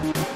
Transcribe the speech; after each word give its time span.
Bye. 0.00 0.29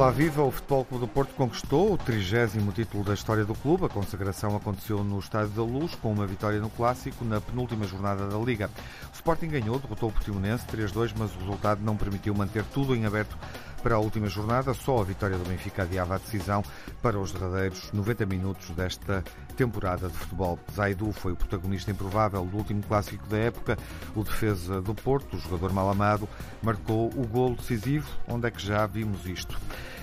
Olá, 0.00 0.10
viva! 0.10 0.42
O 0.42 0.50
Futebol 0.50 0.82
Clube 0.86 1.04
do 1.04 1.12
Porto 1.12 1.34
conquistou 1.34 1.92
o 1.92 1.98
trigésimo 1.98 2.72
título 2.72 3.04
da 3.04 3.12
história 3.12 3.44
do 3.44 3.54
clube. 3.54 3.84
A 3.84 3.88
consagração 3.90 4.56
aconteceu 4.56 5.04
no 5.04 5.18
Estádio 5.18 5.50
da 5.50 5.62
Luz, 5.62 5.94
com 5.94 6.10
uma 6.10 6.26
vitória 6.26 6.58
no 6.58 6.70
Clássico 6.70 7.22
na 7.22 7.38
penúltima 7.38 7.86
jornada 7.86 8.26
da 8.26 8.38
Liga. 8.38 8.70
O 9.12 9.14
Sporting 9.14 9.48
ganhou, 9.48 9.78
derrotou 9.78 10.08
o 10.08 10.12
Portimonense 10.12 10.64
3-2, 10.68 11.12
mas 11.18 11.36
o 11.36 11.40
resultado 11.40 11.82
não 11.84 11.98
permitiu 11.98 12.34
manter 12.34 12.64
tudo 12.64 12.96
em 12.96 13.04
aberto 13.04 13.36
para 13.82 13.96
a 13.96 13.98
última 13.98 14.26
jornada. 14.26 14.72
Só 14.72 15.00
a 15.00 15.04
vitória 15.04 15.36
do 15.36 15.46
Benfica 15.46 15.82
adiava 15.82 16.14
a 16.14 16.18
decisão 16.18 16.64
para 17.02 17.18
os 17.18 17.32
derradeiros 17.32 17.92
90 17.92 18.24
minutos 18.24 18.70
desta 18.70 19.22
temporada 19.54 20.08
de 20.08 20.14
futebol. 20.14 20.58
Zaidu 20.74 21.12
foi 21.12 21.32
o 21.32 21.36
protagonista 21.36 21.90
improvável 21.90 22.42
do 22.44 22.56
último 22.56 22.82
clássico 22.82 23.26
da 23.28 23.36
época. 23.36 23.76
O 24.14 24.24
defesa 24.24 24.80
do 24.80 24.94
Porto, 24.94 25.36
o 25.36 25.38
jogador 25.38 25.74
mal 25.74 25.90
amado, 25.90 26.26
marcou 26.62 27.08
o 27.08 27.26
golo 27.26 27.56
decisivo. 27.56 28.08
Onde 28.26 28.48
é 28.48 28.50
que 28.50 28.64
já 28.64 28.86
vimos 28.86 29.26
isto? 29.26 29.58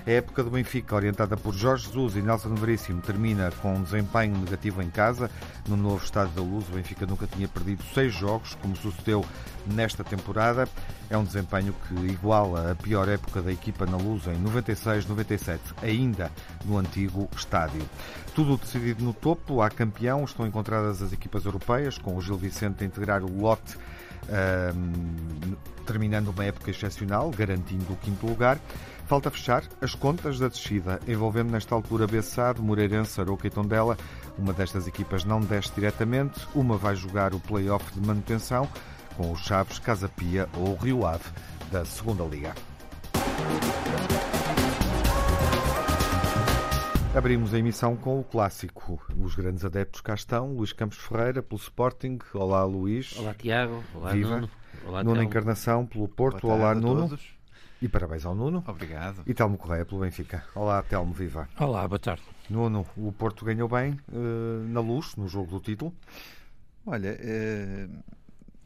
A 0.08 0.10
época 0.10 0.42
do 0.42 0.50
Benfica, 0.50 0.96
orientada 0.96 1.36
por 1.36 1.54
Jorge 1.54 1.88
Jesus 1.88 2.16
e 2.16 2.22
Nelson 2.22 2.56
Veríssimo, 2.56 3.02
termina 3.02 3.52
com 3.62 3.74
um 3.74 3.84
desempenho 3.84 4.38
negativo 4.38 4.82
em 4.82 4.90
casa. 4.90 5.30
No 5.68 5.76
novo 5.76 6.02
Estádio 6.02 6.34
da 6.34 6.42
Luz, 6.42 6.66
o 6.70 6.72
Benfica 6.72 7.06
nunca 7.06 7.28
tinha 7.28 7.46
perdido 7.46 7.84
seis 7.94 8.14
jogos, 8.14 8.56
como 8.62 8.74
sucedeu 8.74 9.26
nesta 9.66 10.06
temporada. 10.06 10.66
É 11.10 11.18
um 11.18 11.26
desempenho 11.26 11.76
que 11.86 11.94
iguala 12.06 12.72
a 12.72 12.76
pior 12.76 13.10
época 13.10 13.42
da 13.42 13.52
equipa 13.52 13.86
na 13.86 13.98
Luz 13.98 14.26
em 14.28 14.42
96-97, 14.42 15.60
ainda 15.82 16.32
no 16.64 16.78
antigo 16.78 17.28
estádio. 17.36 17.84
Tudo 18.34 18.56
decidido 18.56 19.04
no 19.04 19.14
topo, 19.14 19.62
há 19.62 19.70
campeão, 19.70 20.24
estão 20.24 20.48
encontradas 20.48 21.02
as 21.02 21.12
equipas 21.12 21.44
europeias, 21.44 21.98
com 21.98 22.16
o 22.16 22.22
Gil 22.22 22.38
Vicente 22.38 22.82
a 22.82 22.88
integrar 22.88 23.26
o 23.26 23.42
lote 23.42 23.78
um, 24.30 25.56
terminando 25.86 26.30
uma 26.30 26.46
época 26.46 26.72
excepcional, 26.72 27.30
garantindo 27.32 27.92
o 27.92 27.96
quinto 27.98 28.26
lugar. 28.26 28.58
Falta 29.08 29.32
fechar 29.32 29.64
as 29.82 29.96
contas 29.96 30.38
da 30.38 30.50
descida, 30.50 31.00
envolvendo 31.08 31.50
nesta 31.50 31.74
altura 31.74 32.06
Bessado, 32.06 32.62
Moreirense, 32.62 33.22
Aroca 33.22 33.48
e 33.48 33.50
Tondela. 33.50 33.98
Uma 34.38 34.52
destas 34.52 34.86
equipas 34.86 35.24
não 35.24 35.40
desce 35.40 35.72
diretamente, 35.74 36.46
uma 36.54 36.76
vai 36.76 36.94
jogar 36.94 37.34
o 37.34 37.40
play-off 37.40 37.94
de 37.94 38.06
manutenção 38.06 38.68
com 39.16 39.32
os 39.32 39.40
Chaves, 39.40 39.80
Casa 39.80 40.10
Pia 40.10 40.50
ou 40.58 40.76
Rio 40.76 41.06
Ave 41.06 41.24
da 41.72 41.86
Segunda 41.86 42.26
Liga. 42.26 42.54
Abrimos 47.16 47.54
a 47.54 47.60
emissão 47.60 47.96
com 47.96 48.20
o 48.20 48.26
clássico. 48.26 49.02
Os 49.18 49.36
grandes 49.36 49.64
adeptos 49.64 50.02
cá 50.02 50.16
estão. 50.16 50.52
Luís 50.54 50.74
Campos 50.74 50.98
Ferreira, 50.98 51.42
pelo 51.42 51.62
Sporting. 51.62 52.20
Olá, 52.34 52.66
Luís. 52.66 53.18
Olá, 53.18 53.34
Tiago. 53.34 53.82
Olá, 53.96 54.12
Viva. 54.12 54.36
Nuno. 54.36 54.50
Olá, 54.86 55.04
Nuno. 55.04 55.24
Encarnação, 55.24 55.86
pelo 55.86 56.10
Porto. 56.10 56.46
Olá, 56.50 56.76
Nuno. 56.76 57.08
todos. 57.08 57.37
E 57.80 57.88
parabéns 57.88 58.26
ao 58.26 58.34
Nuno. 58.34 58.64
Obrigado. 58.68 59.22
E 59.28 59.34
Telmo 59.36 59.56
Correia, 59.56 59.86
pelo 59.86 60.02
Benfica. 60.02 60.44
Olá, 60.56 60.82
Telmo, 60.82 61.14
viva. 61.14 61.48
Olá, 61.60 61.88
boa 61.88 62.00
tarde. 62.00 62.24
Nuno, 62.50 62.88
o 62.98 63.12
Porto 63.12 63.46
ganhou 63.46 63.70
bem 63.70 64.00
eh, 64.12 64.68
na 64.68 64.80
luz, 64.80 65.16
no 65.16 65.28
jogo 65.28 65.52
do 65.52 65.60
título. 65.60 65.94
Olha, 66.84 67.16
eh, 67.20 67.88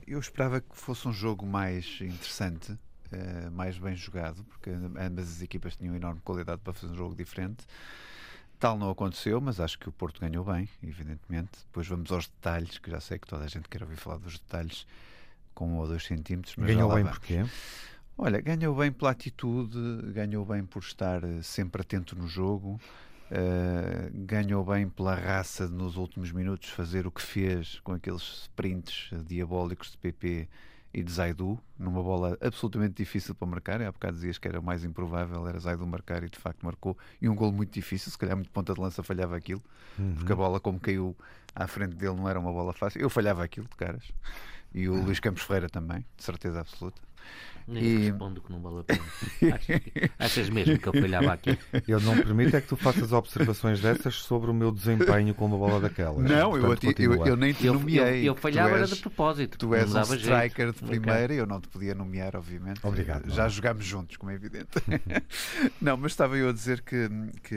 eu 0.08 0.18
esperava 0.18 0.62
que 0.62 0.78
fosse 0.78 1.06
um 1.10 1.12
jogo 1.12 1.46
mais 1.46 2.00
interessante, 2.00 2.78
eh, 3.12 3.50
mais 3.50 3.78
bem 3.78 3.98
jogado, 3.98 4.46
porque 4.46 4.70
ambas 4.70 5.28
as 5.30 5.42
equipas 5.42 5.76
tinham 5.76 5.94
enorme 5.94 6.22
qualidade 6.24 6.62
para 6.62 6.72
fazer 6.72 6.94
um 6.94 6.96
jogo 6.96 7.14
diferente. 7.14 7.66
Tal 8.58 8.78
não 8.78 8.90
aconteceu, 8.92 9.42
mas 9.42 9.60
acho 9.60 9.78
que 9.78 9.90
o 9.90 9.92
Porto 9.92 10.22
ganhou 10.22 10.46
bem, 10.46 10.70
evidentemente. 10.82 11.52
Depois 11.66 11.86
vamos 11.86 12.10
aos 12.14 12.28
detalhes, 12.28 12.78
que 12.78 12.90
já 12.90 13.02
sei 13.02 13.20
que 13.20 13.28
toda 13.28 13.44
a 13.44 13.48
gente 13.48 13.68
quer 13.68 13.84
ouvir 13.84 13.98
falar 13.98 14.20
dos 14.20 14.40
detalhes 14.40 14.88
com 15.54 15.68
um 15.68 15.78
ou 15.80 15.88
dois 15.88 16.06
centímetros. 16.06 16.56
Mas 16.56 16.68
ganhou 16.68 16.94
bem 16.94 17.04
vamos. 17.04 17.18
porquê? 17.18 17.44
Olha, 18.24 18.40
ganhou 18.40 18.76
bem 18.76 18.92
pela 18.92 19.10
atitude, 19.10 19.80
ganhou 20.14 20.46
bem 20.46 20.64
por 20.64 20.84
estar 20.84 21.24
eh, 21.24 21.42
sempre 21.42 21.82
atento 21.82 22.16
no 22.16 22.28
jogo, 22.28 22.80
eh, 23.32 24.12
ganhou 24.14 24.64
bem 24.64 24.88
pela 24.88 25.16
raça 25.16 25.68
de, 25.68 25.74
nos 25.74 25.98
últimos 25.98 26.32
minutos 26.32 26.70
fazer 26.70 27.08
o 27.08 27.12
que 27.12 27.20
fez 27.20 27.80
com 27.80 27.94
aqueles 27.94 28.22
sprints 28.44 29.10
diabólicos 29.26 29.90
de 29.90 29.98
PP 29.98 30.48
e 30.94 31.02
de 31.02 31.12
Zaidu, 31.12 31.60
numa 31.80 32.04
bola 32.04 32.38
absolutamente 32.40 32.94
difícil 32.94 33.34
para 33.34 33.48
marcar. 33.48 33.82
Há 33.82 33.92
bocado 33.92 34.14
dizias 34.14 34.38
que 34.38 34.48
era 34.48 34.60
o 34.60 34.64
mais 34.64 34.84
improvável, 34.84 35.48
era 35.48 35.58
Zaidu 35.60 35.88
marcar 35.88 36.24
e 36.24 36.30
de 36.30 36.38
facto 36.38 36.64
marcou. 36.64 36.96
E 37.20 37.28
um 37.28 37.34
golo 37.34 37.54
muito 37.54 37.74
difícil, 37.74 38.12
se 38.12 38.18
calhar 38.20 38.36
muito 38.36 38.52
ponta 38.52 38.72
de 38.72 38.80
lança 38.80 39.02
falhava 39.02 39.36
aquilo, 39.36 39.64
porque 40.14 40.32
a 40.32 40.36
bola, 40.36 40.60
como 40.60 40.80
caiu 40.80 41.18
à 41.56 41.66
frente 41.66 41.96
dele, 41.96 42.18
não 42.18 42.30
era 42.30 42.40
uma 42.40 42.52
bola 42.52 42.72
fácil. 42.72 43.02
Eu 43.02 43.10
falhava 43.10 43.44
aquilo 43.44 43.68
de 43.68 43.76
caras. 43.76 44.12
E 44.76 44.88
o 44.88 45.04
Luís 45.04 45.20
Campos 45.20 45.42
Ferreira 45.42 45.68
também, 45.68 46.06
de 46.16 46.24
certeza 46.24 46.62
absoluta. 46.62 47.02
Nem 47.68 47.84
E- 47.84 47.98
respondo 48.10 48.42
que 48.42 48.52
não 48.52 48.60
vale 48.60 48.80
a 48.80 48.84
pena. 48.84 49.02
Achas, 49.56 49.82
achas 50.18 50.50
mesmo 50.50 50.80
que 50.80 50.88
eu 50.88 50.94
falhava 50.94 51.32
aqui? 51.32 51.58
Eu 51.88 52.02
não 52.02 52.16
permito 52.18 52.56
é 52.56 52.60
que 52.62 52.68
tu 52.68 52.76
faças 52.76 53.14
observações 53.14 53.80
dessas 53.80 54.16
sobre 54.16 54.50
o 54.50 54.54
meu 54.54 54.72
desempenho 54.72 55.34
com 55.36 55.46
uma 55.46 55.58
bola 55.58 55.80
daquelas. 55.80 56.30
Não, 56.30 56.58
eu, 56.58 56.64
Portanto, 56.66 57.00
eu, 57.00 57.12
eu, 57.14 57.18
continua. 57.20 57.36
nem 57.38 57.54
te 57.54 57.66
Eu, 57.68 57.74
eu, 57.76 57.80
nomeei. 57.80 58.28
eu 58.28 58.36
falhava 58.36 58.70
tu 58.70 58.74
era 58.76 58.84
és, 58.84 58.90
de 58.90 59.02
propósito. 59.02 59.58
Tu 59.60 59.76
és 59.76 59.94
um 59.94 60.02
striker 60.02 60.66
jeito. 60.66 60.74
de 60.84 60.90
primeira, 60.90 61.34
eu 61.36 61.46
não 61.46 61.62
te 61.62 61.68
podia 61.68 61.94
nomear, 61.94 62.36
obviamente. 62.36 62.80
Obrigado, 62.84 63.30
Já 63.30 63.44
não. 63.44 63.50
jogámos 63.50 63.86
juntos, 63.86 64.18
como 64.18 64.32
é 64.32 64.36
evidente. 64.36 64.68
não, 65.80 65.96
mas 65.98 66.14
estava 66.14 66.36
eu 66.38 66.50
a 66.50 66.54
dizer 66.54 66.82
que, 66.82 67.08
que 67.44 67.56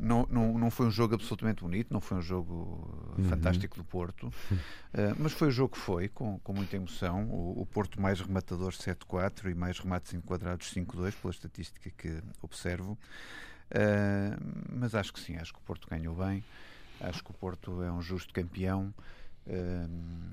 não, 0.00 0.26
não, 0.30 0.58
não 0.58 0.70
foi 0.70 0.86
um 0.86 0.90
jogo 0.90 1.14
absolutamente 1.14 1.62
bonito, 1.62 1.88
não 1.92 2.00
foi 2.02 2.18
um 2.18 2.22
jogo 2.22 3.04
Uhum. 3.18 3.24
fantástico 3.24 3.76
do 3.76 3.82
Porto, 3.82 4.30
eh, 4.94 5.12
mas 5.18 5.32
foi 5.32 5.48
o 5.48 5.50
jogo 5.50 5.72
que 5.74 5.78
foi, 5.80 6.06
com, 6.08 6.38
com 6.38 6.52
muita 6.52 6.76
emoção. 6.76 7.24
O, 7.28 7.62
o 7.62 7.66
Porto 7.66 8.00
mais 8.00 8.20
rematador 8.20 8.72
7-4 9.08 9.50
e 9.50 9.54
mais 9.54 9.78
remates 9.78 10.12
enquadrados 10.14 10.72
5-2, 10.72 11.14
pela 11.20 11.32
estatística 11.32 11.90
que 11.90 12.20
observo. 12.42 12.98
Eh, 13.70 14.36
mas 14.72 14.94
acho 14.94 15.12
que 15.12 15.20
sim, 15.20 15.36
acho 15.36 15.52
que 15.52 15.58
o 15.58 15.62
Porto 15.62 15.88
ganhou 15.88 16.14
bem. 16.14 16.42
Acho 17.00 17.22
que 17.22 17.30
o 17.30 17.34
Porto 17.34 17.82
é 17.82 17.90
um 17.92 18.00
justo 18.02 18.32
campeão. 18.32 18.92
eh, 19.46 19.86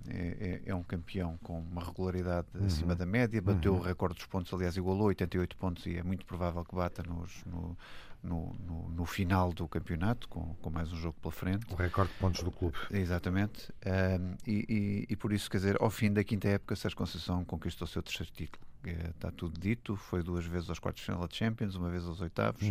É, 0.10 0.62
é- 0.66 0.70
é 0.72 0.76
um 0.76 0.84
campeão 0.84 1.38
com 1.42 1.60
uma 1.60 1.82
regularidade 1.84 2.48
acima 2.66 2.94
da 2.96 3.06
média, 3.06 3.42
bateu 3.42 3.74
o 3.74 3.80
recorde 3.80 4.16
dos 4.18 4.26
pontos, 4.28 4.54
aliás, 4.54 4.76
igualou 4.78 5.08
88 5.08 5.56
pontos 5.58 5.86
e 5.86 5.96
é 5.98 6.04
muito 6.04 6.26
provável 6.26 6.64
que 6.66 6.76
bata 6.76 7.02
nos- 7.04 7.44
no, 7.46 7.78
no, 8.26 8.54
no- 8.68 8.90
no 8.90 9.06
final 9.06 9.54
do 9.54 9.68
campeonato, 9.68 10.28
com, 10.30 10.56
com 10.56 10.70
mais 10.70 10.92
um 10.92 10.98
jogo 10.98 11.16
pela 11.22 11.32
frente. 11.32 11.66
O 11.72 11.76
recorde 11.76 12.12
de 12.12 12.18
pontos 12.20 12.44
do 12.44 12.52
clube. 12.52 12.78
Exatamente. 12.92 13.72
E, 14.48 14.66
e- 14.68 15.06
e 15.10 15.16
por 15.16 15.32
isso, 15.32 15.50
quer 15.50 15.58
dizer, 15.58 15.78
ao 15.82 15.90
fim 15.90 16.12
da 16.12 16.24
quinta 16.24 16.48
época, 16.48 16.76
Sérgio 16.76 16.98
Conceição 16.98 17.44
conquistou 17.46 17.86
o 17.86 17.90
seu 17.90 18.02
terceiro 18.02 18.32
título. 18.32 18.66
Eh, 18.86 19.10
Está 19.16 19.32
tudo 19.32 19.60
dito. 19.60 19.96
Foi 19.96 20.22
duas 20.22 20.46
vezes 20.46 20.70
aos 20.70 20.78
quartos 20.80 21.02
de 21.02 21.06
final 21.08 21.28
da 21.28 21.34
Champions, 21.34 21.76
uma 21.76 21.90
vez 21.90 22.06
aos 22.06 22.22
oitavos. 22.22 22.62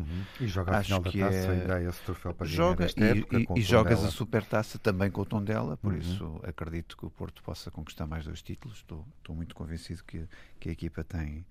E 0.41 0.47
joga 0.47 0.73
a 0.73 0.79
Acho 0.79 0.87
final 0.87 1.01
da 1.03 1.11
taça 1.11 1.53
é- 1.53 1.65
e 1.65 1.67
dá 1.67 1.83
esse 1.83 2.01
troféu 2.03 2.33
para 2.35 2.47
Joga 2.47 2.87
e, 2.97 3.03
época. 3.03 3.39
e- 3.39 3.47
e 3.57 3.63
jogas 3.63 4.05
a 4.05 4.11
supertaça 4.11 4.79
também 4.79 5.11
com 5.11 5.21
o 5.23 5.25
Tondela, 5.27 5.77
por 5.77 5.93
Uhum. 5.93 5.99
isso 5.99 6.41
acredito 6.45 6.97
que 6.97 7.05
o 7.05 7.11
Porto 7.11 7.43
possa 7.43 7.69
conquistar 7.71 8.07
mais 8.07 8.25
dois 8.25 8.43
títulos. 8.43 8.77
Estou, 8.79 9.05
estou 9.19 9.35
muito 9.35 9.55
convencido 9.57 10.05
que, 10.05 10.25
que 10.61 10.69
a 10.69 10.73
equipa 10.73 11.03
tem, 11.03 11.45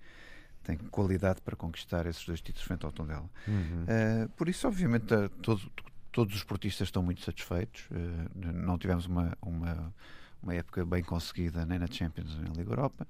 tem 0.64 0.76
qualidade 0.76 1.40
para 1.42 1.54
conquistar 1.54 2.06
esses 2.06 2.24
dois 2.24 2.40
títulos 2.40 2.66
frente 2.66 2.84
ao 2.84 2.90
Tondela. 2.92 3.28
Uhum. 3.46 3.84
Uh, 3.84 4.28
por 4.30 4.48
isso, 4.48 4.66
obviamente, 4.66 5.12
uh, 5.14 5.28
todo- 5.28 5.70
todos 6.10 6.34
os 6.34 6.42
portistas 6.42 6.88
estão 6.88 7.02
muito 7.02 7.22
satisfeitos. 7.22 7.86
Uh, 7.90 8.52
não 8.52 8.78
tivemos 8.78 9.06
uma, 9.06 9.36
uma, 9.42 9.94
uma 10.42 10.54
época 10.54 10.84
bem 10.84 11.02
conseguida 11.02 11.64
nem 11.66 11.78
na 11.78 11.86
Champions 11.86 12.34
nem 12.36 12.48
na 12.48 12.54
Liga 12.54 12.70
Europa, 12.72 13.06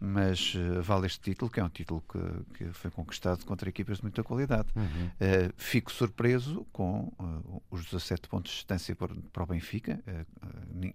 mas 0.00 0.54
uh, 0.54 0.82
vale 0.82 1.06
este 1.06 1.20
título, 1.20 1.50
que 1.50 1.58
é 1.60 1.64
um 1.64 1.68
título 1.68 2.02
que, 2.10 2.18
que 2.64 2.72
foi 2.72 2.90
conquistado 2.90 3.44
contra 3.44 3.68
equipas 3.68 3.98
de 3.98 4.04
muita 4.04 4.22
qualidade. 4.22 4.68
Uhum. 4.76 4.84
Uh, 4.84 5.52
fico 5.56 5.90
surpreso 5.92 6.66
com 6.72 7.12
uh, 7.18 7.62
os 7.70 7.84
17 7.84 8.28
pontos 8.28 8.50
de 8.52 8.56
distância 8.58 8.94
para, 8.94 9.14
para 9.32 9.42
o 9.42 9.46
Benfica. 9.46 10.00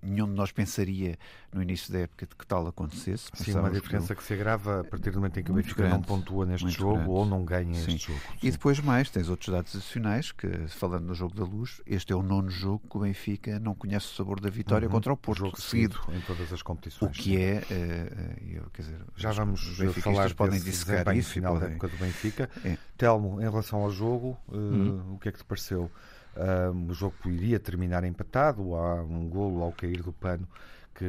Nenhum 0.01 0.27
de 0.27 0.33
nós 0.33 0.51
pensaria 0.51 1.17
no 1.51 1.61
início 1.61 1.91
da 1.91 1.99
época 1.99 2.25
de 2.25 2.35
que 2.35 2.45
tal 2.45 2.65
acontecesse. 2.67 3.25
Sim, 3.25 3.29
uma 3.31 3.45
Pensávamos 3.45 3.77
que 3.77 3.81
diferença 3.83 4.15
que 4.15 4.23
se 4.23 4.33
agrava 4.33 4.81
a 4.81 4.83
partir 4.83 5.11
do 5.11 5.17
momento 5.17 5.39
em 5.39 5.43
que 5.43 5.51
o 5.51 5.55
Benfica 5.55 5.83
não 5.83 5.89
grande, 5.91 6.07
pontua 6.07 6.45
neste 6.45 6.69
jogo 6.69 6.95
grande. 6.95 7.09
ou 7.09 7.25
não 7.25 7.43
ganha 7.43 7.73
Sim. 7.73 7.95
este 7.95 8.07
jogo. 8.07 8.19
E 8.41 8.51
depois 8.51 8.79
mais, 8.79 9.09
tens 9.09 9.29
outros 9.29 9.49
dados 9.49 9.75
adicionais 9.75 10.31
que, 10.31 10.47
falando 10.67 11.05
no 11.05 11.13
jogo 11.15 11.35
da 11.35 11.43
luz, 11.43 11.81
este 11.85 12.13
é 12.13 12.15
o 12.15 12.23
nono 12.23 12.49
jogo 12.49 12.87
que 12.89 12.97
o 12.97 13.01
Benfica 13.01 13.59
não 13.59 13.75
conhece 13.75 14.07
o 14.07 14.15
sabor 14.15 14.39
da 14.39 14.49
vitória 14.49 14.87
Uhum. 14.87 14.91
contra 14.93 15.13
o 15.13 15.17
Porto, 15.17 15.39
jogo 15.39 15.61
seguido. 15.61 15.99
em 16.09 16.21
todas 16.21 16.51
as 16.51 16.61
O 16.61 16.65
competições. 16.65 17.17
que 17.17 17.37
é, 17.37 17.55
eh, 17.55 17.63
eh, 17.71 18.43
eu, 18.57 18.69
quer 18.71 18.81
dizer, 18.83 18.92
Já 19.15 19.29
os- 19.31 19.35
vamos 19.37 19.61
falar 20.01 20.33
podem 20.33 20.59
dissecar 20.59 21.15
isso 21.17 21.31
final 21.31 21.53
da 21.53 21.59
podem... 21.61 21.75
época 21.75 21.87
do 21.89 21.97
Benfica. 21.97 22.49
É. 22.65 22.77
Telmo, 22.97 23.39
em 23.41 23.43
relação 23.49 23.79
ao 23.81 23.91
jogo, 23.91 24.37
Uhum. 24.51 25.15
o 25.15 25.19
que 25.19 25.29
é 25.29 25.31
que 25.31 25.37
te 25.39 25.43
pareceu? 25.45 25.89
Ah, 26.35 26.71
o 26.71 26.93
jogo 26.93 27.15
iria 27.25 27.59
terminar 27.59 28.03
empatado, 28.03 28.75
há 28.75 29.01
um 29.03 29.27
golo 29.29 29.61
ao 29.63 29.71
cair 29.71 30.01
do 30.01 30.11
pano 30.11 30.47
que, 30.95 31.05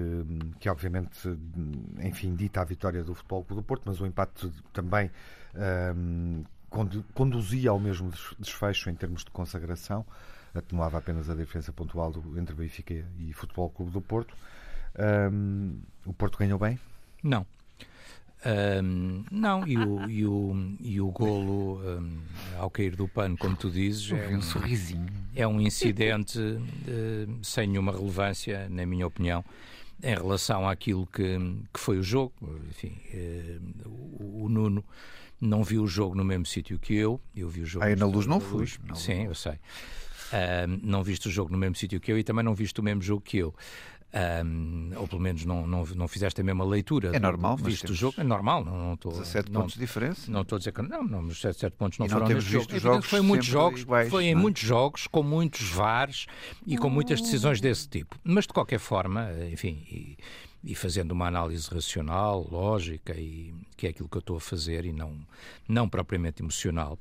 que 0.61 0.69
obviamente, 0.69 1.29
enfim, 2.03 2.35
dita 2.35 2.61
a 2.61 2.65
vitória 2.65 3.03
do 3.05 3.15
Futebol 3.15 3.43
Clube 3.45 3.63
do 3.63 3.65
Porto, 3.67 3.83
mas 3.87 4.01
o 4.01 4.07
empate 4.07 4.51
também 4.73 5.11
um, 5.97 6.45
conduzia 7.15 7.71
ao 7.71 7.79
mesmo 7.81 8.11
desfecho 8.39 8.91
em 8.91 8.95
termos 8.95 9.25
de 9.25 9.31
consagração, 9.31 10.05
atenuava 10.55 10.99
apenas 10.99 11.29
a 11.31 11.35
diferença 11.35 11.73
pontual 11.73 12.11
do, 12.13 12.39
entre 12.39 12.55
Benfica 12.55 12.95
e 13.19 13.33
Futebol 13.33 13.71
Clube 13.71 13.93
do 13.93 14.01
Porto. 14.01 14.35
Um, 15.33 15.81
o 16.05 16.13
Porto 16.13 16.39
ganhou 16.39 16.59
bem? 16.59 16.79
Não. 17.23 17.47
Um, 18.47 19.25
não, 19.31 19.67
e 19.67 19.79
o, 19.79 20.11
e 20.11 20.27
o, 20.27 20.77
e 20.79 21.01
o 21.01 21.11
golo 21.11 21.81
um, 21.81 22.19
ao 22.59 22.69
cair 22.69 22.95
do 22.95 23.09
pano, 23.09 23.39
como 23.39 23.57
tu 23.57 23.71
dizes, 23.71 24.13
é 24.13 24.37
um, 24.37 24.43
sorrisinho. 24.43 25.07
é 25.35 25.47
um 25.47 25.59
incidente 25.59 26.39
uh, 26.39 27.39
sem 27.43 27.69
nenhuma 27.69 27.93
relevância, 27.93 28.69
na 28.69 28.85
minha 28.85 29.07
opinião, 29.07 29.43
em 30.03 30.15
relação 30.15 30.69
àquilo 30.69 31.07
que, 31.07 31.39
que 31.73 31.81
foi 31.81 31.99
o 31.99 32.03
jogo. 32.03 32.35
Enfim, 32.69 32.95
uh, 33.15 33.89
o, 33.89 34.45
o, 34.45 34.49
Nuno 34.51 34.85
não 35.41 35.65
viu 35.65 35.83
o 35.83 35.87
jogo 35.87 36.15
no 36.15 36.25
mesmo 36.25 36.45
sítio 36.45 36.79
que 36.79 36.95
eu. 36.95 37.19
Eu 37.35 37.49
vi 37.49 37.63
o 37.63 37.67
jogo. 37.67 37.87
Aí 37.87 37.97
na 37.97 38.05
luz 38.05 38.27
não 38.27 38.41
fui. 38.41 38.67
Sim, 38.95 39.25
eu 39.25 39.35
sei. 39.35 39.55
Uh, 39.55 40.81
não 40.83 41.03
viste 41.03 41.29
o 41.29 41.31
jogo 41.31 41.51
no 41.51 41.57
mesmo 41.57 41.77
sítio 41.77 41.99
que 41.99 42.13
eu 42.13 42.19
e 42.19 42.25
também 42.25 42.45
não 42.45 42.55
viste 42.55 42.79
o 42.79 42.83
mesmo 42.83 43.01
jogo 43.01 43.23
que 43.23 43.39
eu. 43.39 43.55
Um, 44.15 44.93
ou 44.97 45.09
pelo 45.09 45.21
menos 45.21 45.45
não, 45.45 45.67
não, 45.67 45.85
não 45.85 46.07
fizeste 46.07 46.41
a 46.41 46.45
mesma 46.45 46.65
leitura. 46.65 47.11
É 47.15 47.19
normal, 47.19 47.57
mas 47.61 47.73
visto 47.73 47.91
o 47.91 47.95
jogo, 47.95 48.15
é 48.21 48.23
normal. 48.23 48.65
Não, 48.65 48.79
não 48.79 48.95
estou, 48.95 49.11
17 49.11 49.51
não, 49.51 49.63
pontos 49.63 49.75
de 49.75 49.81
diferença. 49.81 50.31
Não 50.31 50.43
estou 50.43 50.55
a 50.55 50.59
dizer 50.61 50.73
que 50.73 50.83
não, 50.83 51.03
não 51.03 51.21
os 51.27 51.41
17 51.41 51.77
pontos 51.77 51.99
não, 51.99 52.07
e 52.07 52.09
foram 52.09 52.29
não 52.29 52.35
neste 52.35 52.51
jogo. 52.51 52.79
Jogos 52.79 53.07
foi 53.07 53.21
muitos 53.21 53.49
jogos, 53.49 53.81
iguais, 53.81 54.09
foi 54.09 54.27
em 54.27 54.33
é? 54.33 54.35
muitos 54.37 54.63
jogos, 54.63 55.09
com 55.09 55.23
muitos 55.23 55.69
VARs 55.69 56.27
e 56.65 56.79
com 56.79 56.89
muitas 56.89 57.21
decisões 57.21 57.61
desse 57.61 57.89
tipo. 57.89 58.17
Mas 58.23 58.47
de 58.47 58.53
qualquer 58.53 58.79
forma, 58.79 59.31
enfim, 59.51 59.85
e, 59.91 60.17
e 60.63 60.75
fazendo 60.77 61.11
uma 61.11 61.27
análise 61.27 61.69
racional, 61.69 62.47
lógica, 62.49 63.15
e 63.15 63.53
que 63.77 63.89
é 63.89 63.91
aquilo 63.91 64.09
que 64.09 64.17
eu 64.17 64.21
estou 64.21 64.37
a 64.37 64.41
fazer 64.41 64.85
e 64.85 64.93
não, 64.93 65.19
não 65.69 65.89
propriamente 65.89 66.41
emocional, 66.41 66.99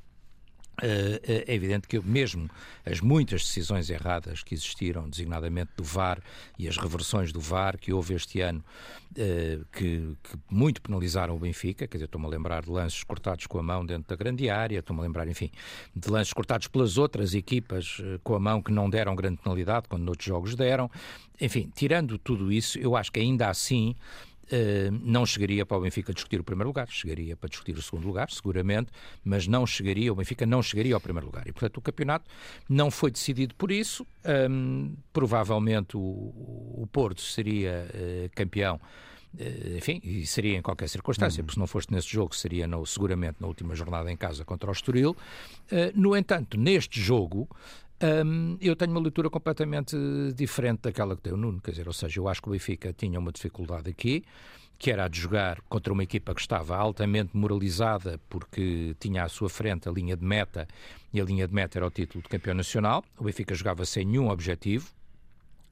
é 0.82 1.54
evidente 1.54 1.88
que 1.88 2.00
mesmo 2.00 2.50
as 2.86 3.00
muitas 3.00 3.44
decisões 3.44 3.90
erradas 3.90 4.44
que 4.44 4.54
existiram, 4.54 5.08
designadamente 5.08 5.72
do 5.78 5.84
VAR 5.84 6.20
e 6.58 6.68
as 6.68 6.78
reversões 6.78 7.32
do 7.32 7.40
VAR 7.40 7.78
que 7.78 7.94
houve 7.94 8.16
este 8.16 8.42
ano, 8.42 8.64
uh, 9.12 9.66
que, 9.72 10.18
que, 10.24 10.38
muito 10.50 10.82
penalizaram 10.82 11.36
o 11.36 11.40
Benfica, 11.40 11.88
quer 11.88 11.98
dizer, 11.98 12.06
estou-me 12.06 12.26
a 12.26 12.30
lembrar 12.30 12.64
de 12.64 12.72
lances 12.72 13.04
cortados 13.04 13.46
com 13.46 13.60
a 13.60 13.64
mão 13.64 13.86
dentro 13.86 14.10
da 14.10 14.16
grande 14.16 14.50
área, 14.50 14.80
estou-me 14.80 15.02
a 15.02 15.04
lembrar, 15.04 15.28
enfim, 15.28 15.52
de 15.96 16.10
lances 16.10 16.34
cortados 16.34 16.68
pelas 16.68 16.98
outras 16.98 17.34
equipas 17.34 18.02
com 18.24 18.36
a 18.36 18.40
mão 18.40 18.62
que 18.62 18.72
não 18.72 18.90
deram 18.90 19.16
grande 19.16 19.38
penalidade, 19.38 19.88
quando 19.88 20.04
noutros 20.04 20.28
jogos 20.28 20.56
deram. 20.56 20.90
Enfim, 21.40 21.72
tirando 21.76 22.18
tudo 22.18 22.52
isso, 22.52 22.80
eu 22.80 22.96
acho 22.96 23.12
que 23.12 23.20
ainda 23.20 23.50
assim 23.50 23.96
Uh, 24.44 24.92
não 25.04 25.26
chegaria 25.26 25.66
para 25.66 25.78
o 25.78 25.82
Benfica 25.82 26.14
discutir 26.14 26.40
o 26.40 26.44
primeiro 26.44 26.68
lugar, 26.68 26.88
chegaria 26.90 27.36
para 27.36 27.50
discutir 27.50 27.78
o 27.78 27.82
segundo 27.82 28.06
lugar, 28.06 28.30
seguramente, 28.30 28.92
mas 29.24 29.48
não 29.48 29.66
chegaria, 29.66 30.12
o 30.12 30.16
Benfica 30.16 30.46
não 30.46 30.62
chegaria 30.62 30.94
ao 30.94 31.00
primeiro 31.00 31.28
lugar. 31.28 31.48
E, 31.48 31.52
portanto, 31.52 31.78
o 31.78 31.82
campeonato 31.82 32.30
não 32.68 32.92
foi 32.92 33.10
decidido 33.10 33.56
por 33.56 33.72
isso. 33.72 34.06
Um, 34.26 34.96
provavelmente 35.12 35.96
o, 35.96 36.00
o, 36.00 36.88
Porto 36.92 37.22
seria 37.22 37.88
uh, 37.90 38.30
campeão. 38.36 38.80
Uh, 39.34 39.78
enfim, 39.78 40.00
e 40.04 40.26
seria 40.28 40.58
em 40.58 40.62
qualquer 40.62 40.88
circunstância, 40.90 41.40
uhum. 41.42 41.46
porque 41.46 41.56
se 41.56 41.60
não 41.60 41.68
foste 41.68 41.92
nesse 41.92 42.10
jogo, 42.10 42.36
seria 42.36 42.68
no, 42.68 42.86
seguramente 42.86 43.38
na 43.40 43.48
última 43.48 43.74
jornada 43.76 44.12
em 44.12 44.18
casa 44.18 44.44
contra 44.46 44.70
o 44.70 44.74
Estoril. 44.74 45.16
no 45.96 46.16
entanto, 46.16 46.58
neste 46.58 47.02
jogo, 47.02 47.50
um, 48.26 48.58
eu 48.60 48.76
tenho 48.76 48.92
uma 48.92 49.00
leitura 49.00 49.30
completamente 49.30 49.96
diferente 50.36 50.82
daquela 50.82 51.16
que 51.16 51.22
tem 51.22 51.34
o 51.34 51.38
Nuno, 51.38 51.62
quer 51.62 51.72
dizer, 51.72 51.88
ou 51.88 51.94
seja, 51.94 52.20
eu 52.20 52.28
acho 52.28 52.42
que 52.42 52.50
o 52.50 52.52
Benfica 52.52 52.92
tinha 52.92 53.18
uma 53.18 53.32
dificuldade 53.32 53.90
aqui, 53.90 54.24
que 54.78 54.92
era 54.92 55.06
a 55.06 55.08
de 55.08 55.20
jogar 55.20 55.62
contra 55.70 55.94
uma 55.94 56.04
equipa 56.04 56.36
que 56.36 56.42
estava 56.42 56.76
altamente 56.76 57.38
moralizada 57.38 58.20
porque 58.28 58.94
tinha 59.00 59.24
à 59.24 59.30
sua 59.30 59.48
frente 59.48 59.88
a 59.88 59.92
linha 59.92 60.18
de 60.18 60.26
meta 60.26 60.68
e 61.14 61.22
a 61.22 61.24
linha 61.24 61.48
de 61.48 61.54
meta 61.54 61.78
era 61.78 61.88
o 61.88 61.90
título 61.90 62.22
de 62.22 62.28
campeão 62.28 62.54
nacional. 62.54 63.06
O 63.18 63.24
Benfica 63.24 63.56
jogava 63.56 63.86
sem 63.86 64.04
nenhum 64.04 64.30
objetivo, 64.30 64.90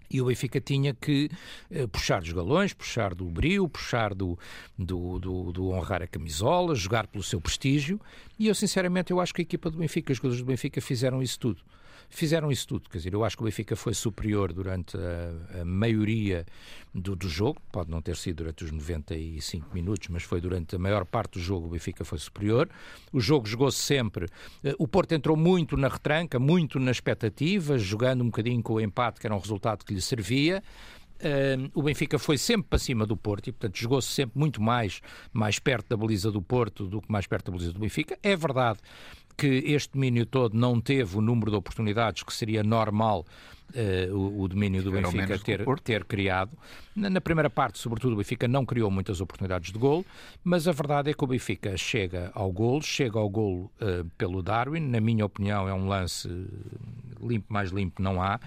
e 0.10 0.22
o 0.22 0.26
Benfica 0.26 0.62
tinha 0.62 0.94
que 0.94 1.30
uh, 1.72 1.88
puxar 1.88 2.22
dos 2.22 2.32
galões, 2.32 2.74
puxar 2.74 3.16
do 3.16 3.26
brio, 3.26 3.68
puxar 3.68 4.14
do, 4.14 4.38
do, 4.78 5.20
do, 5.20 5.52
do, 5.52 5.70
honrar 5.70 6.02
a 6.02 6.08
camisola, 6.08 6.76
jogar 6.76 7.08
pelo 7.08 7.24
seu 7.24 7.40
prestígio. 7.40 8.00
E 8.38 8.48
eu, 8.48 8.56
sinceramente, 8.56 9.12
eu 9.12 9.22
acho 9.22 9.34
que 9.34 9.42
a 9.42 9.44
equipa 9.44 9.70
do 9.70 9.78
Benfica, 9.78 10.12
os 10.12 10.18
jogadores 10.18 10.44
do 10.44 10.48
Benfica 10.48 10.82
fizeram 10.82 11.22
isso 11.22 11.40
tudo 11.40 11.62
fizeram 12.12 12.52
isso 12.52 12.68
tudo. 12.68 12.90
Quer 12.90 12.98
dizer, 12.98 13.14
eu 13.14 13.24
acho 13.24 13.36
que 13.36 13.44
o 13.44 13.46
Benfica 13.46 13.76
foi 13.76 13.94
superior 13.94 14.54
durante 14.54 14.98
a, 14.98 15.62
a 15.62 15.66
maioria 15.66 16.46
do, 16.94 17.16
do, 17.16 17.28
jogo, 17.28 17.62
pode 17.72 17.90
não 17.90 18.02
ter 18.02 18.16
sido 18.16 18.38
durante 18.38 18.64
os 18.64 18.72
95 18.72 19.74
minutos, 19.74 20.10
mas 20.10 20.24
foi 20.24 20.42
durante 20.42 20.76
a 20.76 20.80
maior 20.80 21.06
parte 21.06 21.34
do 21.34 21.40
jogo 21.40 21.68
o 21.68 21.70
Benfica 21.70 22.04
foi 22.04 22.18
superior. 22.18 22.70
O 23.12 23.20
jogo 23.20 23.48
jogou-se 23.48 23.80
sempre. 23.80 24.28
Eh, 24.64 24.76
o 24.78 24.88
Porto 24.88 25.14
entrou 25.14 25.38
muito 25.38 25.78
na 25.78 25.88
retranca, 25.88 26.38
muito 26.38 26.80
na 26.80 26.92
expectativa, 26.92 27.78
jogando 27.78 28.22
um 28.22 28.26
bocadinho 28.26 28.62
com 28.62 28.74
o 28.74 28.82
empate, 28.82 29.20
que 29.20 29.28
era 29.28 29.36
um 29.36 29.40
resultado 29.40 29.86
que 29.86 29.94
lhe 29.94 30.02
servia. 30.02 30.62
Uh, 31.22 31.70
o 31.76 31.84
Benfica 31.84 32.18
foi 32.18 32.36
sempre 32.36 32.68
para 32.68 32.80
cima 32.80 33.06
do 33.06 33.16
Porto 33.16 33.48
e, 33.48 33.52
portanto, 33.52 33.78
jogou-se 33.78 34.08
sempre 34.08 34.40
muito 34.40 34.60
mais, 34.60 35.02
mais 35.32 35.60
perto 35.60 35.90
da 35.90 35.96
baliza 35.96 36.32
do 36.32 36.42
Porto 36.42 36.88
do 36.88 37.00
que 37.00 37.12
mais 37.12 37.28
perto 37.28 37.46
da 37.46 37.52
baliza 37.52 37.74
do 37.74 37.80
Benfica. 37.80 38.18
É 38.24 38.36
verdade 38.36 38.80
que 39.42 39.48
este 39.74 39.94
domínio 39.94 40.24
todo 40.24 40.56
não 40.56 40.80
teve 40.80 41.18
o 41.18 41.22
número 41.22 41.50
de 41.50 41.58
oportunidades 41.58 42.22
que 42.22 42.32
seria 42.32 42.62
normal 42.62 43.26
uh, 43.74 44.16
o, 44.16 44.44
o, 44.44 44.48
domínio 44.48 44.84
do 44.84 44.92
Benfica 44.92 45.40
ter, 45.40 45.66
ter 45.84 46.06
criado. 46.06 46.56
Na, 46.96 47.10
na, 47.10 47.20
primeira 47.20 47.50
parte, 47.50 47.80
sobretudo, 47.80 48.14
o 48.14 48.18
Benfica 48.18 48.48
não 48.48 48.64
criou 48.64 48.92
muitas 48.92 49.20
oportunidades 49.20 49.72
de 49.72 49.80
gol, 49.80 50.06
mas 50.44 50.68
a 50.68 50.72
verdade 50.72 51.10
é 51.10 51.14
que 51.16 51.24
o 51.24 51.28
Benfica 51.28 51.76
chega 51.76 52.30
ao 52.36 52.52
gol, 52.52 52.84
chega 52.84 53.18
ao 53.18 53.28
gol 53.28 53.72
uh, 53.82 54.06
pelo 54.16 54.44
Darwin. 54.44 54.82
Na 54.82 55.02
minha 55.02 55.26
opinião, 55.26 55.68
é 55.68 55.74
um 55.74 55.88
lance 55.88 56.30
limpo, 57.20 57.52
mais 57.52 57.72
limpo 57.72 58.00
não 58.00 58.22
há. 58.22 58.40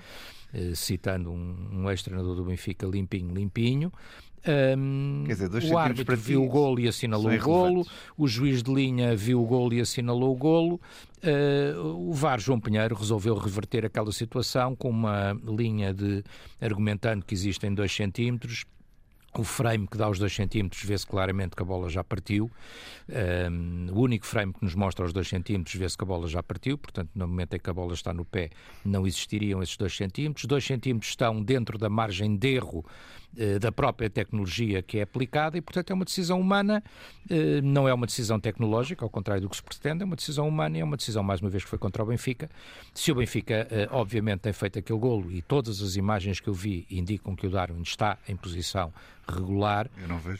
Uh, 0.54 0.76
citando 0.76 1.32
um, 1.32 1.70
um 1.72 1.90
ex-treinador 1.90 2.36
do 2.36 2.44
Benfica, 2.44 2.86
limpinho, 2.86 3.34
limpinho. 3.34 3.92
Um, 4.46 5.24
dizer, 5.26 5.50
o 5.72 5.78
árbitro 5.78 6.16
viu 6.16 6.44
o 6.44 6.48
golo 6.48 6.78
e 6.78 6.86
assinalou 6.86 7.32
o 7.32 7.38
golo, 7.38 7.86
o 8.16 8.28
juiz 8.28 8.62
de 8.62 8.72
linha 8.72 9.16
viu 9.16 9.42
o 9.42 9.46
golo 9.46 9.72
e 9.72 9.80
assinalou 9.80 10.34
o 10.34 10.36
golo. 10.36 10.80
Uh, 11.22 12.10
o 12.10 12.12
VAR 12.12 12.38
João 12.38 12.60
Pinheiro 12.60 12.94
resolveu 12.94 13.34
reverter 13.36 13.86
aquela 13.86 14.12
situação 14.12 14.76
com 14.76 14.90
uma 14.90 15.34
linha 15.46 15.94
de 15.94 16.22
argumentando 16.60 17.24
que 17.24 17.32
existem 17.32 17.72
dois 17.72 17.94
centímetros 17.94 18.66
o 19.36 19.42
frame 19.42 19.86
que 19.86 19.96
dá 19.96 20.08
os 20.08 20.18
2 20.18 20.32
centímetros 20.32 20.82
vê-se 20.84 21.06
claramente 21.06 21.56
que 21.56 21.62
a 21.62 21.66
bola 21.66 21.88
já 21.88 22.04
partiu. 22.04 22.50
Um, 23.50 23.88
o 23.92 24.00
único 24.00 24.26
frame 24.26 24.52
que 24.52 24.62
nos 24.64 24.74
mostra 24.74 25.04
os 25.04 25.12
2 25.12 25.28
centímetros 25.28 25.74
vê-se 25.74 25.98
que 25.98 26.04
a 26.04 26.06
bola 26.06 26.28
já 26.28 26.42
partiu, 26.42 26.78
portanto, 26.78 27.10
no 27.14 27.26
momento 27.26 27.54
em 27.54 27.58
que 27.58 27.68
a 27.68 27.72
bola 27.72 27.94
está 27.94 28.14
no 28.14 28.24
pé, 28.24 28.50
não 28.84 29.06
existiriam 29.06 29.62
esses 29.62 29.76
2 29.76 29.96
centímetros. 29.96 30.44
2 30.44 30.64
centímetros 30.64 31.10
estão 31.10 31.42
dentro 31.42 31.76
da 31.76 31.88
margem 31.88 32.36
de 32.36 32.54
erro 32.54 32.84
da 33.60 33.72
própria 33.72 34.08
tecnologia 34.08 34.82
que 34.82 34.98
é 34.98 35.02
aplicada 35.02 35.56
e, 35.56 35.60
portanto, 35.60 35.90
é 35.90 35.94
uma 35.94 36.04
decisão 36.04 36.40
humana, 36.40 36.82
uh, 37.30 37.62
não 37.62 37.88
é 37.88 37.94
uma 37.94 38.06
decisão 38.06 38.38
tecnológica, 38.38 39.04
ao 39.04 39.10
contrário 39.10 39.42
do 39.42 39.48
que 39.48 39.56
se 39.56 39.62
pretende, 39.62 40.02
é 40.02 40.06
uma 40.06 40.16
decisão 40.16 40.48
humana 40.48 40.78
e 40.78 40.80
é 40.80 40.84
uma 40.84 40.96
decisão, 40.96 41.22
mais 41.22 41.40
uma 41.40 41.50
vez, 41.50 41.64
que 41.64 41.70
foi 41.70 41.78
contra 41.78 42.02
o 42.02 42.06
Benfica. 42.06 42.50
Se 42.92 43.10
o 43.12 43.14
Benfica, 43.14 43.68
uh, 43.70 43.96
obviamente, 43.96 44.40
tem 44.40 44.52
feito 44.52 44.78
aquele 44.78 44.98
golo 44.98 45.30
e 45.30 45.42
todas 45.42 45.80
as 45.82 45.96
imagens 45.96 46.40
que 46.40 46.48
eu 46.48 46.54
vi 46.54 46.86
indicam 46.90 47.34
que 47.34 47.46
o 47.46 47.50
Darwin 47.50 47.82
está 47.82 48.18
em 48.28 48.36
posição 48.36 48.92
regular 49.28 49.90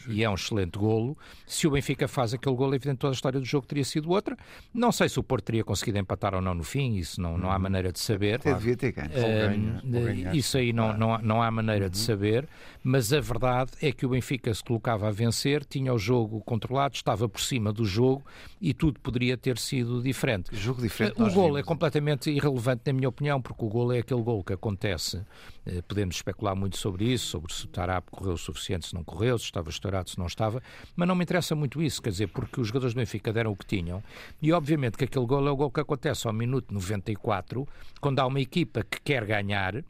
e 0.07 0.23
é 0.23 0.29
um 0.29 0.35
excelente 0.35 0.77
golo. 0.77 1.17
Se 1.45 1.67
o 1.67 1.71
Benfica 1.71 2.07
faz 2.07 2.33
aquele 2.33 2.55
golo, 2.55 2.75
evidente 2.75 2.99
toda 2.99 3.11
a 3.11 3.15
história 3.15 3.39
do 3.39 3.45
jogo 3.45 3.65
teria 3.65 3.83
sido 3.83 4.09
outra. 4.11 4.37
Não 4.73 4.91
sei 4.91 5.09
se 5.09 5.19
o 5.19 5.23
Porto 5.23 5.45
teria 5.45 5.63
conseguido 5.63 5.97
empatar 5.97 6.35
ou 6.35 6.41
não 6.41 6.53
no 6.53 6.63
fim, 6.63 6.95
isso 6.95 7.19
não, 7.19 7.37
não 7.37 7.51
há 7.51 7.55
uhum. 7.55 7.61
maneira 7.61 7.91
de 7.91 7.99
saber. 7.99 8.35
Até 8.35 8.53
devia 8.53 8.77
ter 8.77 8.91
ganho. 8.91 10.35
Isso 10.35 10.57
aí 10.57 10.71
não, 10.71 10.95
não, 10.95 11.17
não 11.19 11.41
há 11.41 11.49
maneira 11.49 11.85
uhum. 11.85 11.91
de 11.91 11.97
saber, 11.97 12.47
mas 12.85 13.11
a 13.11 13.19
verdade 13.19 13.71
é 13.81 13.91
que 13.91 14.05
o 14.05 14.09
Benfica 14.09 14.53
se 14.53 14.63
colocava 14.63 15.07
a 15.07 15.11
vencer, 15.11 15.65
tinha 15.65 15.93
o 15.93 15.97
jogo 15.97 16.39
controlado, 16.41 16.95
estava 16.95 17.27
por 17.27 17.41
cima 17.41 17.73
do 17.73 17.85
jogo 17.85 18.23
e 18.61 18.73
tudo 18.73 18.99
poderia 18.99 19.35
ter 19.37 19.57
sido 19.57 20.03
diferente. 20.03 20.55
Jogo 20.55 20.81
diferente. 20.81 21.21
O 21.21 21.31
golo 21.31 21.57
é 21.57 21.63
completamente 21.63 22.29
irrelevante, 22.29 22.83
na 22.85 22.93
minha 22.93 23.09
opinião, 23.09 23.41
porque 23.41 23.65
o 23.65 23.69
golo 23.69 23.93
é 23.93 23.99
aquele 23.99 24.21
golo 24.21 24.43
que 24.43 24.53
acontece. 24.53 25.17
Uh, 25.65 25.81
podemos 25.87 26.17
especular 26.17 26.55
muito 26.55 26.77
sobre 26.77 27.05
isso, 27.05 27.25
sobre 27.25 27.51
se 27.51 27.65
o 27.65 27.67
Tarap 27.67 28.07
correu 28.11 28.33
o 28.33 28.37
suficiente 28.37 28.75
suficiente, 28.75 28.87
se 28.87 28.95
não 28.95 29.03
correu, 29.03 29.37
se 29.37 29.45
estava 29.45 29.69
estourado, 29.69 30.09
se 30.09 30.17
não 30.17 30.25
estava, 30.25 30.61
mas 30.95 31.07
não 31.07 31.15
me 31.15 31.23
interessa 31.23 31.55
muito 31.55 31.81
isso, 31.81 32.01
quer 32.01 32.09
dizer, 32.09 32.27
porque 32.27 32.59
os 32.59 32.67
jogadores 32.67 32.93
do 32.93 32.97
Benfica 32.97 33.31
deram 33.31 33.51
o 33.51 33.55
que 33.55 33.65
tinham 33.65 34.03
e 34.41 34.51
obviamente 34.51 34.97
que 34.97 35.03
aquele 35.03 35.25
gol 35.25 35.47
é 35.47 35.51
o 35.51 35.55
gol 35.55 35.71
que 35.71 35.79
acontece 35.79 36.27
ao 36.27 36.33
minuto 36.33 36.73
94, 36.73 37.67
quando 38.01 38.19
há 38.19 38.25
uma 38.25 38.39
equipa 38.39 38.83
que 38.83 38.99
quer 39.01 39.25
ganhar 39.25 39.83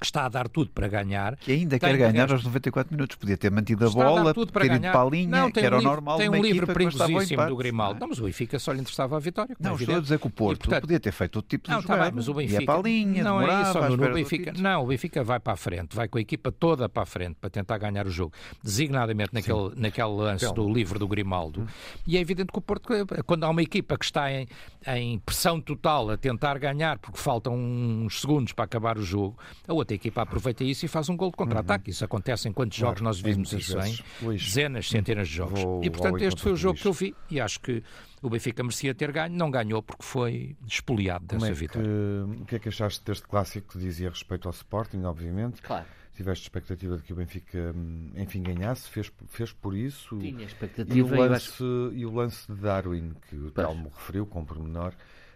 está 0.00 0.26
a 0.26 0.28
dar 0.28 0.48
tudo 0.48 0.70
para 0.70 0.88
ganhar. 0.88 1.36
Que 1.36 1.52
ainda 1.52 1.78
quer 1.78 1.96
ganhar 1.96 2.30
aos 2.30 2.44
94 2.44 2.94
minutos. 2.94 3.16
Podia 3.16 3.36
ter 3.36 3.50
mantido 3.50 3.86
a 3.86 3.90
bola, 3.90 4.34
ter 4.34 4.68
ganhar. 4.68 4.76
ido 4.76 4.82
para 4.92 5.02
a 5.02 5.10
linha, 5.10 5.28
não, 5.28 5.50
que 5.50 5.60
era 5.60 5.78
um 5.78 5.82
normal. 5.82 6.18
Tem 6.18 6.28
um 6.28 6.42
livro 6.42 6.66
perigosíssimo 6.66 7.46
do 7.46 7.56
Grimaldo. 7.56 8.00
Não, 8.00 8.08
mas 8.08 8.18
o 8.18 8.24
Benfica 8.24 8.58
só 8.58 8.72
lhe 8.72 8.80
interessava 8.80 9.16
a 9.16 9.20
vitória. 9.20 9.56
Não, 9.58 9.72
é 9.72 9.74
estou 9.74 9.96
a 9.96 10.00
dizer 10.00 10.18
que 10.18 10.26
o 10.26 10.30
Porto 10.30 10.56
e, 10.56 10.64
portanto, 10.64 10.80
podia 10.82 11.00
ter 11.00 11.12
feito 11.12 11.36
outro 11.36 11.48
tipo 11.48 11.68
de 11.68 11.74
não. 11.74 11.82
Tá 11.82 11.96
bem, 11.96 12.12
mas 12.14 12.28
o 12.28 12.34
Benfica... 12.34 12.60
Ia 12.60 12.66
para 12.66 12.78
a 12.78 12.82
linha, 12.82 13.24
não 13.24 13.40
é 13.40 13.62
isso, 13.62 13.96
no, 13.96 14.12
Benfica, 14.12 14.52
não, 14.58 14.84
o 14.84 14.86
Benfica 14.86 15.22
vai 15.24 15.40
para 15.40 15.52
a 15.52 15.56
frente, 15.56 15.94
vai 15.94 16.08
com 16.08 16.18
a 16.18 16.20
equipa 16.20 16.50
toda 16.50 16.88
para 16.88 17.02
a 17.02 17.06
frente 17.06 17.36
para 17.40 17.50
tentar 17.50 17.78
ganhar 17.78 18.06
o 18.06 18.10
jogo. 18.10 18.32
Designadamente 18.62 19.32
naquele, 19.32 19.72
naquele 19.76 20.08
lance 20.08 20.52
do 20.52 20.72
livro 20.72 20.98
do 20.98 21.08
Grimaldo. 21.08 21.60
Hum. 21.60 21.66
E 22.06 22.16
é 22.16 22.20
evidente 22.20 22.52
que 22.52 22.58
o 22.58 22.62
Porto, 22.62 22.88
quando 23.24 23.44
há 23.44 23.48
uma 23.48 23.62
equipa 23.62 23.96
que 23.96 24.04
está 24.04 24.32
em, 24.32 24.46
em 24.86 25.18
pressão 25.18 25.60
total 25.60 26.10
a 26.10 26.16
tentar 26.16 26.58
ganhar, 26.58 26.98
porque 26.98 27.18
faltam 27.18 27.54
uns 27.54 28.20
segundos 28.20 28.52
para 28.52 28.64
acabar 28.64 28.98
o 28.98 29.02
jogo, 29.02 29.38
a 29.66 29.72
outra 29.72 29.94
equipa 29.94 30.22
aproveita 30.22 30.62
isso 30.62 30.84
e 30.84 30.88
faz 30.88 31.08
um 31.08 31.16
gol 31.16 31.30
de 31.30 31.36
contra-ataque. 31.36 31.88
Uhum. 31.88 31.92
Isso 31.92 32.04
acontece 32.04 32.48
em 32.48 32.52
quantos 32.52 32.78
claro, 32.78 32.98
jogos 32.98 33.02
nós 33.02 33.20
vimos 33.20 33.52
isso, 33.52 33.76
em 33.78 34.36
dezenas, 34.36 34.88
centenas 34.88 35.28
de 35.28 35.34
jogos. 35.34 35.60
Vou, 35.60 35.82
e 35.82 35.90
portanto 35.90 36.22
este 36.22 36.40
foi 36.40 36.52
o 36.52 36.56
jogo 36.56 36.78
que 36.78 36.86
eu 36.86 36.92
vi 36.92 37.14
e 37.30 37.40
acho 37.40 37.60
que 37.60 37.82
o 38.22 38.30
Benfica 38.30 38.62
merecia 38.62 38.94
ter 38.94 39.12
ganho, 39.12 39.34
não 39.34 39.50
ganhou 39.50 39.82
porque 39.82 40.04
foi 40.04 40.56
espoliado 40.66 41.26
dessa 41.26 41.48
é 41.48 41.52
vitória. 41.52 41.88
o 42.24 42.44
que 42.44 42.56
é 42.56 42.58
que 42.58 42.68
achaste 42.68 43.04
deste 43.04 43.26
clássico 43.26 43.72
que 43.72 43.78
dizia 43.78 44.08
respeito 44.08 44.48
ao 44.48 44.52
Sporting, 44.52 45.02
obviamente? 45.04 45.62
Claro. 45.62 45.86
Tiveste 46.16 46.44
expectativa 46.44 46.96
de 46.96 47.02
que 47.02 47.12
o 47.12 47.16
Benfica, 47.16 47.74
hum, 47.76 48.10
enfim, 48.16 48.42
ganhasse, 48.42 48.88
fez, 48.88 49.12
fez 49.28 49.52
por 49.52 49.76
isso. 49.76 50.16
Tinha 50.18 50.46
expectativa. 50.46 50.96
E 50.96 51.02
o 51.02 51.08
lance, 51.08 51.34
acho... 51.34 51.92
e 51.92 52.06
o 52.06 52.10
lance 52.14 52.50
de 52.50 52.58
Darwin, 52.58 53.12
que 53.28 53.36
o 53.36 53.50
Telmo 53.50 53.92
referiu 53.94 54.24
com 54.24 54.42
pormenor, 54.42 54.94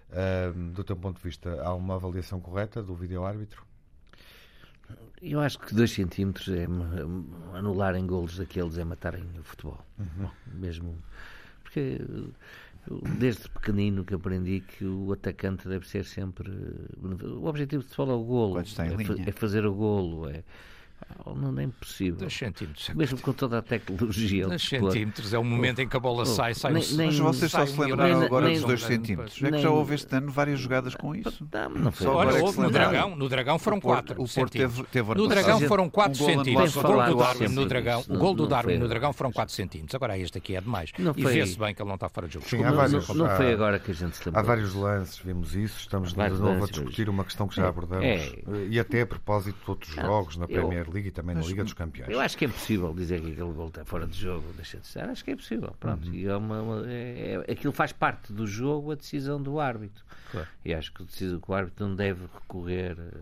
uh, 0.09 0.73
do 0.73 0.83
teu 0.83 0.97
ponto 0.97 1.19
de 1.19 1.23
vista, 1.23 1.63
há 1.63 1.75
uma 1.75 1.97
avaliação 1.97 2.41
correta 2.41 2.83
do 2.83 2.95
vídeo-árbitro? 2.95 3.63
Eu 5.21 5.41
acho 5.41 5.59
que 5.59 5.75
2 5.75 5.91
centímetros 5.91 6.49
é 6.49 6.67
anularem 7.55 8.07
golos 8.07 8.39
daqueles 8.39 8.79
é 8.79 8.85
matarem 8.85 9.23
o 9.39 9.43
futebol. 9.43 9.79
Uhum. 9.99 10.31
Mesmo. 10.55 10.97
Porque 11.63 12.01
desde 13.19 13.49
pequenino 13.49 14.05
que 14.05 14.15
aprendi 14.15 14.61
que 14.61 14.85
o 14.85 15.13
atacante 15.13 15.69
deve 15.69 15.87
ser 15.87 16.05
sempre. 16.05 16.51
O 17.03 17.47
objetivo 17.47 17.83
de 17.83 17.89
futebol 17.89 18.11
é 18.11 18.15
o 18.15 18.25
golo. 18.25 18.59
É, 18.59 19.29
é, 19.29 19.33
fazer 19.33 19.67
o 19.67 19.75
golo. 19.75 20.29
É, 20.29 20.43
não 21.35 21.59
é 21.59 21.65
impossível. 21.65 22.21
2 22.21 22.33
centímetros. 22.33 22.89
Mesmo 22.91 23.19
com 23.21 23.33
toda 23.33 23.59
a 23.59 23.63
tecnologia. 23.63 24.47
2 24.47 24.63
centímetros 24.63 25.35
é 25.35 25.39
o 25.39 25.45
momento 25.45 25.81
em 25.81 25.89
que 25.89 25.97
a 25.97 26.01
bola 26.01 26.27
sai, 26.27 26.55
sai 26.55 26.73
nem, 26.73 26.83
nem, 26.93 27.07
Mas 27.07 27.19
vocês 27.19 27.51
só 27.51 27.67
se 27.67 27.79
lembraram 27.79 28.23
agora 28.23 28.47
nem, 28.47 28.57
dos 28.57 28.65
2 28.65 28.83
centímetros. 28.83 29.43
É 29.43 29.51
que 29.51 29.59
já 29.59 29.71
houve 29.71 29.95
este 29.95 30.15
ano 30.15 30.31
várias 30.31 30.61
jogadas 30.61 30.95
com 30.95 31.15
isso. 31.15 31.47
Não, 31.53 31.69
não 31.71 31.93
foi. 31.93 32.07
Olha, 32.07 32.39
é 32.39 32.43
houve 32.43 32.61
no 32.61 32.71
Dragão, 32.71 33.17
no 33.17 33.29
Dragão 33.29 33.59
foram 33.59 33.81
4 33.81 34.23
O 34.23 34.29
Porto 34.29 34.53
teve, 34.53 34.83
teve 34.85 35.15
No 35.15 35.29
Dragão 35.29 35.61
foram 35.61 35.89
4 35.89 36.25
centímetros. 36.25 36.77
O 36.77 36.83
gol 36.83 37.05
do 37.05 37.17
Darwin 37.17 37.49
no 37.49 37.67
Dragão, 37.67 38.05
o 38.09 38.19
gol 38.19 38.35
do 38.35 38.47
Darwin 38.47 38.79
no 38.79 38.89
Dragão 38.89 39.13
foram 39.13 39.33
4 39.33 39.55
centímetros. 39.55 39.95
Agora 39.95 40.19
este 40.19 40.39
aqui 40.39 40.57
é 40.57 40.61
demais. 40.61 40.93
E 41.17 41.25
vê-se 41.25 41.59
bem 41.59 41.75
que 41.75 41.83
ele 41.83 41.89
não 41.89 41.97
está 41.97 42.09
fora 42.09 42.27
de 42.27 42.35
jogo. 42.35 42.49
Sim, 42.49 42.65
há 42.65 42.73
vários, 42.73 43.09
não, 43.09 43.29
foi 43.37 43.53
agora 43.53 43.79
que 43.79 43.91
a 43.91 43.95
gente 43.95 44.17
se 44.17 44.27
lembrou. 44.27 44.43
Há 44.43 44.47
vários 44.47 44.75
lances, 44.75 45.19
vimos 45.19 45.55
isso. 45.55 45.81
Estamos 45.81 46.13
de 46.13 46.19
novo 46.19 46.65
a 46.65 46.67
discutir 46.67 47.09
uma 47.09 47.25
questão 47.25 47.47
que 47.47 47.57
já 47.57 47.69
abordamos. 47.69 48.35
E 48.69 48.79
até 48.79 49.03
a 49.03 49.07
propósito 49.07 49.59
de 49.65 49.71
outros 49.71 49.95
jogos 49.95 50.37
na 50.37 50.47
Premier 50.47 50.90
League 50.91 51.09
e 51.09 51.11
também 51.11 51.35
na 51.35 51.43
Liga 51.43 51.65
dos 51.65 51.73
Campeões. 51.73 52.11
Eu 52.11 52.21
acho 52.21 52.37
que 52.37 52.45
é 52.45 52.49
impossível 52.49 52.93
dizer 52.93 53.21
que 53.21 53.33
aquele 53.33 53.53
gol 53.53 53.69
está 53.69 53.85
fora 53.85 54.07
de 54.07 54.19
jogo, 54.19 54.53
deixa 54.55 54.79
de 54.79 54.87
ser. 54.87 55.01
Acho 55.01 55.25
que 55.25 55.31
é 55.31 55.37
possível. 55.37 55.75
Pronto. 55.79 56.07
Uhum. 56.09 56.15
E 56.15 56.27
é 56.27 56.37
uma, 56.37 56.63
uma 56.63 56.91
é, 56.91 57.43
é, 57.47 57.53
aquilo 57.53 57.73
faz 57.73 57.93
parte 57.93 58.33
do 58.33 58.47
jogo, 58.47 58.93
a 58.93 58.95
decisão 58.95 59.43
do 59.43 59.59
árbitro. 59.61 60.05
Claro. 60.31 60.49
E 60.65 60.75
acho 60.75 60.93
que, 60.93 61.05
que 61.05 61.51
o 61.51 61.55
árbitro 61.55 61.87
não 61.87 61.95
deve 61.95 62.23
recorrer. 62.23 62.97
Eh, 62.99 63.21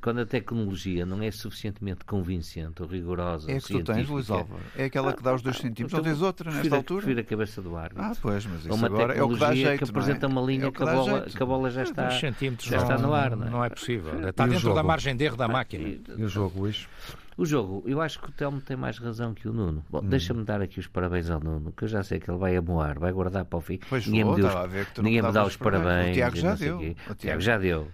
quando 0.00 0.20
a 0.20 0.26
tecnologia 0.26 1.06
não 1.06 1.22
é 1.22 1.30
suficientemente 1.30 2.04
convincente 2.04 2.82
ou 2.82 2.88
rigorosa. 2.88 3.50
É 3.50 3.60
que 3.60 3.68
tu 3.68 3.82
tens, 3.84 4.08
Luís 4.08 4.30
Álvaro. 4.30 4.60
É 4.76 4.84
aquela 4.84 5.12
que 5.12 5.22
dá 5.22 5.34
os 5.34 5.42
dois 5.42 5.56
ah, 5.56 5.62
centímetros. 5.62 5.92
Não 5.92 6.02
tens 6.02 6.22
outra 6.22 6.50
nesta 6.50 6.76
altura? 6.76 7.02
Prefiro 7.02 7.20
a 7.20 7.24
cabeça 7.24 7.62
do 7.62 7.76
árbitro. 7.76 8.02
Ah, 8.02 8.12
pois, 8.20 8.46
mas 8.46 8.60
isso 8.60 8.74
uma 8.74 8.86
agora 8.86 9.14
é 9.14 9.22
o 9.22 9.28
que 9.28 9.38
dá 9.38 9.54
jeito. 9.54 9.84
que 9.84 9.90
apresenta 9.90 10.26
é? 10.26 10.28
uma 10.28 10.40
linha 10.40 10.66
é 10.66 10.70
que, 10.70 10.82
a 10.82 10.86
bola, 10.86 11.20
que, 11.22 11.42
a 11.42 11.46
bola, 11.46 11.70
já 11.70 11.82
está, 11.84 12.10
já 12.10 12.28
está 12.28 12.98
no 12.98 13.14
ar. 13.14 13.36
Não 13.36 13.46
é, 13.46 13.50
não 13.50 13.64
é 13.64 13.70
possível. 13.70 14.28
Está 14.28 14.46
dentro 14.46 14.74
da 14.74 14.82
margem 14.82 15.16
de 15.16 15.24
erro 15.24 15.36
da 15.36 15.46
máquina. 15.46 15.88
E 16.16 16.24
o 16.24 16.28
jogo, 16.28 16.60
Luís? 16.60 16.88
O 17.36 17.46
jogo, 17.46 17.82
eu 17.86 18.02
acho 18.02 18.20
que 18.20 18.28
o 18.28 18.32
Telmo 18.32 18.60
tem 18.60 18.76
mais 18.76 18.98
razão 18.98 19.32
que 19.32 19.48
o 19.48 19.52
Nuno. 19.52 19.82
Bom, 19.88 20.00
hum. 20.00 20.08
deixa-me 20.08 20.44
dar 20.44 20.60
aqui 20.60 20.78
os 20.78 20.86
parabéns 20.86 21.30
ao 21.30 21.40
Nuno, 21.40 21.72
que 21.72 21.84
eu 21.84 21.88
já 21.88 22.02
sei 22.02 22.20
que 22.20 22.30
ele 22.30 22.36
vai 22.36 22.54
amoar, 22.54 22.98
vai 22.98 23.10
guardar 23.12 23.46
para 23.46 23.56
o 23.56 23.62
fim. 23.62 23.78
Pois 23.88 24.06
ninguém 24.06 24.24
vou, 24.24 24.36
me, 24.36 24.42
deu 24.42 24.50
os, 24.50 25.02
ninguém 25.02 25.22
me 25.22 25.32
dá 25.32 25.46
os 25.46 25.56
parabéns. 25.56 26.10
O 26.10 26.14
Tiago 26.14 26.36
já 26.36 26.54
deu. 26.54 26.96
O 27.08 27.14
Tiago 27.14 27.40
já 27.40 27.56
deu. 27.56 27.88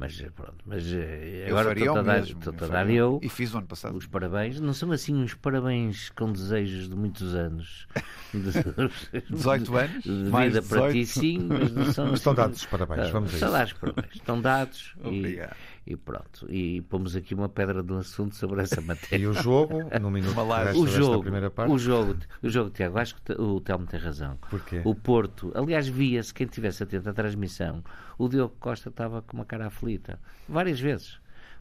Mas 0.00 0.18
pronto, 0.34 0.54
mas 0.64 0.82
eh, 0.94 1.44
agora 1.46 1.78
estou 1.78 1.98
a 1.98 2.02
dar, 2.02 2.20
estou 2.20 2.54
a 2.58 2.66
dar 2.68 2.88
eu. 2.88 3.20
E 3.22 3.28
fiz 3.28 3.52
o 3.52 3.58
ano 3.58 3.66
passado. 3.66 3.98
Os 3.98 4.06
parabéns. 4.06 4.58
Não 4.58 4.72
são 4.72 4.90
assim 4.92 5.14
uns 5.14 5.34
parabéns 5.34 6.08
com 6.16 6.32
desejos 6.32 6.88
de 6.88 6.96
muitos 6.96 7.34
anos. 7.34 7.86
De, 8.32 9.20
18 9.28 9.76
anos? 9.76 10.04
De 10.04 10.30
vida 10.30 10.62
para 10.62 10.92
ti, 10.92 11.04
sim, 11.04 11.40
mas 11.40 11.70
não 11.72 11.92
são. 11.92 12.14
Estão 12.14 12.32
assim, 12.32 12.42
dados 12.42 12.60
os 12.60 12.66
parabéns, 12.66 13.10
vamos 13.10 13.34
Estão 13.34 13.50
dados 13.50 13.72
os 13.72 13.78
parabéns. 13.78 14.14
Estão 14.14 14.40
dados. 14.40 14.94
Obrigado. 15.04 15.56
E, 15.56 15.79
e 15.90 15.96
pronto. 15.96 16.46
E 16.48 16.80
pomos 16.82 17.16
aqui 17.16 17.34
uma 17.34 17.48
pedra 17.48 17.82
de 17.82 17.92
um 17.92 17.98
assunto 17.98 18.36
sobre 18.36 18.62
essa 18.62 18.80
matéria. 18.82 19.24
E 19.24 19.26
o 19.26 19.32
jogo, 19.32 19.82
no 20.00 20.10
minuto 20.10 20.38
o 20.76 20.86
jogo, 20.86 21.22
primeira 21.22 21.50
parte? 21.50 21.72
O 21.72 21.78
jogo, 21.78 22.16
o 22.42 22.48
jogo, 22.48 22.70
Tiago, 22.70 22.98
acho 22.98 23.16
que 23.16 23.32
o 23.32 23.60
Telmo 23.60 23.86
tem 23.86 23.98
razão. 23.98 24.38
Porquê? 24.48 24.82
O 24.84 24.94
Porto, 24.94 25.52
aliás, 25.54 25.88
via-se, 25.88 26.32
quem 26.32 26.46
estivesse 26.46 26.82
atento 26.82 27.10
à 27.10 27.12
transmissão, 27.12 27.82
o 28.16 28.28
Diogo 28.28 28.54
Costa 28.60 28.88
estava 28.88 29.20
com 29.22 29.36
uma 29.36 29.44
cara 29.44 29.66
aflita. 29.66 30.18
Várias 30.48 30.78
vezes 30.78 31.18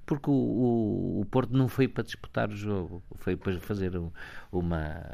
porque 0.10 0.28
o, 0.28 0.34
o, 0.34 1.22
o, 1.22 1.26
Porto 1.26 1.56
não 1.56 1.68
foi 1.68 1.88
para 1.88 2.04
disputar 2.04 2.50
o 2.50 2.56
jogo, 2.56 3.04
foi 3.18 3.38
para 3.38 3.60
fazer 3.60 3.92
uma. 4.52 5.06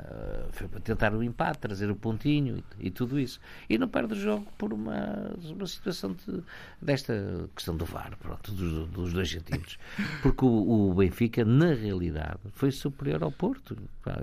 foi 0.52 0.70
para 0.70 0.80
tentar 0.80 1.14
o 1.14 1.22
empate, 1.22 1.60
trazer 1.60 1.92
o 1.92 1.98
pontinho 1.98 2.64
e, 2.80 2.88
e 2.88 2.90
tudo 2.90 3.20
isso. 3.20 3.42
E 3.70 3.78
não 3.78 3.90
perde 3.90 4.14
o 4.14 4.16
jogo 4.16 4.48
por 4.58 4.72
uma, 4.72 5.34
uma 5.44 5.68
situação 5.68 6.14
de, 6.14 6.42
desta 6.82 7.14
questão 7.54 7.76
do 7.76 7.84
VAR, 7.84 8.16
pronto, 8.18 8.54
dos, 8.54 8.88
dos 8.88 9.12
dois 9.12 9.30
centímetros. 9.30 9.78
Porque 10.24 10.46
o, 10.46 10.90
o, 10.90 10.94
Benfica, 10.94 11.44
na 11.44 11.74
realidade, 11.74 12.40
foi 12.54 12.72
superior 12.72 13.22
ao 13.22 13.34
Porto. 13.34 13.78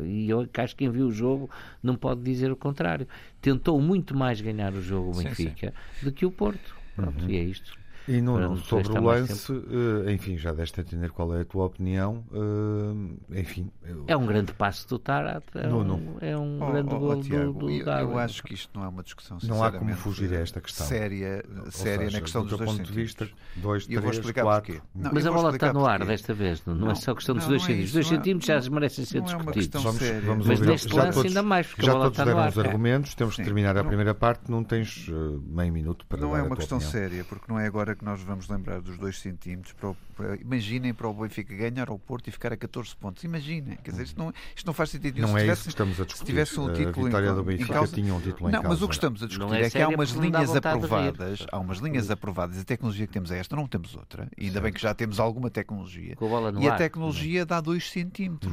E 0.04 0.30
eu 0.30 0.48
acho 0.56 0.74
que 0.74 0.86
quem 0.86 0.90
viu 0.90 1.08
o 1.08 1.12
jogo 1.12 1.50
não 1.82 1.96
pode 1.96 2.22
dizer 2.22 2.50
o 2.50 2.56
contrário. 2.56 3.06
Tentou 3.42 3.78
muito 3.78 4.16
mais 4.16 4.40
ganhar 4.40 4.72
o 4.72 4.80
jogo 4.80 5.10
o 5.10 5.22
Benfica 5.22 5.66
sim, 5.66 6.00
sim. 6.00 6.06
do 6.06 6.12
que 6.12 6.24
o 6.24 6.30
Porto. 6.30 6.74
Pronto, 6.96 7.24
uhum. 7.24 7.30
e 7.30 7.36
é 7.36 7.42
isto. 7.42 7.81
E 8.08 8.20
no, 8.20 8.56
sobre 8.58 8.98
o 8.98 9.02
lance, 9.02 9.52
uh, 9.52 10.10
enfim, 10.10 10.36
já 10.36 10.52
deste 10.52 10.80
a 10.80 10.82
entender 10.82 11.10
qual 11.10 11.34
é 11.36 11.42
a 11.42 11.44
tua 11.44 11.66
opinião. 11.66 12.24
Uh, 12.32 13.16
enfim, 13.30 13.70
eu... 13.84 14.04
é 14.08 14.16
um 14.16 14.26
grande 14.26 14.52
passo 14.52 14.88
do 14.88 14.98
Tarat, 14.98 15.44
é, 15.54 15.66
no, 15.66 15.78
um, 15.78 16.16
é 16.20 16.36
um 16.36 16.60
oh, 16.60 16.72
grande 16.72 16.94
oh, 16.94 16.98
gol 16.98 17.10
oh, 17.10 17.20
Tiago, 17.20 17.52
do, 17.52 17.58
do 17.60 17.70
eu, 17.70 17.86
eu, 17.86 18.18
acho 18.18 18.42
que 18.42 18.54
isto 18.54 18.70
não 18.76 18.84
é 18.84 18.88
uma 18.88 19.02
discussão 19.02 19.38
Não 19.44 19.62
há 19.62 19.70
como 19.70 19.94
fugir 19.94 20.32
a 20.32 20.40
esta 20.40 20.60
questão. 20.60 20.86
Séria, 20.86 21.44
séria 21.70 22.06
seja, 22.06 22.16
na 22.16 22.20
questão 22.22 22.42
do 22.42 22.48
dos 22.48 22.58
dois 22.58 22.70
ponto 22.70 22.82
de 22.82 22.92
vista, 22.92 23.28
dois, 23.56 23.86
três, 23.86 23.96
eu 23.96 24.02
vou 24.02 24.10
explicar 24.10 24.42
quatro. 24.42 24.72
Porquê. 24.74 24.88
Não, 24.94 25.10
Mas 25.12 25.26
a 25.26 25.30
bola 25.30 25.54
está 25.54 25.72
no 25.72 25.86
ar 25.86 26.04
desta 26.04 26.34
vez, 26.34 26.64
não, 26.66 26.74
não, 26.74 26.90
é 26.90 26.94
só 26.94 27.14
questão 27.14 27.34
dos 27.36 27.46
dois 27.46 27.62
é 27.62 27.66
centímetros. 27.66 27.88
Os 27.90 27.94
dois 27.94 28.06
centímetros 28.08 28.46
já 28.46 28.70
merecem 28.70 29.04
ser 29.04 29.22
discutidos. 29.22 29.82
Vamos, 30.24 30.46
Mas 30.46 30.60
neste 30.60 30.94
lance 30.94 31.26
ainda 31.26 31.42
mais, 31.42 31.66
porque 31.68 31.88
a 31.88 31.92
bola 31.92 32.08
está 32.08 32.24
no 32.24 32.38
ar. 32.38 32.48
os 32.48 32.58
argumentos, 32.58 33.14
temos 33.14 33.36
de 33.36 33.44
terminar 33.44 33.76
a 33.76 33.84
primeira 33.84 34.14
parte, 34.14 34.50
não 34.50 34.64
tens 34.64 35.06
eh, 35.08 35.12
meio 35.46 35.72
minuto 35.72 36.04
para 36.06 36.20
Não 36.20 36.36
é 36.36 36.42
uma 36.42 36.56
questão 36.56 36.80
séria, 36.80 37.24
porque 37.24 37.44
não 37.48 37.58
é 37.58 37.66
agora 37.66 37.91
que 37.94 38.04
nós 38.04 38.20
vamos 38.22 38.48
lembrar 38.48 38.80
dos 38.80 38.98
2 38.98 39.18
centímetros. 39.18 39.72
Para, 39.74 39.94
para, 40.14 40.36
imaginem 40.36 40.92
para 40.92 41.08
o 41.08 41.14
Benfica 41.14 41.54
ganhar 41.54 41.88
ao 41.88 41.98
Porto 41.98 42.28
e 42.28 42.30
ficar 42.30 42.52
a 42.52 42.56
14 42.56 42.94
pontos. 42.96 43.24
Imaginem. 43.24 43.76
Quer 43.82 43.90
dizer, 43.92 44.04
isto 44.04 44.18
não, 44.18 44.32
isto 44.54 44.66
não 44.66 44.74
faz 44.74 44.90
sentido. 44.90 45.20
Não 45.20 45.28
se 45.28 45.34
é 45.34 45.40
tivesse, 45.40 45.52
isso 45.52 45.62
que 45.64 45.68
estamos 45.70 46.00
a 46.00 46.04
discutir. 46.04 46.18
Se 46.18 46.24
tivesse 46.24 46.60
um 46.60 46.72
título 46.72 47.06
a 47.06 47.08
vitória 47.08 47.28
em, 47.28 47.34
do 47.34 47.44
Benfica 47.44 47.72
causa... 47.72 47.94
tinha 47.94 48.14
um 48.14 48.20
título 48.20 48.42
não, 48.42 48.48
em 48.48 48.52
causa. 48.52 48.68
mas 48.68 48.82
o 48.82 48.88
que 48.88 48.94
estamos 48.94 49.22
a 49.22 49.26
discutir 49.26 49.54
é, 49.54 49.62
é, 49.62 49.70
que 49.70 49.82
há 49.82 49.88
umas 49.88 50.10
linhas 50.10 50.56
aprovadas. 50.56 51.46
Há 51.50 51.58
umas 51.58 51.78
linhas 51.78 52.10
aprovadas. 52.10 52.58
A 52.58 52.64
tecnologia 52.64 53.06
que 53.06 53.12
temos 53.12 53.30
é 53.30 53.38
esta, 53.38 53.56
não 53.56 53.66
temos 53.66 53.94
outra. 53.94 54.28
E 54.36 54.46
ainda 54.46 54.60
bem 54.60 54.72
que 54.72 54.80
já 54.80 54.94
temos 54.94 55.20
alguma 55.20 55.50
tecnologia. 55.50 56.16
e 56.60 56.68
a 56.68 56.76
tecnologia 56.76 57.44
dá 57.46 57.60
2 57.60 57.90
centímetros. 57.90 58.52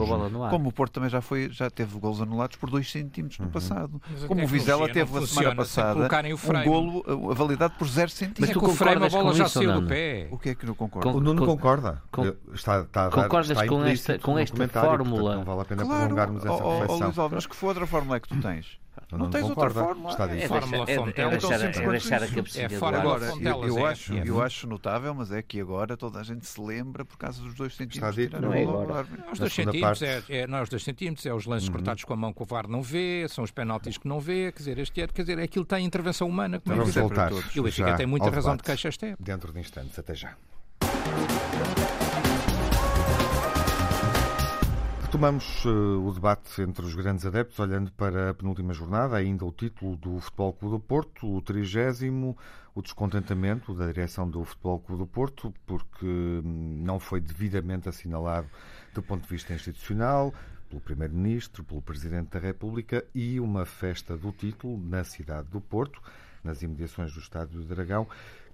Como 0.50 0.69
o 0.69 0.72
Porto 0.72 0.93
também 0.93 1.10
já, 1.10 1.22
foi, 1.22 1.50
já 1.51 1.69
teve 1.69 1.98
golos 2.00 2.22
anulados 2.22 2.58
por 2.58 2.69
2 2.69 2.89
centímetros 2.89 3.39
no 3.39 3.46
uhum. 3.46 3.51
passado. 3.51 4.01
Como 4.27 4.43
o 4.43 4.48
Vizela 4.48 4.88
teve 4.91 5.17
a 5.17 5.27
semana 5.27 5.55
passada 5.55 6.10
um 6.10 6.63
golo 6.63 7.34
validado 7.34 7.74
por 7.77 7.88
0 7.88 8.10
centímetros. 8.10 8.62
Mas 8.62 8.72
tu 8.72 8.77
frame 8.77 9.05
a 9.05 9.10
bola 9.31 9.43
já 9.43 9.50
saiu 9.50 9.81
do 9.81 9.88
pé. 9.88 10.27
O 10.31 10.38
que 10.38 10.50
é 10.50 10.55
que 10.55 10.65
não 10.65 10.75
concorda? 10.75 11.09
o 11.09 11.19
Nuno 11.19 11.45
concorda. 11.45 12.01
está, 12.53 12.81
está 12.81 13.09
concordas 13.09 13.50
está 13.50 13.67
com 13.67 13.86
esta, 13.86 14.19
com 14.19 14.38
esta 14.38 14.67
fórmula? 14.67 15.36
não 15.36 15.43
vale 15.43 15.62
a 15.62 15.65
pena 15.65 15.83
claro, 15.83 16.00
prolongarmos 16.01 16.45
essa 16.45 16.63
oh, 16.63 16.79
reflexão. 16.81 17.25
Oh, 17.25 17.29
mas 17.29 17.45
que 17.45 17.65
outra 17.65 17.88
fórmula 17.88 18.17
é 18.17 18.19
que 18.19 18.27
tu 18.27 18.41
tens? 18.41 18.79
Não, 19.12 19.20
não 19.20 19.29
tens 19.29 19.44
concorda. 19.44 19.82
outra 19.82 19.86
fórmula. 19.86 20.12
Está 20.12 20.36
é, 20.36 20.48
fórmula 20.48 20.86
é. 20.88 20.91
É, 20.91 20.96
é, 20.96 21.29
deixar, 21.29 21.62
é 21.62 21.89
deixar 21.89 22.24
a 22.24 22.27
cabecinha 22.27 22.65
é 22.65 22.70
fora 22.70 23.00
agora, 23.00 23.25
eu, 23.25 23.68
eu, 23.68 23.86
acho, 23.86 24.13
eu 24.13 24.41
acho 24.41 24.68
notável, 24.68 25.13
mas 25.13 25.32
é 25.32 25.41
que 25.41 25.60
agora 25.60 25.98
toda 25.98 26.20
a 26.20 26.24
gente 26.24 26.46
se 26.46 26.60
lembra 26.60 27.03
por 27.06 27.18
causa 27.18 27.41
dos 27.41 27.53
dois 27.53 27.75
centímetros. 27.75 28.18
Está 28.18 28.38
dito, 28.38 28.41
não 28.41 28.53
é 28.53 28.63
agora. 28.63 29.08
Os 29.32 29.39
dois 29.39 29.53
centímetros 29.53 30.01
é, 30.01 30.24
é, 30.29 30.48
não, 30.48 30.62
os 30.62 30.70
dois 30.70 30.84
centímetros 30.84 31.25
é 31.25 31.34
os 31.34 31.46
lances 31.46 31.68
uhum. 31.68 31.75
cortados 31.75 32.03
com 32.03 32.13
a 32.13 32.18
mão 32.18 32.34
que 32.34 32.41
o 32.41 32.46
VAR 32.46 32.68
não 32.68 32.82
vê, 32.82 33.25
são 33.29 33.44
os 33.44 33.51
penaltis 33.51 33.98
que 33.98 34.08
não 34.08 34.20
vê, 34.20 34.51
quer 34.51 34.60
dizer, 34.60 34.79
este 34.79 35.01
é, 35.01 35.08
quer 35.08 35.22
dizer, 35.22 35.39
aquilo 35.39 35.65
tem 35.65 35.86
intervenção 35.86 36.27
humana. 36.27 36.60
Como 36.60 36.75
Vamos 36.75 36.96
voltar. 36.96 37.32
E 37.56 37.60
o 37.60 37.63
Benfica 37.63 37.96
tem 37.96 38.06
muita 38.06 38.29
razão 38.29 38.56
de 38.56 38.63
queixa 38.63 38.89
este 38.89 39.15
Dentro 39.20 39.51
de 39.51 39.60
instantes, 39.60 39.98
até 39.98 40.13
já. 40.13 40.36
Retomamos 45.10 45.66
uh, 45.66 46.06
o 46.06 46.13
debate 46.13 46.62
entre 46.62 46.86
os 46.86 46.94
grandes 46.94 47.25
adeptos, 47.25 47.58
olhando 47.58 47.92
para 47.94 48.30
a 48.30 48.34
penúltima 48.36 48.75
jornada, 48.75 49.18
ainda 49.18 49.44
o 49.44 49.51
título 49.51 49.96
do 49.96 50.20
Futebol 50.20 50.54
Clube 50.54 50.75
do 50.75 50.80
Porto, 50.80 51.36
o 51.36 51.42
trigésimo, 51.42 52.38
o 52.75 52.82
descontentamento 52.84 53.74
da 53.74 53.88
direção 53.88 54.30
do 54.30 54.46
Futebol 54.46 54.80
Clube 54.80 55.01
do 55.01 55.08
Porto, 55.08 55.51
porque 55.66 56.06
hum, 56.06 56.84
não 56.86 57.00
foi 57.00 57.20
devidamente 57.20 57.89
assinalado 57.89 58.48
do 58.94 59.01
ponto 59.01 59.24
de 59.24 59.30
vista 59.30 59.51
institucional, 59.51 60.32
pelo 60.70 60.80
Primeiro-Ministro, 60.80 61.63
pelo 61.63 61.82
Presidente 61.82 62.30
da 62.30 62.39
República 62.39 63.04
e 63.16 63.39
uma 63.39 63.66
festa 63.66 64.16
do 64.16 64.32
título 64.32 64.78
na 64.78 65.04
cidade 65.04 65.48
do 65.50 65.60
Porto, 65.60 66.00
nas 66.44 66.62
imediações 66.62 67.12
do 67.12 67.20
Estádio 67.20 67.60
do 67.60 67.66
Dragão, 67.66 68.08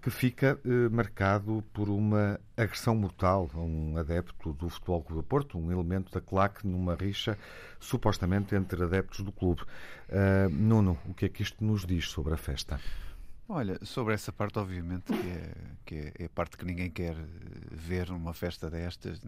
que 0.06 0.12
fica 0.12 0.60
eh, 0.64 0.88
marcado 0.92 1.64
por 1.74 1.90
uma 1.90 2.40
agressão 2.56 2.94
mortal 2.94 3.50
a 3.56 3.58
um 3.58 3.98
adepto 3.98 4.54
do 4.54 4.70
Futebol 4.70 5.02
Clube 5.02 5.24
do 5.24 5.28
Porto, 5.28 5.58
um 5.58 5.72
elemento 5.72 6.12
da 6.12 6.22
claque 6.22 6.68
numa 6.68 6.94
rixa 6.94 7.36
supostamente 7.80 8.54
entre 8.54 8.84
adeptos 8.84 9.22
do 9.22 9.32
clube. 9.32 9.64
Uh, 9.64 10.48
Nuno, 10.52 10.96
o 11.10 11.14
que 11.16 11.26
é 11.26 11.30
que 11.30 11.42
isto 11.42 11.66
nos 11.66 11.88
diz 11.88 12.08
sobre 12.08 12.36
a 12.36 12.38
festa? 12.38 12.80
Olha, 13.50 13.80
sobre 13.84 14.14
essa 14.14 14.32
parte, 14.32 14.60
obviamente, 14.60 15.06
que 15.12 15.28
é, 15.28 15.54
que 15.84 15.96
é, 15.96 16.14
é 16.20 16.26
a 16.26 16.30
parte 16.30 16.56
que 16.56 16.66
ninguém 16.66 16.92
quer 16.92 17.16
ver 17.76 18.10
numa 18.10 18.34
festa 18.34 18.70
destas. 18.70 19.22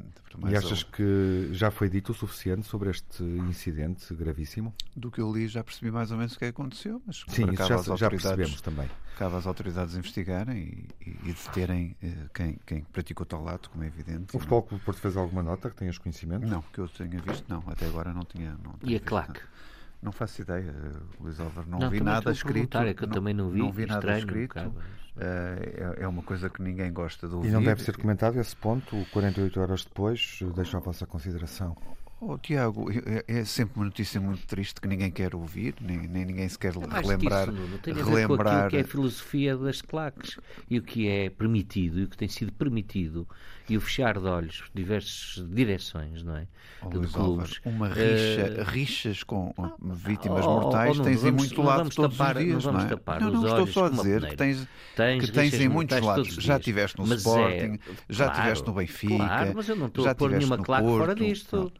E 0.47 0.55
achas 0.55 0.83
ou... 0.83 0.91
que 0.91 1.49
já 1.51 1.69
foi 1.69 1.89
dito 1.89 2.11
o 2.11 2.15
suficiente 2.15 2.65
sobre 2.65 2.89
este 2.89 3.23
incidente 3.23 4.13
gravíssimo? 4.13 4.73
Do 4.95 5.11
que 5.11 5.19
eu 5.19 5.31
li, 5.31 5.47
já 5.47 5.63
percebi 5.63 5.91
mais 5.91 6.11
ou 6.11 6.17
menos 6.17 6.33
o 6.35 6.39
que 6.39 6.45
aconteceu, 6.45 7.01
mas 7.05 7.23
Sim, 7.27 7.51
isso 7.51 7.67
já, 7.67 7.95
já 7.95 8.09
percebemos 8.09 8.61
também. 8.61 8.89
Cabe 9.17 9.35
às 9.35 9.47
autoridades 9.47 9.95
investigarem 9.95 10.57
e, 10.57 11.09
e, 11.09 11.29
e 11.29 11.33
deterem 11.33 11.95
uh, 12.03 12.29
quem, 12.33 12.59
quem 12.65 12.81
praticou 12.83 13.25
tal 13.25 13.47
ato, 13.47 13.69
como 13.69 13.83
é 13.83 13.87
evidente. 13.87 14.35
O 14.35 14.39
Futebol 14.39 14.63
Clube 14.63 14.83
Porto 14.83 14.99
fez 14.99 15.17
alguma 15.17 15.41
nota 15.41 15.69
que 15.69 15.75
tenhas 15.75 15.97
conhecimento? 15.97 16.45
Não, 16.45 16.61
que 16.61 16.79
eu 16.79 16.87
tenha 16.87 17.19
visto, 17.21 17.45
não. 17.49 17.63
Até 17.67 17.87
agora 17.87 18.13
não 18.13 18.23
tinha. 18.23 18.57
Não 18.63 18.75
e 18.83 18.95
a 18.95 18.99
claque? 18.99 19.39
Não 19.39 19.76
faço 20.11 20.41
ideia, 20.41 20.73
Luís 21.19 21.39
Álvaro. 21.39 21.69
Não, 21.69 21.79
não 21.79 21.89
vi 21.89 22.01
nada 22.01 22.31
escrito. 22.31 22.77
É 22.77 22.93
que 22.93 23.03
eu 23.03 23.07
não, 23.07 23.13
também 23.13 23.33
não 23.33 23.49
vi. 23.49 23.59
Não 23.59 23.71
vi 23.71 23.85
nada 23.85 24.17
escrito. 24.17 24.59
Uh, 24.59 24.73
é, 25.19 26.03
é, 26.03 26.07
uma 26.07 26.21
coisa 26.21 26.49
que 26.49 26.61
ninguém 26.61 26.93
gosta 26.93 27.27
de 27.27 27.33
ouvir. 27.33 27.49
E 27.49 27.51
não 27.51 27.63
deve 27.63 27.81
ser 27.81 27.97
comentado 27.97 28.39
esse 28.39 28.55
ponto, 28.55 28.95
48 29.11 29.59
horas 29.59 29.83
depois, 29.83 30.39
deixo 30.55 30.77
a 30.77 30.79
vossa 30.79 31.07
consideração. 31.07 31.75
Oh, 32.19 32.35
Tiago, 32.35 32.89
é, 32.91 33.23
é, 33.27 33.45
sempre 33.45 33.75
uma 33.75 33.85
notícia 33.85 34.19
muito 34.19 34.45
triste 34.47 34.81
que 34.81 34.87
ninguém 34.87 35.11
quer 35.11 35.35
ouvir, 35.35 35.75
nem, 35.79 35.99
nem 36.07 36.25
ninguém 36.25 36.49
se 36.49 36.57
quer 36.57 36.73
é 36.75 37.01
relembrar. 37.01 37.49
Tem 37.83 37.93
a 37.93 37.97
ver 37.97 38.03
relembrar... 38.05 38.63
com 38.63 38.69
que 38.69 38.77
é 38.77 38.81
a 38.81 38.83
filosofia 38.83 39.55
das 39.55 39.83
claques 39.83 40.39
e 40.67 40.79
o 40.79 40.81
que 40.81 41.07
é 41.07 41.29
permitido 41.29 41.99
e 41.99 42.03
o 42.05 42.07
que 42.07 42.17
tem 42.17 42.27
sido 42.27 42.51
permitido 42.51 43.27
e 43.69 43.77
o 43.77 43.81
fechar 43.81 44.17
de 44.19 44.25
olhos 44.25 44.63
diversas 44.73 45.45
direções, 45.49 46.23
não 46.23 46.37
é? 46.37 46.47
Oh, 46.81 46.89
de 46.89 47.07
clubes. 47.07 47.59
Uma 47.65 47.87
rixa, 47.87 48.61
uh... 48.61 48.63
rixas 48.63 49.23
com 49.23 49.53
vítimas 49.81 50.45
oh, 50.45 50.61
mortais 50.61 50.99
oh, 50.99 51.03
tens 51.03 51.23
em 51.23 51.31
muito 51.31 51.61
lado 51.61 51.89
todos 51.89 52.17
tapar, 52.17 52.37
os 52.37 52.43
dias, 52.43 52.65
não, 52.65 52.73
não 52.73 52.79
é? 52.79 52.85
Tapar 52.85 53.21
não, 53.21 53.31
não 53.31 53.45
estou 53.45 53.67
só 53.67 53.85
a 53.85 53.89
dizer 53.89 54.25
que 54.27 54.35
tens, 54.35 54.67
tens, 54.95 55.25
que 55.25 55.31
tens 55.31 55.53
em 55.55 55.67
muitos 55.67 55.99
lados. 55.99 56.35
Já 56.35 56.57
estiveste 56.57 56.97
no 56.97 57.07
mas 57.07 57.19
Sporting, 57.19 57.73
é, 57.73 57.79
já 58.09 58.27
estiveste 58.27 58.67
no 58.67 58.73
Benfica, 58.73 59.15
claro, 59.15 59.53
mas 59.55 59.69
eu 59.69 59.75
não 59.75 59.87
estou 59.87 60.07
a 60.07 60.15
pôr 60.15 60.31
nenhuma 60.31 60.57
claque 60.57 60.87
fora 60.87 61.15
disto. 61.15 61.71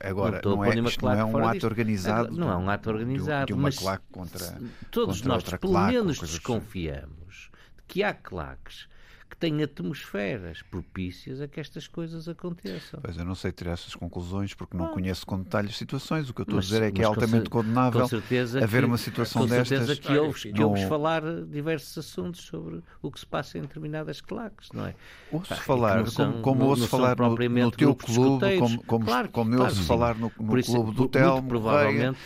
Agora, 0.00 0.40
não, 0.44 0.64
é, 0.64 0.78
isto 0.78 1.04
não 1.04 1.12
é 1.12 1.24
um 1.24 1.48
ato 1.48 1.66
organizado. 1.66 2.36
Não 2.36 2.50
é 2.50 2.56
um 2.56 2.68
ato 2.68 2.90
organizado, 2.90 3.46
de 3.46 3.52
uma 3.52 3.70
claque 3.70 4.04
contra 4.10 4.58
Todos 4.90 5.22
nós, 5.22 5.44
pelo 5.44 5.86
menos, 5.86 6.18
desconfiamos 6.18 7.50
de 7.76 7.82
que 7.86 8.02
há 8.02 8.12
claques 8.12 8.88
que 9.36 9.40
tem 9.40 9.62
atmosferas 9.62 10.62
propícias 10.62 11.40
a 11.40 11.46
que 11.46 11.60
estas 11.60 11.86
coisas 11.86 12.26
aconteçam. 12.28 13.00
Pois 13.02 13.16
eu 13.16 13.24
não 13.24 13.34
sei 13.34 13.52
tirar 13.52 13.72
essas 13.72 13.94
conclusões 13.94 14.54
porque 14.54 14.76
não 14.76 14.86
ah. 14.86 14.88
conheço 14.88 15.26
com 15.26 15.38
detalhes 15.38 15.76
situações. 15.76 16.30
O 16.30 16.34
que 16.34 16.40
eu 16.40 16.44
estou 16.44 16.56
mas, 16.56 16.64
a 16.64 16.68
dizer 16.68 16.82
é 16.82 16.90
que 16.90 17.02
é 17.02 17.04
altamente 17.04 17.50
condenável 17.50 18.00
com 18.00 18.08
certeza 18.08 18.64
haver 18.64 18.82
que, 18.82 18.86
uma 18.86 18.98
situação 18.98 19.42
com 19.42 19.48
destas. 19.48 19.78
Com 19.78 19.86
certeza 19.86 20.00
que 20.00 20.18
ouves, 20.18 20.42
que 20.42 20.62
ouves 20.62 20.82
falar 20.84 21.22
diversos 21.44 21.96
assuntos 21.98 22.40
sobre 22.40 22.82
o 23.02 23.10
que 23.10 23.20
se 23.20 23.26
passa 23.26 23.58
em 23.58 23.62
determinadas 23.62 24.20
claques, 24.20 24.70
não 24.72 24.86
é? 24.86 24.94
Ouço 25.30 25.48
Pá, 25.48 25.56
falar, 25.56 26.06
são, 26.06 26.32
como, 26.32 26.42
como 26.42 26.64
ouço 26.66 26.88
falar 26.88 27.16
no, 27.18 27.36
no 27.36 27.70
teu 27.70 27.94
clube, 27.94 28.58
como, 28.58 28.82
como, 28.84 29.04
claro, 29.04 29.28
como 29.28 29.50
claro, 29.50 29.64
ouço 29.64 29.82
falar 29.82 30.16
no, 30.16 30.32
no 30.38 30.58
isso, 30.58 30.72
clube 30.72 30.94
do 30.94 31.08
Telmo, 31.08 31.48
provavelmente 31.48 32.18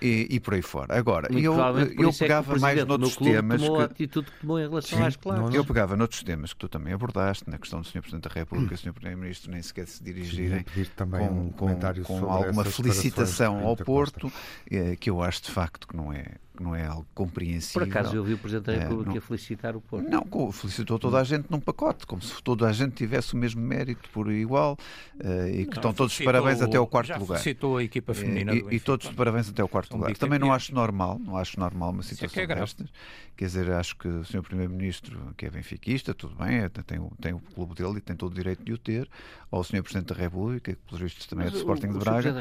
e, 0.00 0.26
e, 0.30 0.40
por 0.40 0.54
aí 0.54 0.62
fora. 0.62 0.98
Agora, 0.98 1.28
eu, 1.30 1.54
eu 1.98 2.12
pegava 2.12 2.56
é 2.56 2.58
mais 2.58 2.86
noutros 2.86 3.16
temas. 3.16 3.60
Tomou 3.60 3.76
que... 3.76 3.82
a 3.82 3.86
atitude 3.86 4.30
que 4.30 4.40
tomou 4.40 4.58
em 4.58 4.68
relação 4.68 4.98
Sim, 4.98 5.04
às 5.04 5.16
claques. 5.16 5.54
Eu 5.54 5.64
pegava 5.64 5.96
noutros 5.96 6.22
temas 6.22 6.49
que 6.54 6.60
tu 6.60 6.68
também 6.68 6.92
abordaste, 6.92 7.48
na 7.48 7.58
questão 7.58 7.80
do 7.80 7.86
Sr. 7.86 8.00
Presidente 8.00 8.28
da 8.28 8.34
República 8.34 8.74
e 8.74 8.76
do 8.76 8.80
Sr. 8.80 8.92
Primeiro-Ministro 8.92 9.50
nem 9.50 9.62
sequer 9.62 9.86
se 9.86 10.02
dirigirem 10.02 10.64
também 10.96 11.26
com, 11.28 11.34
um 11.34 11.50
com, 11.50 12.02
com 12.04 12.30
alguma 12.30 12.64
felicitação 12.64 13.66
ao 13.66 13.76
Porto, 13.76 14.32
eh, 14.70 14.96
que 14.96 15.10
eu 15.10 15.22
acho 15.22 15.42
de 15.42 15.50
facto 15.50 15.86
que 15.86 15.96
não 15.96 16.12
é 16.12 16.36
não 16.60 16.76
é 16.76 16.86
algo 16.86 17.06
compreensível. 17.14 17.80
Por 17.80 17.88
acaso 17.88 18.14
eu 18.14 18.22
vi 18.22 18.34
o 18.34 18.38
Presidente 18.38 18.66
da 18.66 18.72
República 18.72 19.10
é, 19.10 19.14
não, 19.14 19.20
felicitar 19.20 19.76
o 19.76 19.80
Porto. 19.80 20.08
Não, 20.08 20.52
felicitou 20.52 20.98
toda 20.98 21.18
a 21.18 21.24
gente 21.24 21.46
num 21.50 21.60
pacote, 21.60 22.06
como 22.06 22.20
se 22.20 22.40
toda 22.42 22.68
a 22.68 22.72
gente 22.72 22.92
tivesse 22.92 23.34
o 23.34 23.36
mesmo 23.36 23.60
mérito 23.60 24.08
por 24.10 24.30
igual 24.30 24.76
uh, 25.16 25.48
e 25.48 25.64
que 25.64 25.70
não, 25.70 25.76
estão 25.76 25.92
todos 25.92 26.12
de 26.14 26.24
parabéns 26.24 26.60
até 26.60 26.76
ao 26.76 26.86
quarto 26.86 27.18
lugar. 27.18 27.38
Felicitou 27.38 27.78
a 27.78 27.84
equipa 27.84 28.14
feminina. 28.14 28.54
E, 28.54 28.76
e, 28.76 28.80
todos 28.80 29.08
de 29.08 29.14
parabéns 29.14 29.48
até 29.48 29.62
ao 29.62 29.68
quarto 29.68 29.96
lugar. 29.96 30.14
Também 30.16 30.38
não 30.38 30.52
acho 30.52 30.74
normal, 30.74 31.18
não 31.18 31.36
acho 31.36 31.58
normal 31.58 31.90
uma 31.90 32.00
é 32.00 32.04
situação 32.04 32.42
é 32.42 32.46
destas. 32.46 32.88
Quer 33.36 33.46
dizer, 33.46 33.70
acho 33.70 33.96
que 33.96 34.06
o 34.06 34.22
Sr. 34.22 34.42
Primeiro-Ministro, 34.42 35.18
que 35.34 35.46
é 35.46 35.50
benfiquista, 35.50 36.12
tudo 36.12 36.34
bem, 36.36 36.58
é, 36.58 36.68
tem, 36.68 36.98
o, 36.98 37.10
tem 37.18 37.32
o 37.32 37.40
clube 37.40 37.74
dele 37.74 37.96
e 37.96 38.00
tem 38.02 38.14
todo 38.14 38.32
o 38.32 38.34
direito 38.34 38.62
de 38.62 38.72
o 38.74 38.76
ter, 38.76 39.08
ou 39.50 39.60
o 39.60 39.64
Sr. 39.64 39.82
Presidente 39.82 40.12
da 40.12 40.14
República, 40.14 40.74
que 40.74 40.78
pelos 40.78 41.00
vistos 41.00 41.26
também 41.26 41.46
Mas 41.46 41.54
é 41.54 41.56
do 41.56 41.60
Sporting 41.60 41.86
o, 41.86 41.92
de 41.94 41.98
Braga. 42.00 42.34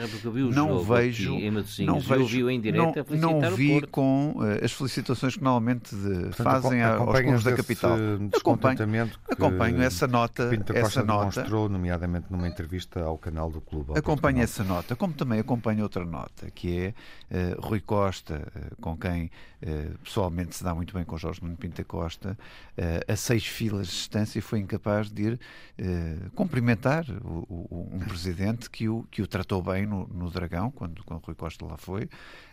não 0.53 0.83
vejo, 0.83 1.37
não 1.85 1.99
vejo, 2.01 2.49
em 2.49 2.59
direto 2.59 3.15
não, 3.15 3.39
não 3.39 3.55
vi 3.55 3.79
com 3.87 4.08
uh, 4.35 4.63
as 4.63 4.71
felicitações 4.71 5.35
que 5.35 5.43
normalmente 5.43 5.95
Portanto, 5.95 6.33
fazem 6.33 6.83
aos 6.83 7.19
clubes 7.19 7.43
da 7.43 7.55
capital. 7.55 7.97
Acompanho, 8.35 9.11
acompanho 9.29 9.81
essa 9.81 10.07
nota, 10.07 10.47
Pinto 10.47 10.75
essa 10.75 11.03
nota, 11.03 11.41
demonstrou, 11.41 11.69
nomeadamente 11.69 12.27
numa 12.29 12.47
entrevista 12.47 13.01
ao 13.01 13.17
canal 13.17 13.49
do 13.49 13.61
clube. 13.61 13.97
Acompanho 13.97 14.41
essa 14.41 14.63
nota, 14.63 14.95
como 14.95 15.13
também 15.13 15.39
acompanho 15.39 15.83
outra 15.83 16.05
nota, 16.05 16.49
que 16.51 16.93
é 17.29 17.55
uh, 17.55 17.61
Rui 17.67 17.79
Costa, 17.79 18.47
uh, 18.55 18.75
com 18.81 18.97
quem 18.97 19.31
pessoalmente 20.01 20.55
se 20.55 20.63
dá 20.63 20.73
muito 20.73 20.93
bem 20.93 21.03
com 21.03 21.17
Jorge 21.17 21.43
Nuno 21.43 21.57
Pinta 21.57 21.83
Costa, 21.83 22.37
a 23.05 23.15
seis 23.17 23.45
filas 23.45 23.87
de 23.87 23.93
distância 23.93 24.41
foi 24.41 24.59
incapaz 24.59 25.11
de 25.11 25.21
ir 25.21 25.39
cumprimentar 26.33 27.05
o, 27.25 27.45
o, 27.69 27.89
um 27.91 27.99
presidente 27.99 28.69
que 28.69 28.87
o, 28.87 29.05
que 29.11 29.21
o 29.21 29.27
tratou 29.27 29.61
bem 29.61 29.85
no, 29.85 30.07
no 30.07 30.31
Dragão, 30.31 30.71
quando, 30.71 31.03
quando 31.03 31.21
Rui 31.25 31.35
Costa 31.35 31.65
lá 31.65 31.75
foi, 31.75 32.07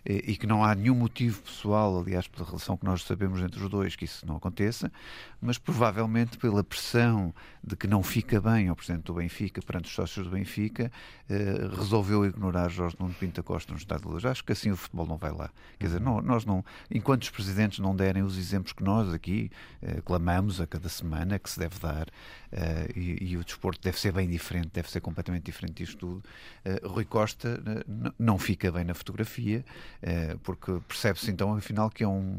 e 0.04 0.36
que 0.36 0.48
não 0.48 0.64
há 0.64 0.74
nenhum 0.74 0.96
motivo 0.96 1.40
pessoal, 1.46 1.98
aliás, 1.98 2.28
pela 2.28 2.44
relação 2.44 2.76
que 2.76 2.84
nós 2.84 3.02
sabemos 3.02 3.40
entre 3.40 3.62
os 3.62 3.70
dois, 3.70 3.96
que 3.96 4.04
isso 4.04 4.26
não 4.26 4.36
aconteça, 4.36 4.92
mas 5.40 5.58
provavelmente 5.58 6.36
pela 6.38 6.62
pressão 6.62 7.34
de 7.62 7.76
que 7.76 7.86
não 7.86 8.02
fica 8.02 8.40
bem 8.40 8.68
ao 8.68 8.76
Presidente 8.76 9.04
do 9.04 9.14
Benfica 9.14 9.62
perante 9.62 9.86
os 9.86 9.94
sócios 9.94 10.26
do 10.26 10.32
Benfica, 10.32 10.90
eh, 11.28 11.68
resolveu 11.76 12.24
ignorar 12.24 12.68
Jorge 12.68 12.96
Nuno 12.98 13.14
Pinta 13.14 13.42
Costa 13.42 13.72
no 13.72 13.78
Estado 13.78 14.02
de 14.02 14.08
Luz. 14.08 14.24
Acho 14.24 14.44
que 14.44 14.52
assim 14.52 14.70
o 14.70 14.76
futebol 14.76 15.06
não 15.06 15.16
vai 15.16 15.32
lá. 15.32 15.50
Quer 15.78 15.86
dizer, 15.86 16.00
não, 16.00 16.20
nós 16.20 16.44
não, 16.44 16.64
enquanto 16.90 17.22
os 17.22 17.30
presidentes 17.30 17.78
não 17.78 17.94
derem 17.94 18.22
os 18.22 18.36
exemplos 18.36 18.72
que 18.72 18.82
nós 18.82 19.12
aqui 19.12 19.50
eh, 19.82 20.00
clamamos 20.04 20.60
a 20.60 20.66
cada 20.66 20.88
semana 20.88 21.38
que 21.38 21.50
se 21.50 21.58
deve 21.58 21.78
dar, 21.78 22.08
eh, 22.52 22.88
e, 22.94 23.32
e, 23.32 23.36
o 23.36 23.44
desporto 23.44 23.80
deve 23.82 23.98
ser 23.98 24.12
bem 24.12 24.28
diferente, 24.28 24.70
deve 24.72 24.90
ser 24.90 25.00
completamente 25.00 25.44
diferente 25.44 25.84
disto 25.84 25.98
tudo, 25.98 26.22
eh, 26.64 26.80
Rui 26.84 27.04
Costa 27.04 27.62
eh, 27.66 27.84
não 28.18 28.38
fica 28.38 28.70
bem 28.70 28.84
na 28.84 28.94
fotografia, 28.94 29.64
eh, 30.02 30.36
porque 30.42 30.80
percebe-se 30.86 31.30
então, 31.36 31.54
afinal, 31.54 31.90
que 31.90 32.02
é 32.02 32.08
um, 32.08 32.38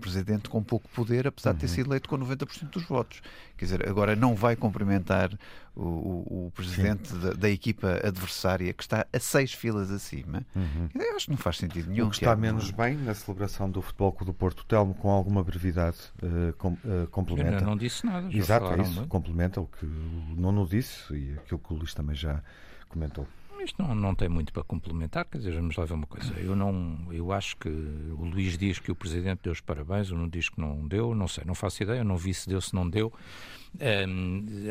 presidente 0.00 0.48
com 0.48 0.62
pouco 0.62 0.88
poder, 0.88 1.26
apesar 1.26 1.50
uhum. 1.50 1.56
de 1.56 1.60
ter 1.60 1.66
uhum. 1.66 1.74
sido 1.74 1.88
eleito 1.90 2.08
com 2.08 2.18
90% 2.18 2.70
dos 2.70 2.82
votos. 2.84 3.20
Quer 3.58 3.66
dizer, 3.66 3.86
agora 3.86 4.16
não 4.16 4.34
vai 4.34 4.56
cumprimentar 4.56 5.30
o, 5.76 5.82
o, 5.82 6.46
o 6.46 6.52
presidente 6.54 7.12
da, 7.14 7.34
da, 7.34 7.50
equipa 7.50 8.00
adversária 8.02 8.72
que 8.72 8.82
está 8.82 9.06
a 9.12 9.18
seis 9.20 9.52
filas 9.52 9.90
acima. 9.90 10.46
Uhum. 10.56 10.88
Eu 10.94 11.14
acho 11.14 11.26
que 11.26 11.30
não 11.30 11.36
faz 11.36 11.58
sentido 11.58 11.90
nenhum. 11.90 12.06
O 12.06 12.10
que 12.10 12.16
está 12.16 12.34
menos 12.34 12.70
bem 12.70 12.96
na 12.96 13.14
celebração 13.14 13.70
do 13.70 13.82
Futebol 13.82 14.12
Clube 14.12 14.32
do 14.32 14.34
Porto, 14.34 14.64
Telmo, 14.64 14.94
com 14.94 15.10
alguma 15.10 15.44
brevidade, 15.44 15.98
uh, 16.22 16.54
com, 16.54 16.72
uh, 16.72 17.06
complementa. 17.10 17.58
Eu 17.58 17.66
não 17.66 17.76
disse 17.76 18.06
nada. 18.06 18.34
Exato, 18.34 18.66
é 18.72 18.80
isso. 18.80 19.06
Complementa 19.08 19.60
o 19.60 19.66
que 19.66 19.84
o 19.84 20.34
Nono 20.36 20.66
disse 20.66 21.12
e 21.14 21.34
aquilo 21.34 21.58
que 21.58 21.72
o 21.74 21.76
Luís 21.76 21.92
também 21.92 22.16
já 22.16 22.42
comentou. 22.88 23.26
Isto 23.60 23.82
não, 23.82 23.94
não 23.94 24.14
tem 24.14 24.28
muito 24.28 24.52
para 24.52 24.62
complementar, 24.62 25.24
quer 25.24 25.38
dizer, 25.38 25.54
vamos 25.54 25.76
lá 25.76 25.84
ver 25.84 25.94
uma 25.94 26.06
coisa. 26.06 26.32
Eu 26.38 26.56
não, 26.56 27.06
eu 27.10 27.32
acho 27.32 27.56
que 27.56 27.68
o 27.68 28.24
Luís 28.24 28.56
diz 28.56 28.78
que 28.78 28.90
o 28.90 28.94
Presidente 28.94 29.40
deu 29.42 29.52
os 29.52 29.60
parabéns, 29.60 30.10
o 30.10 30.16
não 30.16 30.28
diz 30.28 30.48
que 30.48 30.60
não 30.60 30.86
deu, 30.86 31.14
não 31.14 31.28
sei, 31.28 31.44
não 31.44 31.54
faço 31.54 31.82
ideia, 31.82 32.02
não 32.04 32.16
vi 32.16 32.32
se 32.32 32.48
deu, 32.48 32.60
se 32.60 32.74
não 32.74 32.88
deu. 32.88 33.12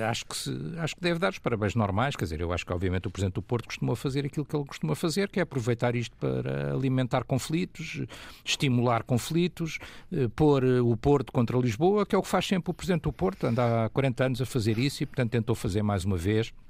Acho, 0.10 0.26
que 0.26 0.36
se, 0.36 0.52
acho 0.80 0.96
que 0.96 1.02
deve 1.02 1.20
dar 1.20 1.32
os 1.32 1.40
parabéns 1.40 1.76
normais, 1.76 2.16
quer 2.16 2.26
dizer, 2.26 2.42
eu 2.42 2.52
acho 2.52 2.66
que 2.66 2.74
obviamente 2.74 3.08
o 3.08 3.12
Presidente 3.12 3.36
do 3.36 3.42
Porto 3.42 3.68
costuma 3.68 3.96
fazer 3.96 4.26
aquilo 4.26 4.46
que 4.46 4.56
ele 4.56 4.66
costuma 4.66 4.96
fazer, 4.96 5.30
que 5.30 5.40
é 5.40 5.44
aproveitar 5.44 5.96
isto 5.96 6.16
para 6.18 6.74
alimentar 6.74 7.24
conflitos, 7.24 8.02
estimular 8.44 9.04
conflitos, 9.04 9.80
eh, 10.12 10.28
pôr 10.36 10.64
o 10.66 10.98
Porto 10.98 11.32
contra 11.32 11.58
Lisboa, 11.58 12.06
que 12.06 12.16
é 12.16 12.18
o 12.18 12.22
que 12.22 12.28
faz 12.28 12.48
sempre 12.48 12.72
o 12.72 12.74
Presidente 12.74 13.04
do 13.04 13.14
Porto, 13.14 13.46
anda 13.46 13.86
há 13.86 13.90
40 13.90 14.24
anos 14.26 14.42
a 14.42 14.46
fazer 14.46 14.78
isso 14.78 15.04
e, 15.04 15.06
portanto, 15.06 15.32
tentou 15.32 15.56
fazer 15.56 15.84
mais 15.84 16.04
uma 16.04 16.18
vez 16.18 16.48
eh, 16.48 16.67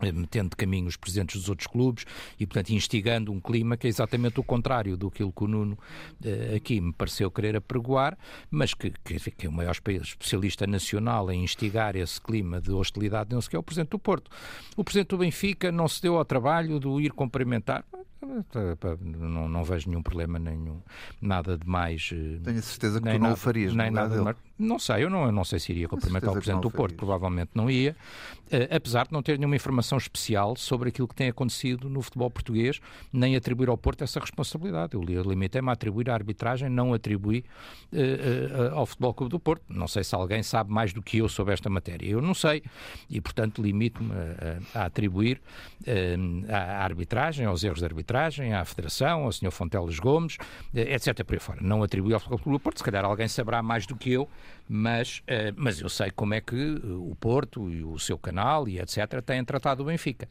metendo 0.00 0.50
de 0.50 0.56
caminho 0.56 0.86
os 0.86 0.96
presidentes 0.96 1.36
dos 1.40 1.48
outros 1.48 1.66
clubes 1.66 2.04
e, 2.38 2.46
portanto, 2.46 2.70
instigando 2.70 3.32
um 3.32 3.40
clima 3.40 3.76
que 3.76 3.86
é 3.86 3.90
exatamente 3.90 4.40
o 4.40 4.44
contrário 4.44 4.96
do 4.96 5.10
que 5.10 5.22
o 5.22 5.32
Nuno 5.46 5.78
uh, 6.24 6.56
aqui 6.56 6.80
me 6.80 6.92
pareceu 6.92 7.30
querer 7.30 7.56
apregoar, 7.56 8.16
mas 8.50 8.74
que, 8.74 8.92
que, 9.04 9.18
que 9.30 9.46
é 9.46 9.48
o 9.48 9.52
maior 9.52 9.72
especialista 9.72 10.66
nacional 10.66 11.30
em 11.30 11.42
instigar 11.42 11.96
esse 11.96 12.20
clima 12.20 12.60
de 12.60 12.70
hostilidade, 12.70 13.34
não 13.34 13.40
sei 13.40 13.50
que 13.50 13.56
é 13.56 13.58
o 13.58 13.62
Presidente 13.62 13.90
do 13.90 13.98
Porto. 13.98 14.30
O 14.76 14.84
Presidente 14.84 15.08
do 15.08 15.18
Benfica 15.18 15.72
não 15.72 15.88
se 15.88 16.02
deu 16.02 16.16
ao 16.16 16.24
trabalho 16.24 16.78
de 16.78 16.88
ir 17.04 17.12
cumprimentar. 17.12 17.84
Não, 19.00 19.48
não 19.48 19.62
vejo 19.62 19.88
nenhum 19.88 20.02
problema, 20.02 20.38
nenhum, 20.38 20.80
nada 21.20 21.56
de 21.56 21.68
mais. 21.68 22.10
Eh, 22.12 22.40
Tenho 22.42 22.58
a 22.58 22.62
certeza 22.62 23.00
que 23.00 23.08
tu 23.08 23.12
não 23.12 23.18
nada, 23.18 23.34
o 23.34 23.36
farias, 23.36 23.74
nem 23.74 23.90
nada 23.90 24.22
dele. 24.22 24.36
Não 24.58 24.78
sei, 24.78 25.04
eu 25.04 25.10
não, 25.10 25.26
eu 25.26 25.30
não 25.30 25.44
sei 25.44 25.60
se 25.60 25.70
iria 25.70 25.86
cumprimentar 25.86 26.30
o 26.30 26.32
Presidente 26.32 26.62
do 26.62 26.70
Porto, 26.70 26.96
provavelmente 26.96 27.50
não 27.54 27.70
ia, 27.70 27.94
uh, 28.46 28.74
apesar 28.74 29.06
de 29.06 29.12
não 29.12 29.22
ter 29.22 29.38
nenhuma 29.38 29.54
informação 29.54 29.96
especial 29.96 30.56
sobre 30.56 30.88
aquilo 30.88 31.06
que 31.06 31.14
tem 31.14 31.28
acontecido 31.28 31.88
no 31.88 32.02
futebol 32.02 32.28
português, 32.28 32.80
nem 33.12 33.36
atribuir 33.36 33.68
ao 33.68 33.78
Porto 33.78 34.02
essa 34.02 34.18
responsabilidade. 34.18 34.94
Eu 34.94 35.22
limitei-me 35.22 35.68
a 35.68 35.72
atribuir 35.72 36.10
a 36.10 36.14
arbitragem, 36.14 36.68
não 36.68 36.92
atribuí 36.92 37.44
uh, 37.92 37.96
uh, 37.96 38.74
ao 38.74 38.84
Futebol 38.84 39.14
Clube 39.14 39.30
do 39.30 39.38
Porto. 39.38 39.62
Não 39.68 39.86
sei 39.86 40.02
se 40.02 40.12
alguém 40.12 40.42
sabe 40.42 40.72
mais 40.72 40.92
do 40.92 41.00
que 41.00 41.18
eu 41.18 41.28
sobre 41.28 41.54
esta 41.54 41.70
matéria. 41.70 42.08
Eu 42.10 42.20
não 42.20 42.34
sei, 42.34 42.64
e 43.08 43.20
portanto 43.20 43.62
limito-me 43.62 44.10
a, 44.74 44.80
a, 44.80 44.84
atribuir 44.86 45.40
à 46.48 46.82
arbitragem, 46.82 47.46
aos 47.46 47.62
erros 47.62 47.78
de 47.78 47.84
arbitragem, 47.84 48.07
à 48.16 48.64
Federação, 48.64 49.24
ao 49.24 49.32
Sr. 49.32 49.50
Fonteles 49.50 49.98
Gomes, 49.98 50.36
etc. 50.74 51.24
por 51.24 51.34
aí 51.34 51.40
fora. 51.40 51.58
Não 51.60 51.82
atribuí 51.82 52.14
ao 52.14 52.20
Futebol 52.20 52.38
Clube 52.38 52.58
do 52.58 52.62
Porto, 52.62 52.78
se 52.78 52.84
calhar 52.84 53.04
alguém 53.04 53.28
saberá 53.28 53.62
mais 53.62 53.86
do 53.86 53.96
que 53.96 54.12
eu 54.12 54.28
mas, 54.68 55.18
uh, 55.20 55.54
mas 55.56 55.80
eu 55.80 55.88
sei 55.88 56.10
como 56.10 56.34
é 56.34 56.40
que 56.40 56.74
o 56.84 57.16
Porto 57.18 57.70
e 57.70 57.82
o 57.82 57.98
seu 57.98 58.18
canal 58.18 58.68
e 58.68 58.78
etc. 58.78 59.22
têm 59.24 59.42
tratado 59.42 59.82
o 59.82 59.86
Benfica. 59.86 60.28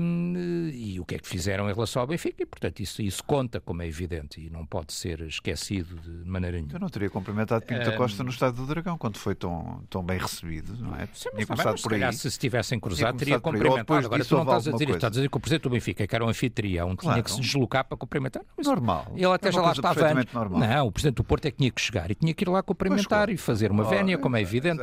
Um, 0.00 0.70
e 0.72 0.98
o 1.00 1.04
que 1.04 1.16
é 1.16 1.18
que 1.18 1.28
fizeram 1.28 1.68
em 1.68 1.74
relação 1.74 2.00
ao 2.00 2.06
Benfica, 2.06 2.42
e 2.42 2.46
portanto 2.46 2.80
isso, 2.80 3.02
isso 3.02 3.22
conta, 3.24 3.60
como 3.60 3.82
é 3.82 3.86
evidente, 3.86 4.40
e 4.40 4.48
não 4.48 4.64
pode 4.64 4.92
ser 4.92 5.20
esquecido 5.22 5.96
de 5.96 6.28
maneira 6.28 6.56
nenhuma. 6.56 6.74
Eu 6.74 6.80
não 6.80 6.88
teria 6.88 7.10
cumprimentado 7.10 7.66
Pinto 7.66 7.84
da 7.84 7.96
Costa 7.96 8.22
no 8.22 8.30
Estado 8.30 8.54
do 8.54 8.66
Dragão, 8.66 8.96
quando 8.96 9.18
foi 9.18 9.34
tão, 9.34 9.82
tão 9.90 10.02
bem 10.02 10.18
recebido, 10.18 10.76
não 10.78 10.94
é? 10.94 11.08
Sim, 11.12 11.30
mas, 11.34 11.46
mas, 11.48 11.82
por 11.82 11.92
aí. 11.92 12.12
se 12.12 12.30
se 12.30 12.38
tivessem 12.38 12.78
cruzado, 12.78 13.18
teria 13.18 13.40
cumprimentado. 13.40 14.06
Agora 14.06 14.24
tu 14.24 14.36
não 14.36 14.42
estás 14.42 14.68
a 14.68 14.72
dizer 14.72 14.88
estás 14.90 15.04
a 15.04 15.10
dizer 15.10 15.28
que 15.28 15.36
o 15.36 15.40
Presidente 15.40 15.62
do 15.62 15.70
Benfica, 15.70 16.06
que 16.06 16.14
era 16.14 16.24
um 16.24 16.28
anfitrião, 16.28 16.87
claro. 16.96 17.14
tinha 17.14 17.22
que 17.22 17.30
se 17.30 17.40
deslocar 17.40 17.84
para 17.84 17.96
cumprimentar. 17.96 18.42
normal. 18.64 19.12
Ele 19.14 19.26
até 19.26 19.48
é 19.48 19.52
já 19.52 19.60
lá 19.60 19.72
estava 19.72 20.06
antes. 20.06 20.32
Normal. 20.32 20.60
Não, 20.60 20.86
o 20.86 20.92
Presidente 20.92 21.16
do 21.16 21.24
Porto 21.24 21.46
é 21.46 21.50
que 21.50 21.58
tinha 21.58 21.70
que 21.70 21.80
chegar 21.80 22.10
e 22.10 22.14
tinha 22.14 22.34
que 22.34 22.44
ir 22.44 22.48
lá 22.48 22.62
cumprimentar 22.62 23.30
e 23.30 23.36
fazer 23.36 23.70
uma 23.70 23.84
vénia, 23.84 24.18
como 24.18 24.36
é 24.36 24.40
evidente. 24.40 24.82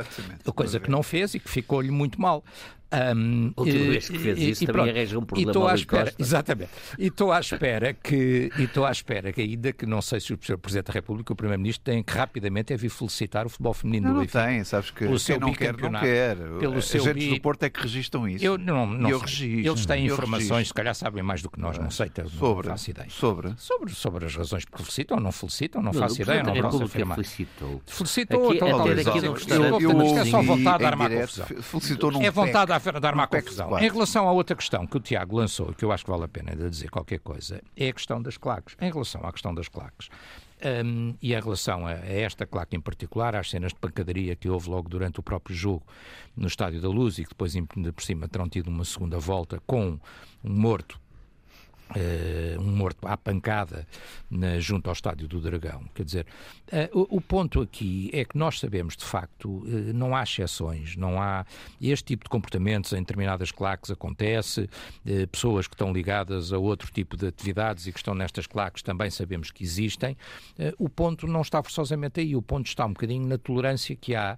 Coisa 0.54 0.80
que 0.80 0.90
não 0.90 1.02
fez 1.02 1.34
e 1.34 1.40
que 1.40 1.48
ficou-lhe 1.48 1.90
muito 1.90 2.20
mal. 2.20 2.44
Um, 2.92 3.52
Última 3.56 3.90
vez 3.90 4.08
que 4.08 4.18
fez 4.18 4.38
isso 4.38 4.62
e, 4.62 4.66
também 4.66 4.90
arranjou 4.90 5.20
um 5.20 5.24
problema 5.24 5.50
estou 5.50 5.66
à 5.66 5.74
espera, 5.74 6.14
Exatamente. 6.16 6.70
E 6.96 7.06
estou 7.08 7.32
à 7.32 7.40
espera 7.40 7.92
que, 7.92 8.50
e 8.56 8.62
estou 8.62 8.86
à 8.86 8.92
espera 8.92 9.32
que 9.32 9.40
ainda 9.40 9.72
que 9.72 9.84
não 9.84 10.00
sei 10.00 10.20
se 10.20 10.32
o 10.32 10.38
Presidente 10.38 10.86
da 10.86 10.92
República, 10.92 11.32
o 11.32 11.36
Primeiro-Ministro, 11.36 11.84
tem 11.84 12.00
que 12.00 12.12
rapidamente 12.12 12.72
é 12.72 12.76
vir 12.76 12.88
felicitar 12.88 13.44
o 13.44 13.48
futebol 13.48 13.74
feminino 13.74 14.06
não, 14.06 14.14
do 14.14 14.20
Benfica. 14.20 14.38
Não 14.38 14.46
tem, 14.46 14.64
sabes 14.64 14.90
que 14.90 15.00
pelo 15.00 15.18
seu 15.18 15.40
não 15.40 15.52
quer, 15.52 15.76
não 15.76 15.90
quer. 15.98 16.36
Pelo 16.60 16.80
seu 16.80 17.02
Agentes 17.02 17.24
bi... 17.24 17.34
do 17.34 17.40
Porto 17.40 17.64
é 17.64 17.70
que 17.70 17.80
registram 17.80 18.28
isso. 18.28 18.44
Eu 18.44 18.56
não, 18.56 18.86
não 18.86 19.10
eu 19.10 19.18
registro, 19.18 19.72
Eles 19.72 19.86
têm 19.86 20.06
informações, 20.06 20.68
se 20.68 20.74
calhar 20.74 20.94
sabem 20.94 21.24
mais 21.24 21.42
do 21.42 21.50
que 21.50 21.58
nós, 21.58 21.78
não 21.78 21.90
sei, 21.90 22.08
sobre, 22.38 22.68
não 22.68 22.76
faço 22.76 22.90
ideia. 22.90 23.10
Sobre? 23.10 23.54
Sobre, 23.56 23.94
sobre 23.94 24.26
as 24.26 24.36
razões 24.36 24.64
que 24.64 24.76
felicitam 24.76 25.16
ou 25.16 25.22
não 25.22 25.32
felicitam, 25.32 25.82
não, 25.82 25.92
não 25.92 26.00
faço 26.00 26.22
ideia, 26.22 26.42
não 26.42 26.54
posso 26.62 26.84
afirmar. 26.84 27.16
Felicitou. 27.16 27.82
Felicitou, 27.84 28.48
aqui, 28.48 28.56
então, 28.56 28.80
até 28.80 28.94
daqui 28.94 29.20
no 29.22 30.18
é 30.18 30.24
só 30.24 30.42
vontade 30.42 30.78
de 30.78 30.84
armar 30.84 31.10
confusão. 31.10 31.46
Felicitou 31.46 32.12
num 32.12 32.22
É 32.22 32.30
vontade 32.78 33.00
de 33.00 33.06
armar 33.06 33.28
confusão. 33.28 33.78
Em 33.78 33.90
relação 33.90 34.28
à 34.28 34.32
outra 34.32 34.56
questão 34.56 34.86
que 34.86 34.96
o 34.96 35.00
Tiago 35.00 35.36
lançou, 35.36 35.72
que 35.72 35.84
eu 35.84 35.92
acho 35.92 36.04
que 36.04 36.10
vale 36.10 36.24
a 36.24 36.28
pena 36.28 36.52
ainda 36.52 36.68
dizer 36.68 36.90
qualquer 36.90 37.18
coisa, 37.20 37.62
é 37.76 37.88
a 37.88 37.92
questão 37.92 38.22
das 38.22 38.36
claques. 38.36 38.76
Em 38.80 38.90
relação 38.90 39.24
à 39.24 39.32
questão 39.32 39.54
das 39.54 39.68
claques, 39.68 40.08
um, 40.84 41.14
e 41.20 41.34
em 41.34 41.40
relação 41.40 41.86
a, 41.86 41.92
a, 41.92 42.06
esta 42.06 42.46
claque 42.46 42.76
em 42.76 42.80
particular, 42.80 43.34
às 43.36 43.50
cenas 43.50 43.72
de 43.72 43.78
pancadaria 43.78 44.34
que 44.34 44.48
houve 44.48 44.70
logo 44.70 44.88
durante 44.88 45.20
o 45.20 45.22
próprio 45.22 45.54
jogo 45.54 45.84
no 46.36 46.46
Estádio 46.46 46.80
da 46.80 46.88
Luz 46.88 47.18
e 47.18 47.24
que 47.24 47.30
depois, 47.30 47.54
por 47.94 48.02
cima, 48.02 48.28
terão 48.28 48.48
tido 48.48 48.68
uma 48.68 48.84
segunda 48.84 49.18
volta 49.18 49.60
com 49.66 49.98
um 50.42 50.52
morto 50.52 50.98
Uh, 51.94 52.60
um 52.60 52.72
morto 52.72 53.06
à 53.06 53.16
pancada 53.16 53.86
na, 54.28 54.58
junto 54.58 54.88
ao 54.88 54.92
estádio 54.92 55.28
do 55.28 55.40
Dragão. 55.40 55.84
Quer 55.94 56.04
dizer, 56.04 56.26
uh, 56.72 57.00
o, 57.00 57.18
o, 57.18 57.20
ponto 57.20 57.62
aqui 57.62 58.10
é 58.12 58.24
que 58.24 58.36
nós 58.36 58.58
sabemos 58.58 58.96
de 58.96 59.04
facto, 59.04 59.48
uh, 59.48 59.92
não 59.94 60.14
há 60.14 60.24
exceções, 60.24 60.96
não 60.96 61.22
há 61.22 61.46
este 61.80 62.04
tipo 62.06 62.24
de 62.24 62.28
comportamentos 62.28 62.92
em 62.92 62.98
determinadas 62.98 63.52
claques 63.52 63.88
acontece, 63.88 64.68
pessoas 65.30 65.68
que 65.68 65.74
estão 65.74 65.92
ligadas 65.92 66.52
a 66.52 66.58
outro 66.58 66.90
tipo 66.90 67.16
de 67.16 67.28
atividades 67.28 67.86
e 67.86 67.92
que 67.92 67.98
estão 67.98 68.14
nestas 68.14 68.48
claques 68.48 68.82
também 68.82 69.08
sabemos 69.08 69.52
que 69.52 69.62
existem. 69.62 70.16
o 70.78 70.88
ponto 70.88 71.26
não 71.28 71.42
está 71.42 71.62
forçosamente 71.62 72.20
aí, 72.20 72.34
o 72.34 72.42
ponto 72.42 72.66
está 72.66 72.84
um 72.84 72.92
bocadinho 72.92 73.26
na 73.26 73.38
tolerância 73.38 73.94
que 73.94 74.14
há 74.14 74.36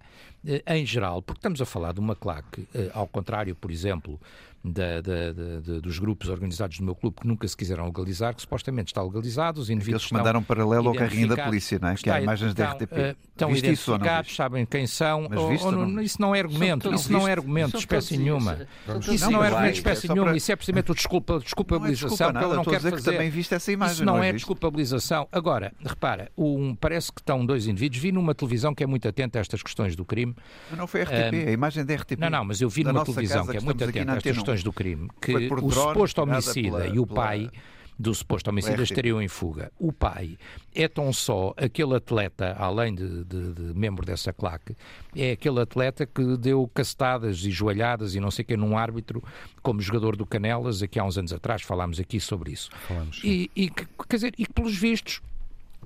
em 0.66 0.84
geral, 0.84 1.22
porque 1.22 1.38
estamos 1.38 1.60
a 1.62 1.66
falar 1.66 1.92
de 1.92 2.00
uma 2.00 2.14
claque, 2.14 2.66
ao 2.92 3.06
contrário, 3.06 3.54
por 3.54 3.70
exemplo, 3.70 4.20
da, 4.64 5.00
da, 5.00 5.32
da, 5.32 5.80
dos 5.80 5.98
grupos 5.98 6.28
organizados 6.28 6.78
do 6.78 6.84
meu 6.84 6.94
clube 6.94 7.16
que 7.20 7.26
nunca 7.26 7.46
se 7.46 7.56
quiseram 7.56 7.86
legalizar, 7.86 8.34
que 8.34 8.42
supostamente 8.42 8.88
está 8.88 9.02
legalizado, 9.02 9.60
os 9.60 9.70
indivíduos 9.70 10.02
Eles 10.02 10.12
mandaram 10.12 10.42
paralelo 10.42 10.88
ao 10.88 10.94
carrinho 10.94 11.28
da 11.28 11.44
polícia, 11.44 11.78
não 11.80 11.88
é? 11.88 11.94
que 11.94 12.10
há 12.10 12.20
imagens 12.20 12.54
da 12.54 12.72
RTP. 12.72 12.92
Uh, 12.92 13.16
estão 13.30 13.48
Viste 13.50 13.66
identificados, 13.66 14.34
sabem 14.34 14.66
quem 14.66 14.86
são. 14.86 15.28
Ou, 15.34 15.66
ou, 15.66 15.72
não, 15.72 16.02
isso 16.02 16.20
não 16.20 16.34
é 16.34 16.40
argumento, 16.40 16.92
isso 16.92 17.12
não 17.12 17.26
é 17.26 17.32
argumento 17.32 17.72
de 17.72 17.78
espécie 17.78 18.16
nenhuma. 18.16 18.66
Isso 19.10 19.30
não 19.30 19.42
é 19.42 19.48
argumento 19.48 19.72
de 19.72 19.78
espécie 19.78 20.08
nenhuma, 20.08 20.36
isso 20.36 20.52
é 20.52 20.56
precisamente 20.56 20.92
desculpa, 20.92 21.38
desculpabilização 21.38 22.32
que 22.32 22.38
ele 22.38 22.54
não 22.54 22.64
quer 22.64 22.80
fazer. 22.80 23.02
também 23.02 23.30
viste 23.30 23.54
essa 23.54 23.70
imagem, 23.70 23.94
isso 23.94 24.04
não 24.04 24.22
é 24.22 24.32
desculpabilização. 24.32 25.28
Agora, 25.30 25.72
repara, 25.84 26.30
um, 26.36 26.74
parece 26.74 27.12
que 27.12 27.20
estão 27.20 27.44
dois 27.44 27.66
indivíduos, 27.66 28.00
vi 28.00 28.12
numa 28.12 28.34
televisão 28.34 28.74
que 28.74 28.82
é 28.82 28.86
muito 28.86 29.06
atenta 29.06 29.38
a 29.38 29.40
estas 29.40 29.62
questões 29.62 29.94
do 29.94 30.04
crime. 30.04 30.34
Mas 30.70 30.78
não 30.78 30.86
foi 30.86 31.02
a 31.02 31.04
RTP, 31.04 31.48
a 31.48 31.52
imagem 31.52 31.84
da 31.84 31.94
RTP. 31.94 32.18
Não, 32.18 32.30
não, 32.30 32.44
mas 32.44 32.60
eu 32.60 32.68
vi 32.68 32.84
numa 32.84 33.04
televisão 33.04 33.46
que 33.46 33.56
é 33.56 33.60
muito 33.60 33.84
atenta 33.84 34.12
a 34.12 34.16
estas 34.16 34.47
questões 34.48 34.62
do 34.62 34.72
crime, 34.72 35.08
que 35.20 35.34
o 35.34 35.70
suposto 35.70 36.22
homicida 36.22 36.78
pela, 36.78 36.86
e 36.86 36.98
o 36.98 37.06
pai 37.06 37.50
do 37.98 38.14
suposto 38.14 38.48
homicida 38.48 38.82
estariam 38.82 39.20
em 39.20 39.26
fuga. 39.26 39.72
O 39.76 39.92
pai 39.92 40.38
é 40.72 40.86
tão 40.86 41.12
só 41.12 41.52
aquele 41.56 41.96
atleta, 41.96 42.54
além 42.56 42.94
de, 42.94 43.24
de, 43.24 43.52
de, 43.52 43.74
membro 43.74 44.06
dessa 44.06 44.32
claque, 44.32 44.76
é 45.16 45.32
aquele 45.32 45.60
atleta 45.60 46.06
que 46.06 46.36
deu 46.36 46.70
cacetadas 46.72 47.44
e 47.44 47.50
joelhadas 47.50 48.14
e 48.14 48.20
não 48.20 48.30
sei 48.30 48.44
o 48.44 48.46
que 48.46 48.56
num 48.56 48.78
árbitro, 48.78 49.22
como 49.62 49.80
jogador 49.80 50.14
do 50.14 50.24
Canelas, 50.24 50.80
aqui 50.80 50.98
há 50.98 51.04
uns 51.04 51.18
anos 51.18 51.32
atrás 51.32 51.62
falámos 51.62 51.98
aqui 51.98 52.20
sobre 52.20 52.52
isso. 52.52 52.70
Falamos, 52.86 53.20
e, 53.24 53.50
e, 53.56 53.68
quer 53.68 54.16
dizer, 54.16 54.34
e 54.38 54.46
pelos 54.46 54.76
vistos 54.76 55.20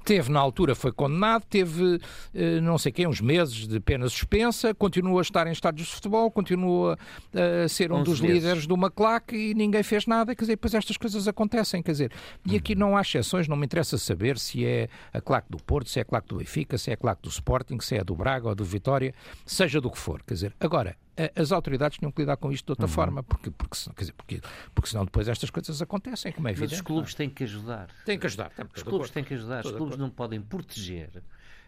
Teve, 0.05 0.33
na 0.33 0.41
altura, 0.41 0.75
foi 0.75 0.91
condenado, 0.91 1.45
teve 1.49 2.01
eh, 2.35 2.61
não 2.61 2.77
sei 2.77 2.91
quê, 2.91 3.07
uns 3.07 3.21
meses 3.21 3.69
de 3.69 3.79
pena 3.79 4.09
suspensa, 4.09 4.75
continua 4.75 5.21
a 5.21 5.23
estar 5.23 5.47
em 5.47 5.53
estádios 5.53 5.89
de 5.89 5.95
futebol, 5.95 6.29
continua 6.29 6.99
a 7.33 7.69
ser 7.69 7.93
um 7.93 8.03
dos 8.03 8.21
meses. 8.21 8.37
líderes 8.37 8.67
de 8.67 8.73
uma 8.73 8.91
claque 8.91 9.37
e 9.37 9.55
ninguém 9.55 9.83
fez 9.83 10.07
nada. 10.07 10.35
Quer 10.35 10.43
dizer, 10.43 10.53
depois 10.55 10.75
estas 10.75 10.97
coisas 10.97 11.29
acontecem, 11.29 11.83
quer 11.83 11.93
dizer. 11.93 12.13
E 12.45 12.57
aqui 12.57 12.75
não 12.75 12.97
há 12.97 13.01
exceções, 13.01 13.47
não 13.47 13.57
me 13.57 13.65
interessa 13.65 13.97
saber 13.97 14.39
se 14.39 14.65
é 14.67 14.89
a 15.13 15.21
claque 15.21 15.49
do 15.49 15.59
Porto, 15.59 15.89
se 15.89 16.01
é 16.01 16.03
a 16.03 16.05
claque 16.05 16.29
do 16.29 16.37
Benfica, 16.37 16.77
se 16.77 16.91
é 16.91 16.95
a 16.95 16.97
claque 16.97 17.23
do 17.23 17.29
Sporting, 17.29 17.79
se 17.81 17.97
é 17.97 18.01
a 18.01 18.03
do 18.03 18.17
Braga 18.17 18.49
ou 18.49 18.55
do 18.57 18.65
Vitória, 18.65 19.15
seja 19.47 19.81
do 19.81 19.91
que 19.91 19.99
for. 19.99 20.21
Quer 20.27 20.35
dizer, 20.35 20.57
agora, 20.59 20.97
as 21.37 21.53
autoridades 21.53 21.99
tinham 21.99 22.11
que 22.11 22.23
lidar 22.23 22.37
com 22.37 22.51
isto 22.51 22.67
de 22.67 22.73
outra 22.73 22.87
uhum. 22.87 22.93
forma, 22.93 23.23
porque, 23.23 23.51
porque, 23.51 23.77
quer 23.95 24.01
dizer, 24.01 24.13
porque, 24.13 24.41
porque 24.75 24.91
senão 24.91 25.05
depois 25.05 25.29
estas 25.29 25.51
coisas 25.51 25.81
acontecem, 25.83 26.33
como 26.33 26.49
é 26.49 26.53
evidente. 26.53 26.73
Mas 26.73 26.81
os 26.81 26.87
clubes 26.87 27.15
têm 27.15 27.29
que 27.29 27.45
ajudar. 27.45 27.89
Têm 28.05 28.19
que 28.19 28.27
ajudar. 28.27 28.53
Os 28.75 28.83
clubes 28.83 29.11
têm 29.11 29.25
que 29.25 29.35
ajudar. 29.35 29.65
Os 29.65 29.73
clubes 29.73 29.97
não 29.97 30.11
podem 30.11 30.41
proteger 30.41 31.23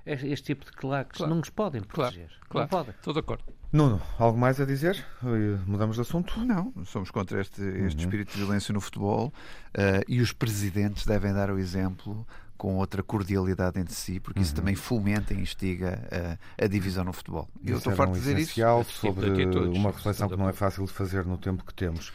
este 0.07 0.54
tipo 0.54 0.64
de 0.64 0.72
claques. 0.72 1.18
Claro. 1.18 1.30
Não 1.30 1.38
nos 1.38 1.50
podem 1.50 1.83
proteger. 1.83 2.28
Claro. 2.48 2.48
Claro. 2.48 2.62
Não 2.62 2.68
podem. 2.68 2.94
Estou 2.94 3.12
de 3.12 3.20
acordo. 3.20 3.44
Nuno, 3.72 4.00
algo 4.18 4.38
mais 4.38 4.61
a 4.61 4.64
dizer? 4.64 5.04
Mudamos 5.66 5.96
de 5.96 6.02
assunto? 6.02 6.38
Não, 6.38 6.72
somos 6.85 7.11
contra 7.11 7.40
este, 7.40 7.61
este 7.61 7.96
uhum. 7.96 8.04
espírito 8.04 8.33
de 8.33 8.38
violência 8.38 8.72
no 8.72 8.80
futebol 8.80 9.33
uh, 9.70 10.04
e 10.07 10.20
os 10.20 10.33
presidentes 10.33 11.04
devem 11.04 11.33
dar 11.33 11.50
o 11.50 11.59
exemplo 11.59 12.24
com 12.64 12.77
outra 12.77 13.03
cordialidade 13.03 13.79
entre 13.79 13.92
si, 13.94 14.18
porque 14.18 14.38
uhum. 14.38 14.42
isso 14.42 14.55
também 14.55 14.74
fomenta 14.74 15.35
e 15.35 15.38
instiga 15.38 16.00
a, 16.59 16.64
a 16.64 16.66
divisão 16.66 17.05
no 17.05 17.12
futebol. 17.12 17.46
Eu 17.62 17.77
estou 17.77 17.94
farto 17.94 18.14
de 18.14 18.20
dizer 18.20 18.38
isso. 18.38 18.55
sobre 18.85 19.44
uma 19.68 19.90
reflexão 19.90 20.31
que 20.31 20.37
não 20.37 20.48
é 20.48 20.53
fácil 20.55 20.87
de 20.87 20.90
fazer 20.90 21.27
no 21.27 21.37
tempo 21.37 21.62
que 21.62 21.74
temos. 21.74 22.11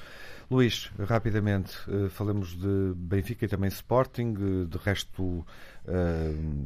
Luís, 0.49 0.89
rapidamente, 1.07 1.77
uh, 1.87 2.09
falamos 2.09 2.57
de 2.59 2.93
Benfica 2.95 3.45
e 3.45 3.47
também 3.47 3.67
Sporting. 3.67 4.33
Uh, 4.33 4.65
de 4.65 4.79
resto, 4.79 5.21
uh, 5.23 5.45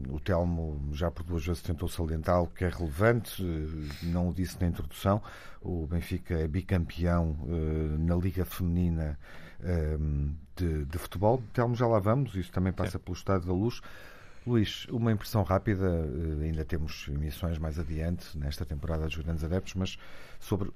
o 0.10 0.17
Telmo 0.22 0.80
já 0.93 1.12
por 1.12 1.24
duas 1.26 1.46
vezes 1.46 1.62
tentou 1.62 1.89
salientar 1.89 2.41
que 2.56 2.63
é 2.63 2.69
relevante, 2.69 3.43
não 4.04 4.30
o 4.30 4.34
disse 4.34 4.62
na 4.62 4.67
introdução. 4.67 5.22
O 5.62 5.86
Benfica 5.88 6.36
é 6.36 6.48
bicampeão 6.48 7.38
na 8.00 8.15
Liga 8.15 8.46
Feminina 8.46 9.19
de, 10.56 10.86
de 10.86 10.97
futebol. 10.97 11.41
Telmo, 11.54 11.76
já 11.76 11.88
lá 11.88 11.99
vamos, 11.99 12.36
isso 12.36 12.52
também 12.52 12.73
passa 12.73 12.99
pelo 12.99 13.15
Estado 13.15 13.45
da 13.45 13.54
Luz. 13.54 13.82
Luís, 14.45 14.86
uma 14.89 15.12
impressão 15.12 15.41
rápida, 15.43 15.88
eh, 15.88 16.43
ainda 16.43 16.65
temos 16.65 17.08
emissões 17.08 17.58
mais 17.58 17.80
adiante 17.80 18.38
nesta 18.38 18.65
temporada 18.65 19.06
dos 19.06 19.15
grandes 19.15 19.43
adeptos, 19.43 19.73
mas 19.76 19.97
sobre 20.39 20.69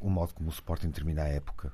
o 0.00 0.08
modo 0.08 0.34
como 0.34 0.48
o 0.48 0.52
Sporting 0.52 0.90
termina 0.90 1.22
a 1.22 1.28
época. 1.28 1.72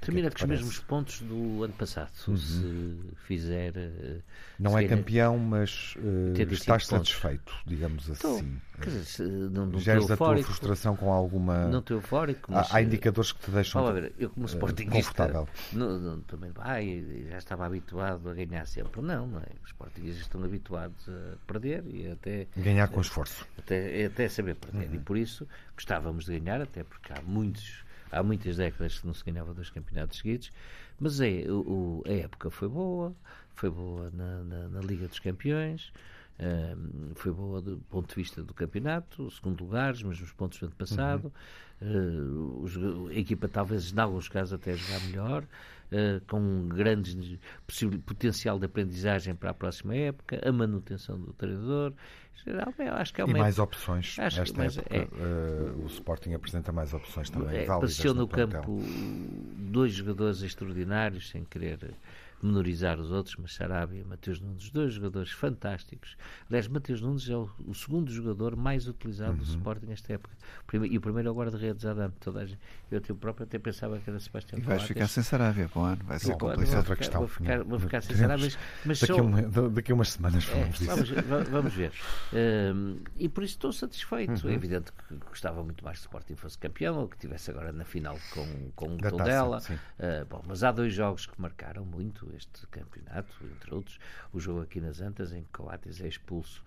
Termina 0.00 0.30
com 0.30 0.36
os 0.36 0.44
mesmos 0.44 0.78
pontos 0.78 1.20
do 1.20 1.62
ano 1.62 1.74
passado, 1.74 2.10
uhum. 2.28 2.36
se 2.36 3.00
fizer. 3.26 3.76
Eh, 3.76 4.20
não 4.58 4.72
se 4.72 4.84
é 4.84 4.88
campeão, 4.88 5.36
mas 5.38 5.94
uh, 5.96 6.52
estás 6.52 6.86
satisfeito, 6.86 7.52
digamos 7.66 8.08
assim. 8.10 8.58
quer 8.80 8.90
dizer, 8.90 9.28
não, 9.28 9.66
não 9.66 9.78
Geres 9.78 10.10
a 10.10 10.16
tua 10.16 10.38
frustração 10.38 10.96
com 10.96 11.12
alguma. 11.12 11.68
Não 11.68 11.80
estou 11.80 11.98
eufórico. 11.98 12.50
Mas, 12.50 12.70
há, 12.70 12.76
há, 12.76 12.82
indicadores 12.82 13.32
que 13.32 13.40
te 13.40 13.50
deixam. 13.50 13.92
Ver, 13.92 14.12
eu, 14.18 14.30
como 14.30 14.46
uh, 14.46 14.90
confortável. 14.90 15.48
Não, 15.72 15.98
não, 15.98 16.20
também 16.22 16.52
ai, 16.58 17.26
já 17.30 17.38
estava 17.38 17.66
habituado 17.66 18.30
a 18.30 18.34
ganhar 18.34 18.66
sempre. 18.66 19.02
Não, 19.02 19.26
não 19.26 19.40
é? 19.40 19.48
Os 19.62 19.70
Sportingistas 19.70 20.22
estão 20.22 20.42
habituados 20.42 21.08
a 21.08 21.36
perder 21.46 21.84
e 21.86 22.10
até. 22.10 22.46
Ganhar 22.56 22.88
com 22.88 23.00
esforço. 23.00 23.46
Até, 23.58 24.06
até 24.06 24.28
saber 24.28 24.54
perder. 24.54 24.88
Uhum. 24.88 24.94
E 24.94 24.98
por 24.98 25.18
isso 25.18 25.46
gostávamos 25.74 26.24
de 26.24 26.38
ganhar, 26.38 26.60
até 26.60 26.82
porque 26.82 27.12
há 27.12 27.20
muitos 27.22 27.86
há 28.10 28.22
muitas 28.22 28.56
décadas 28.56 28.98
que 28.98 29.06
não 29.06 29.14
se 29.14 29.24
ganhava 29.24 29.54
dois 29.54 29.70
campeonatos 29.70 30.18
seguidos, 30.18 30.52
mas 30.98 31.20
é, 31.20 31.44
o, 31.48 32.02
a 32.06 32.12
época 32.12 32.50
foi 32.50 32.68
boa, 32.68 33.14
foi 33.54 33.70
boa 33.70 34.10
na, 34.12 34.44
na, 34.44 34.68
na 34.68 34.80
Liga 34.80 35.06
dos 35.08 35.18
Campeões, 35.18 35.92
foi 37.14 37.32
boa 37.32 37.60
do 37.60 37.78
ponto 37.90 38.08
de 38.08 38.14
vista 38.14 38.42
do 38.42 38.54
campeonato, 38.54 39.30
segundo 39.30 39.64
lugares, 39.64 40.02
mas 40.02 40.20
nos 40.20 40.32
pontos 40.32 40.58
do 40.58 40.66
ano 40.66 40.74
passado. 40.76 41.32
Uhum. 41.80 41.88
Uh, 41.90 42.62
os, 42.62 42.76
a 43.10 43.14
equipa, 43.14 43.48
talvez, 43.48 43.92
em 43.92 44.00
alguns 44.00 44.28
casos, 44.28 44.52
até 44.52 44.74
jogar 44.74 45.00
melhor, 45.06 45.42
uh, 45.42 46.20
com 46.26 46.40
um 46.40 46.68
grande 46.68 47.38
potencial 48.04 48.58
de 48.58 48.66
aprendizagem 48.66 49.34
para 49.34 49.50
a 49.50 49.54
próxima 49.54 49.94
época, 49.94 50.40
a 50.44 50.52
manutenção 50.52 51.18
do 51.18 51.32
treinador. 51.32 51.92
Acho 52.96 53.14
que 53.14 53.20
é 53.20 53.24
uma 53.24 53.36
e 53.36 53.40
mais 53.40 53.58
opções. 53.58 54.16
Acho 54.18 54.40
Esta 54.40 54.64
época, 54.64 54.94
é, 54.94 55.02
uh, 55.02 55.82
o 55.82 55.86
Sporting 55.86 56.34
apresenta 56.34 56.70
mais 56.70 56.94
opções 56.94 57.28
também. 57.28 57.58
É, 57.58 57.68
apareceu 57.68 58.14
no, 58.14 58.22
no 58.22 58.28
campo 58.28 58.80
dois 59.56 59.92
jogadores 59.92 60.42
extraordinários, 60.42 61.30
sem 61.30 61.44
querer 61.44 61.94
menorizar 62.42 63.00
os 63.00 63.10
outros, 63.10 63.36
mas 63.36 63.54
Sarabia, 63.54 64.04
Mateus 64.04 64.40
Nunes, 64.40 64.70
dois 64.70 64.94
jogadores 64.94 65.30
fantásticos. 65.30 66.16
Aliás, 66.48 66.68
Mateus 66.68 67.00
Nunes 67.00 67.28
é 67.28 67.36
o, 67.36 67.50
o 67.66 67.74
segundo 67.74 68.10
jogador 68.12 68.56
mais 68.56 68.86
utilizado 68.86 69.32
uhum. 69.32 69.38
do 69.38 69.44
Sporting 69.44 69.86
nesta 69.86 70.12
época. 70.12 70.36
E 70.90 70.96
o 70.96 71.00
primeiro 71.00 71.28
é 71.28 71.32
o 71.32 71.34
guarda-redes 71.34 71.84
Adam. 71.84 72.10
Toda 72.20 72.40
a 72.40 72.46
gente, 72.46 72.60
eu 72.90 73.00
teu 73.00 73.16
próprio 73.16 73.44
até 73.44 73.58
pensava 73.58 73.98
que 73.98 74.08
era 74.08 74.20
Sebastião 74.20 74.58
E 74.58 74.62
vais 74.62 74.82
ficar 74.82 75.08
sem 75.08 75.22
Sarabia 75.22 75.68
para 75.68 75.80
o 75.80 75.84
ano, 75.84 76.04
vai 76.04 76.18
ser 76.18 76.36
complicado. 76.36 76.76
Outra 76.76 76.96
questão. 76.96 77.20
Vou 77.20 77.28
ficar, 77.28 77.64
vou 77.64 77.78
ficar 77.78 78.02
sem 78.02 78.16
Sarabia, 78.16 78.44
mas, 78.46 78.58
mas 78.84 79.00
daqui, 79.00 79.12
só... 79.14 79.22
uma, 79.22 79.42
daqui 79.70 79.92
a 79.92 79.94
umas 79.94 80.10
semanas 80.10 80.44
falamos 80.44 80.76
é, 80.76 80.78
disso. 80.78 81.14
Vamos, 81.26 81.48
vamos 81.48 81.74
ver. 81.74 81.92
Um, 82.32 83.00
e 83.16 83.28
por 83.28 83.42
isso 83.42 83.54
estou 83.54 83.72
satisfeito. 83.72 84.44
Uhum. 84.44 84.50
É 84.50 84.54
evidente 84.54 84.92
que 84.92 85.16
gostava 85.16 85.62
muito 85.64 85.84
mais 85.84 85.98
que 85.98 86.04
o 86.04 86.06
Sporting 86.06 86.36
fosse 86.36 86.58
campeão 86.58 86.98
ou 86.98 87.08
que 87.08 87.16
estivesse 87.16 87.50
agora 87.50 87.72
na 87.72 87.84
final 87.84 88.16
com, 88.32 88.70
com 88.76 88.94
o 88.94 88.98
Tondela. 88.98 89.58
Uh, 89.58 90.24
bom, 90.28 90.42
mas 90.46 90.62
há 90.62 90.70
dois 90.70 90.92
jogos 90.92 91.26
que 91.26 91.40
marcaram 91.40 91.84
muito 91.84 92.27
este 92.34 92.66
campeonato, 92.68 93.32
entre 93.44 93.74
outros, 93.74 93.98
o 94.32 94.40
jogo 94.40 94.62
aqui 94.62 94.80
nas 94.80 95.00
Antas, 95.00 95.32
em 95.32 95.42
que 95.42 95.50
Coates 95.50 96.00
é 96.00 96.08
expulso 96.08 96.62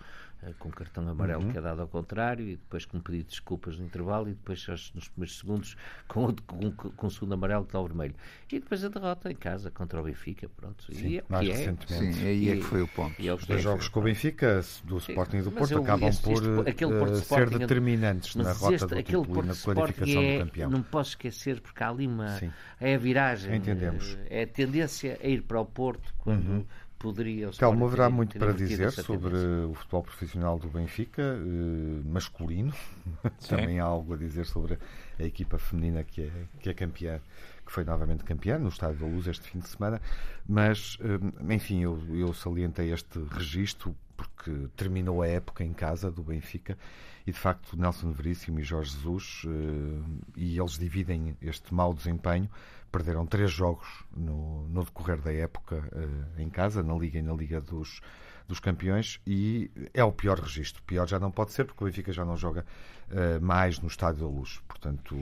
com 0.59 0.69
cartão 0.71 1.07
amarelo 1.07 1.43
uhum. 1.43 1.51
que 1.51 1.57
é 1.57 1.61
dado 1.61 1.81
ao 1.81 1.87
contrário, 1.87 2.47
e 2.47 2.55
depois 2.55 2.85
com 2.85 2.99
pedido 2.99 3.25
de 3.25 3.29
desculpas 3.29 3.77
no 3.77 3.85
intervalo, 3.85 4.27
e 4.27 4.33
depois 4.33 4.65
nos 4.95 5.07
primeiros 5.09 5.37
segundos 5.37 5.77
com, 6.07 6.33
com, 6.47 6.71
com 6.71 7.07
o 7.07 7.11
segundo 7.11 7.33
amarelo 7.33 7.65
que 7.65 7.73
dá 7.73 7.79
o 7.79 7.87
vermelho. 7.87 8.15
E 8.51 8.59
depois 8.59 8.83
a 8.83 8.89
derrota 8.89 9.31
em 9.31 9.35
casa 9.35 9.69
contra 9.69 9.99
o 9.99 10.03
Benfica, 10.03 10.49
pronto. 10.49 10.83
Sim, 10.93 11.07
e 11.07 11.17
é, 11.19 11.23
mais 11.29 11.47
é. 11.47 11.51
recentemente. 11.51 12.13
Sim, 12.15 12.25
aí 12.25 12.49
é 12.49 12.55
que 12.55 12.63
foi 12.63 12.81
o 12.81 12.87
ponto. 12.87 13.21
E 13.21 13.29
Os 13.29 13.45
dois 13.45 13.61
jogos 13.61 13.87
com 13.87 13.99
o 13.99 14.03
Benfica, 14.03 14.61
do 14.83 14.97
Sporting 14.97 15.37
e 15.37 15.41
do 15.41 15.51
Porto, 15.51 15.77
acabam 15.77 16.09
este, 16.09 16.23
por 16.23 16.67
este, 16.67 16.85
uh, 16.85 17.15
ser 17.23 17.49
determinantes 17.49 18.35
na 18.35 18.51
rota 18.51 18.75
este, 18.75 18.87
do 18.87 19.03
título 19.03 19.43
e 19.43 19.47
na 19.47 19.55
qualificação 19.55 20.21
é, 20.21 20.37
do 20.37 20.45
campeão. 20.45 20.69
Não 20.69 20.81
posso 20.81 21.11
esquecer, 21.11 21.61
porque 21.61 21.83
há 21.83 21.89
ali 21.89 22.07
uma... 22.07 22.39
Sim. 22.39 22.51
É 22.79 22.95
a 22.95 22.97
viragem. 22.97 23.55
Entendemos. 23.55 24.17
É 24.29 24.43
a 24.43 24.47
tendência 24.47 25.19
a 25.23 25.27
ir 25.27 25.43
para 25.43 25.59
o 25.59 25.65
Porto 25.65 26.13
quando... 26.17 26.47
Uhum 26.47 26.65
poderia. 27.01 27.49
Calma, 27.57 27.85
haverá 27.85 28.09
muito 28.09 28.37
para 28.37 28.53
dizer 28.53 28.91
sobre 28.91 29.35
o 29.65 29.73
futebol 29.73 30.03
profissional 30.03 30.59
do 30.59 30.67
Benfica, 30.69 31.21
eh, 31.21 32.01
masculino. 32.05 32.73
Também 33.49 33.79
há 33.79 33.85
algo 33.85 34.13
a 34.13 34.17
dizer 34.17 34.45
sobre 34.45 34.77
a 35.19 35.23
equipa 35.23 35.57
feminina 35.57 36.03
que 36.03 36.21
é, 36.21 36.31
que 36.59 36.69
é 36.69 36.73
campeã, 36.73 37.19
que 37.65 37.71
foi 37.71 37.83
novamente 37.83 38.23
campeã 38.23 38.59
no 38.59 38.69
Estádio 38.69 38.99
da 38.99 39.07
Luz 39.07 39.27
este 39.27 39.49
fim 39.49 39.59
de 39.59 39.67
semana. 39.67 39.99
Mas, 40.47 40.97
eh, 41.01 41.53
enfim, 41.53 41.81
eu, 41.81 41.99
eu 42.15 42.33
salientei 42.33 42.93
este 42.93 43.19
registro 43.31 43.95
porque 44.15 44.67
terminou 44.75 45.23
a 45.23 45.27
época 45.27 45.63
em 45.63 45.73
casa 45.73 46.11
do 46.11 46.21
Benfica 46.21 46.77
e 47.25 47.31
de 47.31 47.37
facto 47.37 47.75
Nelson 47.75 48.11
Veríssimo 48.11 48.59
e 48.59 48.63
Jorge 48.63 48.91
Jesus 48.91 49.43
eh, 49.45 50.21
e 50.37 50.59
eles 50.59 50.77
dividem 50.77 51.35
este 51.41 51.73
mau 51.73 51.93
desempenho 51.93 52.49
perderam 52.91 53.25
três 53.25 53.51
jogos 53.51 53.87
no, 54.15 54.67
no 54.67 54.83
decorrer 54.83 55.21
da 55.21 55.31
época 55.31 55.77
uh, 55.77 56.41
em 56.41 56.49
casa, 56.49 56.83
na 56.83 56.93
Liga 56.93 57.19
e 57.19 57.21
na 57.21 57.33
Liga 57.33 57.61
dos, 57.61 58.01
dos 58.47 58.59
Campeões, 58.59 59.19
e 59.25 59.71
é 59.93 60.03
o 60.03 60.11
pior 60.11 60.39
registro. 60.39 60.83
Pior 60.83 61.07
já 61.07 61.19
não 61.19 61.31
pode 61.31 61.53
ser, 61.53 61.65
porque 61.65 61.83
o 61.83 61.87
Benfica 61.87 62.11
já 62.11 62.25
não 62.25 62.35
joga 62.35 62.65
uh, 63.09 63.43
mais 63.43 63.79
no 63.79 63.87
Estádio 63.87 64.21
da 64.21 64.27
Luz. 64.27 64.59
Portanto, 64.67 65.15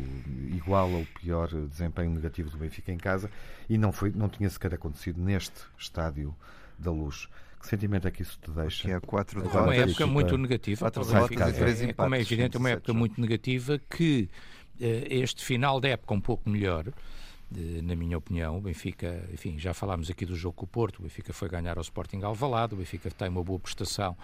igual 0.50 0.94
ao 0.94 1.06
pior 1.22 1.48
desempenho 1.48 2.12
negativo 2.12 2.50
do 2.50 2.58
Benfica 2.58 2.92
em 2.92 2.98
casa, 2.98 3.30
e 3.70 3.78
não, 3.78 3.92
foi, 3.92 4.12
não 4.12 4.28
tinha 4.28 4.50
sequer 4.50 4.74
acontecido 4.74 5.22
neste 5.22 5.62
Estádio 5.78 6.36
da 6.78 6.92
Luz. 6.92 7.30
Que 7.62 7.68
sentimento 7.68 8.08
é 8.08 8.12
que 8.12 8.22
isso 8.22 8.40
te 8.42 8.50
deixa? 8.52 8.88
Que 8.88 8.94
é 8.94 9.00
quatro 9.00 9.42
é 9.42 9.62
uma 9.62 9.76
época 9.76 10.08
muito 10.08 10.38
negativa. 10.38 10.80
Quatro 10.80 11.02
é, 11.04 11.90
é, 11.90 11.94
como 11.94 12.16
é 12.16 12.22
evidente, 12.22 12.56
é 12.56 12.60
uma 12.60 12.70
época 12.70 12.94
muito 12.94 13.20
negativa 13.20 13.78
que 13.90 14.30
uh, 14.80 15.06
este 15.10 15.44
final 15.44 15.80
da 15.82 15.90
época 15.90 16.14
um 16.14 16.22
pouco 16.22 16.50
melhor 16.50 16.86
na 17.52 17.96
minha 17.96 18.18
opinião. 18.18 18.58
O 18.58 18.62
Benfica, 18.62 19.28
enfim, 19.34 19.58
já 19.58 19.74
falámos 19.74 20.10
aqui 20.10 20.26
do 20.26 20.36
jogo 20.36 20.56
com 20.56 20.66
o 20.66 20.68
Porto, 20.68 21.00
o 21.00 21.04
Benfica 21.04 21.34
foi 21.34 21.50
ganhar 21.50 21.78
ao 21.78 21.82
Sporting 21.82 22.22
Alvalade, 22.22 22.74
o 22.74 22.78
Benfica 22.78 23.10
tem 23.10 23.30
uma 23.30 23.44
boa 23.44 23.60
prestação 23.60 24.16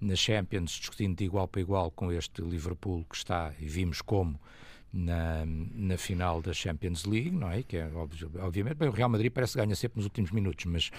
na 0.00 0.16
Champions, 0.16 0.72
discutindo 0.72 1.16
de 1.16 1.24
igual 1.24 1.46
para 1.46 1.60
igual 1.60 1.90
com 1.90 2.10
este 2.10 2.42
Liverpool 2.42 3.04
que 3.08 3.16
está, 3.16 3.52
e 3.60 3.66
vimos 3.66 4.02
como, 4.02 4.38
na, 4.92 5.44
na 5.46 5.96
final 5.96 6.42
da 6.42 6.52
Champions 6.52 7.04
League, 7.04 7.30
não 7.30 7.50
é? 7.50 7.62
Que 7.62 7.78
é 7.78 7.90
obviamente, 8.40 8.74
bem, 8.74 8.88
o 8.88 8.92
Real 8.92 9.08
Madrid 9.08 9.32
parece 9.32 9.54
que 9.54 9.58
ganha 9.58 9.74
sempre 9.74 9.96
nos 9.96 10.04
últimos 10.04 10.30
minutos, 10.30 10.64
mas 10.66 10.90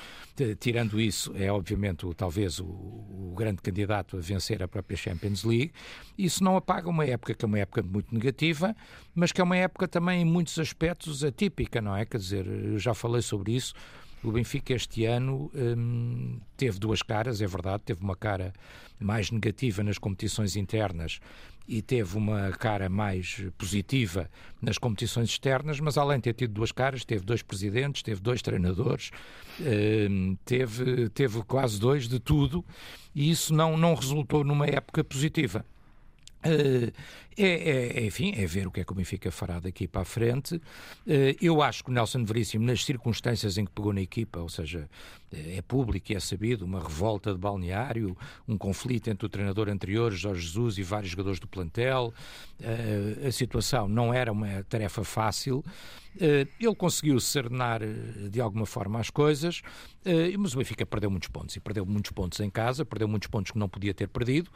tirando 0.59 0.99
isso, 0.99 1.31
é 1.35 1.51
obviamente 1.51 2.05
o, 2.05 2.13
talvez 2.13 2.59
o, 2.59 2.65
o, 2.65 3.33
grande 3.37 3.61
candidato 3.61 4.17
a 4.17 4.19
vencer 4.19 4.63
a 4.63 4.67
própria 4.67 4.97
Champions 4.97 5.43
League. 5.43 5.71
Isso 6.17 6.43
não 6.43 6.57
apaga 6.57 6.89
uma 6.89 7.05
época 7.05 7.33
que 7.33 7.45
é 7.45 7.47
uma 7.47 7.59
época 7.59 7.83
muito 7.83 8.13
negativa, 8.13 8.75
mas 9.13 9.31
que 9.31 9.39
é 9.39 9.43
uma 9.43 9.57
época 9.57 9.87
também 9.87 10.21
em 10.21 10.25
muitos 10.25 10.57
aspectos 10.57 11.23
atípica, 11.23 11.81
não 11.81 11.95
é? 11.95 12.05
Quer 12.05 12.17
dizer, 12.17 12.47
eu 12.47 12.79
já 12.79 12.93
falei 12.93 13.21
sobre 13.21 13.53
isso. 13.53 13.73
O 14.23 14.31
Benfica 14.31 14.73
este 14.73 15.05
ano 15.05 15.51
hum, 15.53 16.39
teve 16.55 16.79
duas 16.79 17.01
caras, 17.01 17.41
é 17.41 17.47
verdade, 17.47 17.83
teve 17.83 18.01
uma 18.01 18.15
cara 18.15 18.53
mais 18.99 19.29
negativa 19.29 19.83
nas 19.83 19.97
competições 19.97 20.55
internas 20.55 21.19
e 21.67 21.81
teve 21.81 22.17
uma 22.17 22.51
cara 22.51 22.89
mais 22.89 23.45
positiva 23.57 24.29
nas 24.61 24.77
competições 24.77 25.29
externas, 25.29 25.79
mas 25.79 25.97
além 25.97 26.17
de 26.17 26.23
ter 26.23 26.33
tido 26.33 26.53
duas 26.53 26.71
caras, 26.71 27.03
teve 27.03 27.23
dois 27.25 27.41
presidentes, 27.41 28.01
teve 28.01 28.21
dois 28.21 28.41
treinadores, 28.41 29.11
hum, 29.59 30.37
teve, 30.45 31.09
teve 31.09 31.43
quase 31.43 31.79
dois 31.79 32.07
de 32.07 32.19
tudo, 32.19 32.63
e 33.13 33.29
isso 33.29 33.53
não, 33.53 33.77
não 33.77 33.93
resultou 33.93 34.43
numa 34.43 34.65
época 34.67 35.03
positiva. 35.03 35.65
Uh, 36.45 36.91
é, 37.35 38.01
é, 38.01 38.05
enfim, 38.05 38.33
é 38.35 38.45
ver 38.45 38.67
o 38.67 38.71
que 38.71 38.81
é 38.81 38.83
que 38.83 38.91
o 38.91 38.95
Benfica 38.95 39.31
fará 39.31 39.59
daqui 39.59 39.87
para 39.87 40.01
a 40.01 40.05
frente. 40.05 40.55
Uh, 40.55 40.61
eu 41.41 41.61
acho 41.61 41.83
que 41.83 41.89
o 41.89 41.93
Nelson 41.93 42.23
Veríssimo, 42.23 42.65
nas 42.65 42.83
circunstâncias 42.83 43.57
em 43.57 43.65
que 43.65 43.71
pegou 43.71 43.91
na 43.93 44.01
equipa, 44.01 44.39
ou 44.39 44.49
seja, 44.49 44.87
é 45.31 45.61
público 45.61 46.11
e 46.11 46.15
é 46.15 46.19
sabido, 46.19 46.63
uma 46.63 46.79
revolta 46.79 47.33
de 47.33 47.39
balneário, 47.39 48.15
um 48.47 48.57
conflito 48.57 49.09
entre 49.09 49.25
o 49.25 49.29
treinador 49.29 49.67
anterior, 49.69 50.11
Jorge 50.11 50.41
Jesus, 50.41 50.77
e 50.77 50.83
vários 50.83 51.09
jogadores 51.11 51.39
do 51.39 51.47
plantel, 51.47 52.13
a 53.25 53.31
situação 53.31 53.87
não 53.87 54.13
era 54.13 54.31
uma 54.31 54.63
tarefa 54.65 55.03
fácil. 55.03 55.63
Uh, 56.15 56.47
ele 56.59 56.75
conseguiu 56.75 57.19
serenar 57.19 57.81
de 58.29 58.39
alguma 58.39 58.65
forma 58.65 58.99
as 58.99 59.09
coisas, 59.09 59.61
mas 60.37 60.53
o 60.53 60.57
Benfica 60.57 60.85
perdeu 60.85 61.09
muitos 61.09 61.29
pontos, 61.29 61.55
e 61.55 61.61
perdeu 61.61 61.85
muitos 61.85 62.11
pontos 62.11 62.39
em 62.41 62.49
casa, 62.49 62.83
perdeu 62.83 63.07
muitos 63.07 63.29
pontos 63.29 63.51
que 63.51 63.57
não 63.57 63.69
podia 63.69 63.93
ter 63.93 64.09
perdido. 64.09 64.51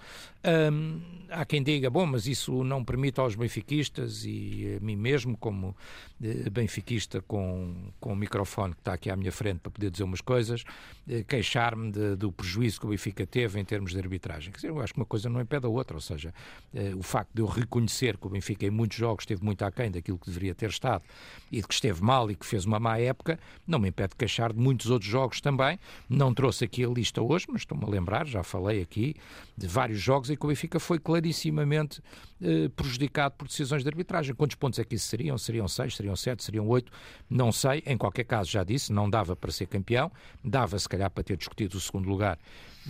há 1.29 1.45
quem 1.45 1.63
diga, 1.63 1.89
bom, 1.89 2.05
mas 2.05 2.27
isso 2.27 2.63
não 2.65 2.83
permite 2.83 3.19
aos 3.19 3.33
benfiquistas 3.35 4.25
e 4.25 4.77
a 4.77 4.83
mim 4.83 4.95
mesmo, 4.95 5.37
como 5.37 5.75
eh, 6.21 6.49
benfiquista 6.49 7.21
com, 7.21 7.91
com 7.99 8.13
o 8.13 8.15
microfone 8.15 8.73
que 8.73 8.81
está 8.81 8.93
aqui 8.93 9.09
à 9.09 9.15
minha 9.15 9.31
frente 9.31 9.59
para 9.59 9.71
poder 9.71 9.91
dizer 9.91 10.03
umas 10.03 10.21
coisas, 10.21 10.63
eh, 11.07 11.23
queixar-me 11.27 11.91
do 11.91 12.31
prejuízo 12.31 12.79
que 12.79 12.87
o 12.87 12.89
Benfica 12.89 13.25
teve 13.25 13.59
em 13.59 13.65
termos 13.65 13.91
de 13.91 13.99
arbitragem. 13.99 14.51
Quer 14.51 14.57
dizer, 14.57 14.69
eu 14.69 14.81
acho 14.81 14.93
que 14.93 14.99
uma 14.99 15.05
coisa 15.05 15.29
não 15.29 15.39
impede 15.39 15.67
a 15.67 15.69
outra, 15.69 15.95
ou 15.95 16.01
seja, 16.01 16.33
eh, 16.73 16.93
o 16.95 17.03
facto 17.03 17.29
de 17.33 17.41
eu 17.41 17.45
reconhecer 17.45 18.17
que 18.17 18.25
o 18.25 18.29
Benfica 18.29 18.65
em 18.65 18.71
muitos 18.71 18.97
jogos 18.97 19.23
esteve 19.23 19.43
muito 19.43 19.63
aquém 19.63 19.91
daquilo 19.91 20.17
que 20.17 20.25
deveria 20.25 20.55
ter 20.55 20.69
estado 20.69 21.03
e 21.51 21.61
de 21.61 21.67
que 21.67 21.73
esteve 21.73 22.03
mal 22.03 22.29
e 22.29 22.35
que 22.35 22.45
fez 22.45 22.65
uma 22.65 22.79
má 22.79 22.97
época, 22.99 23.39
não 23.65 23.79
me 23.79 23.89
impede 23.89 24.09
de 24.09 24.15
queixar 24.15 24.53
de 24.53 24.59
muitos 24.59 24.89
outros 24.89 25.09
jogos 25.09 25.41
também. 25.41 25.79
Não 26.09 26.33
trouxe 26.33 26.65
aqui 26.65 26.83
a 26.83 26.87
lista 26.87 27.21
hoje, 27.21 27.45
mas 27.49 27.61
estou-me 27.61 27.83
a 27.83 27.87
lembrar, 27.87 28.25
já 28.25 28.43
falei 28.43 28.81
aqui 28.81 29.15
de 29.57 29.67
vários 29.67 29.99
jogos 29.99 30.29
em 30.29 30.35
que 30.35 30.45
o 30.45 30.49
Benfica 30.49 30.79
foi 30.79 30.99
clarissimamente 30.99 32.01
eh, 32.41 32.69
prejudicado 32.75 33.35
por 33.35 33.47
decisões 33.47 33.83
de 33.83 33.89
arbitragem. 33.89 34.35
Quantos 34.35 34.55
pontos 34.55 34.79
é 34.79 34.83
que 34.83 34.95
isso 34.95 35.07
seriam? 35.07 35.37
Seriam 35.37 35.67
seis, 35.67 35.95
seriam 35.95 36.15
sete, 36.15 36.43
seriam 36.43 36.67
oito? 36.67 36.91
Não 37.29 37.51
sei. 37.51 37.83
Em 37.85 37.97
qualquer 37.97 38.25
caso, 38.25 38.51
já 38.51 38.63
disse, 38.63 38.93
não 38.93 39.09
dava 39.09 39.35
para 39.35 39.51
ser 39.51 39.67
campeão, 39.67 40.11
dava 40.43 40.77
se 40.77 40.87
calhar 40.87 41.09
para 41.09 41.23
ter 41.23 41.37
discutido 41.37 41.77
o 41.77 41.79
segundo 41.79 42.07
lugar 42.07 42.37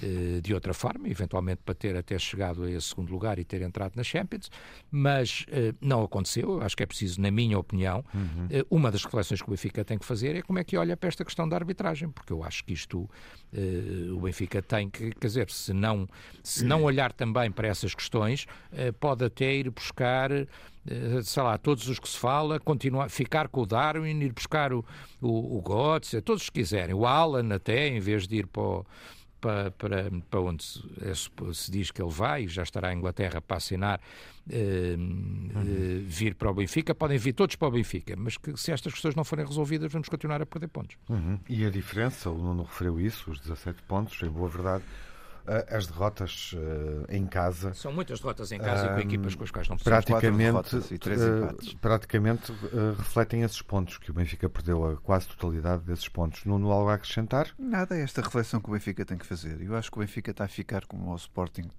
eh, 0.02 0.42
de 0.42 0.54
outra 0.54 0.74
forma, 0.74 1.10
eventualmente 1.10 1.62
para 1.66 1.74
ter 1.74 1.96
até 1.96 2.20
chegado 2.20 2.64
a 2.64 2.70
esse 2.70 2.90
segundo 2.90 3.10
lugar 3.10 3.40
e 3.40 3.44
ter 3.44 3.62
entrado 3.62 3.96
na 3.96 4.04
Champions, 4.04 4.52
mas 4.92 5.46
uh, 5.48 5.76
não 5.82 6.04
aconteceu. 6.04 6.62
Acho 6.62 6.78
que 6.78 6.84
é 6.84 6.86
preciso, 6.86 7.20
na 7.20 7.32
minha 7.32 7.58
opinião, 7.58 8.06
uhum. 8.14 8.46
uh, 8.46 8.68
uma 8.70 8.92
das 8.92 9.04
reflexões 9.04 9.42
que 9.42 9.48
o 9.48 9.52
Benfica 9.52 9.84
tem 9.84 9.98
que 9.98 10.06
fazer 10.06 10.36
é 10.36 10.42
como 10.42 10.60
é 10.60 10.64
que 10.64 10.78
olha 10.78 10.96
para 10.96 11.08
esta 11.08 11.26
questão 11.26 11.50
da 11.50 11.56
arbitragem, 11.56 12.10
porque 12.10 12.32
eu 12.32 12.44
acho 12.44 12.64
que 12.64 12.74
isto 12.74 13.10
uh, 13.54 14.16
o 14.16 14.22
Benfica 14.22 14.62
tem 14.62 14.90
que, 14.90 15.12
quer 15.12 15.28
dizer, 15.28 15.50
se 15.50 15.74
não, 15.74 16.08
se 16.44 16.66
não 16.66 16.84
olhar 16.86 17.12
também 17.12 17.52
para 17.52 17.68
essas 17.68 17.94
questões, 17.94 18.46
pode 19.00 19.26
até 19.26 19.54
ir 19.54 19.70
buscar 19.70 20.32
sei 21.24 21.44
lá, 21.44 21.58
todos 21.58 21.90
os 21.90 22.00
que 22.00 22.08
se 22.08 22.18
fala, 22.18 22.62
continuar, 22.62 23.10
ficar 23.10 23.50
com 23.50 23.62
o 23.62 23.66
Darwin, 23.66 24.22
ir 24.22 24.32
buscar 24.32 24.72
o, 24.72 24.86
o, 25.22 25.58
o 25.58 25.62
Götze, 25.62 26.22
todos 26.22 26.44
os 26.44 26.50
que 26.50 26.62
quiserem, 26.62 26.96
o 26.96 27.06
Alan 27.06 27.54
até, 27.54 27.90
em 27.90 28.00
vez 28.00 28.26
de 28.26 28.38
ir 28.38 28.48
para 28.48 28.62
o, 28.62 28.86
para, 29.40 29.72
para, 29.72 30.12
para 30.30 30.42
onde 30.42 30.64
se, 30.64 30.84
é, 31.02 31.14
se, 31.54 31.72
diz 31.72 31.92
que 31.92 32.02
ele 32.02 32.12
vai, 32.12 32.48
já 32.48 32.64
estará 32.64 32.94
em 32.94 32.98
Inglaterra 32.98 33.42
para 33.42 33.58
assinar, 33.58 34.00
eh, 34.50 34.96
uhum. 34.98 35.52
eh, 35.56 36.02
vir 36.06 36.36
para 36.36 36.50
o 36.50 36.54
Benfica, 36.54 36.96
podem 36.96 37.18
vir 37.18 37.34
todos 37.34 37.56
para 37.56 37.68
o 37.68 37.72
Benfica, 37.72 38.16
mas 38.18 38.38
que 38.38 38.56
se 38.58 38.72
estas 38.72 38.94
questões 38.94 39.16
não 39.16 39.24
forem 39.24 39.46
resolvidas, 39.46 39.92
vamos 39.92 40.10
continuar 40.10 40.42
a 40.42 40.46
perder 40.46 40.68
pontos. 40.68 40.98
Uhum. 41.10 41.40
E 41.48 41.66
a 41.66 41.70
diferença, 41.70 42.30
o 42.30 42.38
Nuno 42.38 42.64
referiu 42.64 43.00
isso, 43.00 43.32
os 43.32 43.40
17 43.40 43.82
pontos, 43.84 44.22
em 44.22 44.30
boa 44.30 44.50
verdade, 44.50 44.84
as 45.70 45.88
derrotas 45.88 46.54
uh, 46.54 47.06
em 47.10 47.26
casa. 47.26 47.74
São 47.74 47.92
muitas 47.94 48.20
derrotas 48.20 48.52
em 48.52 48.60
casa 48.60 48.88
uh, 48.88 48.92
e 48.92 48.94
com 48.96 49.00
equipas 49.00 49.36
com 49.36 49.44
as 49.44 49.52
quais 49.52 49.70
não 49.70 49.78
praticamente, 49.78 50.76
e 50.92 50.98
três 50.98 51.22
uh, 51.22 51.78
praticamente 51.80 52.54
refletem 52.98 53.44
esses 53.44 53.62
pontos 53.62 53.98
que 53.98 54.12
o 54.12 54.14
Benfica 54.14 54.50
perdeu 54.50 54.86
a 54.86 54.98
quase 54.98 55.28
totalidade 55.28 55.84
desses 55.84 56.10
pontos. 56.10 56.44
Não 56.46 56.58
algo 56.72 56.90
a 56.90 56.96
acrescentar? 56.96 57.48
Nada, 57.58 57.96
é 57.96 58.02
esta 58.02 58.22
reflexão 58.22 58.60
que 58.60 58.70
o 58.70 58.74
Benfica 58.74 59.06
tem 59.06 59.18
que 59.18 59.26
fazer. 59.26 59.62
Eu 59.62 59.76
acho 59.76 59.90
que 59.90 59.98
o 59.98 60.02
Benfica 60.02 60.32
está 60.32 60.44
a 60.44 60.48
ficar 60.48 60.86
como 60.86 61.12
o 61.12 61.16
Sporting 61.16 61.70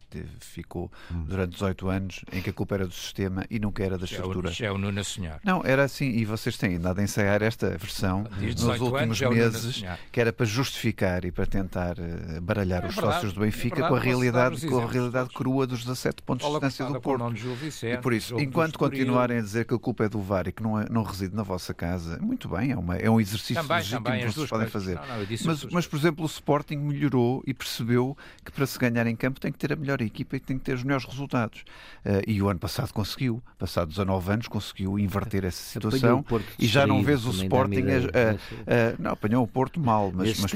ficou 0.40 0.90
hum. 1.12 1.24
durante 1.26 1.52
18 1.52 1.88
anos, 1.88 2.24
em 2.32 2.40
que 2.40 2.50
a 2.50 2.52
culpa 2.52 2.76
era 2.76 2.86
do 2.86 2.94
sistema 2.94 3.44
e 3.50 3.58
nunca 3.58 3.84
era 3.84 3.98
da 3.98 4.06
estrutura. 4.06 4.50
É 4.60 4.72
o 4.72 4.78
Nuno 4.78 5.04
Senhor. 5.04 5.40
Não, 5.44 5.62
era 5.64 5.84
assim, 5.84 6.06
e 6.06 6.24
vocês 6.24 6.56
têm 6.56 6.76
andado 6.76 7.00
a 7.00 7.02
ensaiar 7.02 7.42
esta 7.42 7.70
versão 7.70 8.24
nos 8.40 8.80
últimos 8.80 9.20
anos, 9.20 9.20
meses, 9.20 9.84
que 10.10 10.20
era 10.20 10.32
para 10.32 10.46
justificar 10.46 11.24
e 11.24 11.32
para 11.32 11.44
tentar 11.44 11.96
baralhar 12.42 12.84
é 12.84 12.88
os 12.88 12.94
verdade. 12.94 13.14
sócios 13.14 13.32
do 13.34 13.40
Benfica 13.40 13.57
fica 13.58 13.88
com 13.88 13.94
a 13.94 14.00
realidade, 14.00 14.66
com 14.66 14.78
a 14.78 14.86
realidade 14.86 15.30
crua 15.30 15.66
dos 15.66 15.84
17 15.84 16.22
pontos 16.22 16.46
de 16.46 16.52
distância 16.52 16.86
do 16.86 17.00
Porto. 17.00 17.28
Vicente, 17.28 17.94
e 17.94 17.98
por 17.98 18.12
isso, 18.12 18.38
enquanto 18.38 18.78
continuarem 18.78 19.38
a 19.38 19.40
dizer 19.40 19.64
que 19.64 19.74
a 19.74 19.78
culpa 19.78 20.04
é 20.04 20.08
do 20.08 20.20
VAR 20.20 20.48
e 20.48 20.52
que 20.52 20.62
não, 20.62 20.80
é, 20.80 20.86
não 20.88 21.02
reside 21.02 21.34
na 21.34 21.42
vossa 21.42 21.74
casa, 21.74 22.18
muito 22.20 22.48
bem, 22.48 22.72
é, 22.72 22.76
uma, 22.76 22.96
é 22.96 23.10
um 23.10 23.20
exercício 23.20 23.56
também, 23.56 23.78
legítimo 23.78 24.02
também, 24.02 24.20
que 24.20 24.32
vocês 24.32 24.48
podem 24.48 24.68
fazer. 24.68 24.94
Não, 24.94 25.06
não, 25.06 25.26
mas, 25.44 25.64
mas, 25.64 25.86
por 25.86 25.98
exemplo, 25.98 26.24
o 26.24 26.26
Sporting 26.26 26.76
melhorou 26.76 27.42
e 27.46 27.52
percebeu 27.52 28.16
que 28.44 28.52
para 28.52 28.66
se 28.66 28.78
ganhar 28.78 29.06
em 29.06 29.16
campo 29.16 29.40
tem 29.40 29.50
que 29.50 29.58
ter 29.58 29.72
a 29.72 29.76
melhor 29.76 30.00
equipa 30.00 30.36
e 30.36 30.40
tem 30.40 30.58
que 30.58 30.64
ter 30.64 30.74
os 30.74 30.82
melhores 30.82 31.04
resultados. 31.04 31.64
Uh, 32.04 32.22
e 32.26 32.40
o 32.40 32.48
ano 32.48 32.60
passado 32.60 32.92
conseguiu, 32.92 33.42
passados 33.58 33.96
19 33.96 34.32
anos, 34.32 34.48
conseguiu 34.48 34.98
inverter 34.98 35.44
essa 35.44 35.62
situação 35.62 36.24
e 36.58 36.66
já 36.66 36.86
não 36.86 37.02
vês 37.02 37.24
o 37.24 37.30
Sporting 37.30 37.82
a, 37.82 37.92
a, 37.92 38.32
a, 38.32 38.94
não, 38.98 39.10
apanhou 39.12 39.42
o 39.42 39.46
Porto 39.46 39.80
mal, 39.80 40.12
mas, 40.14 40.38
mas, 40.38 40.54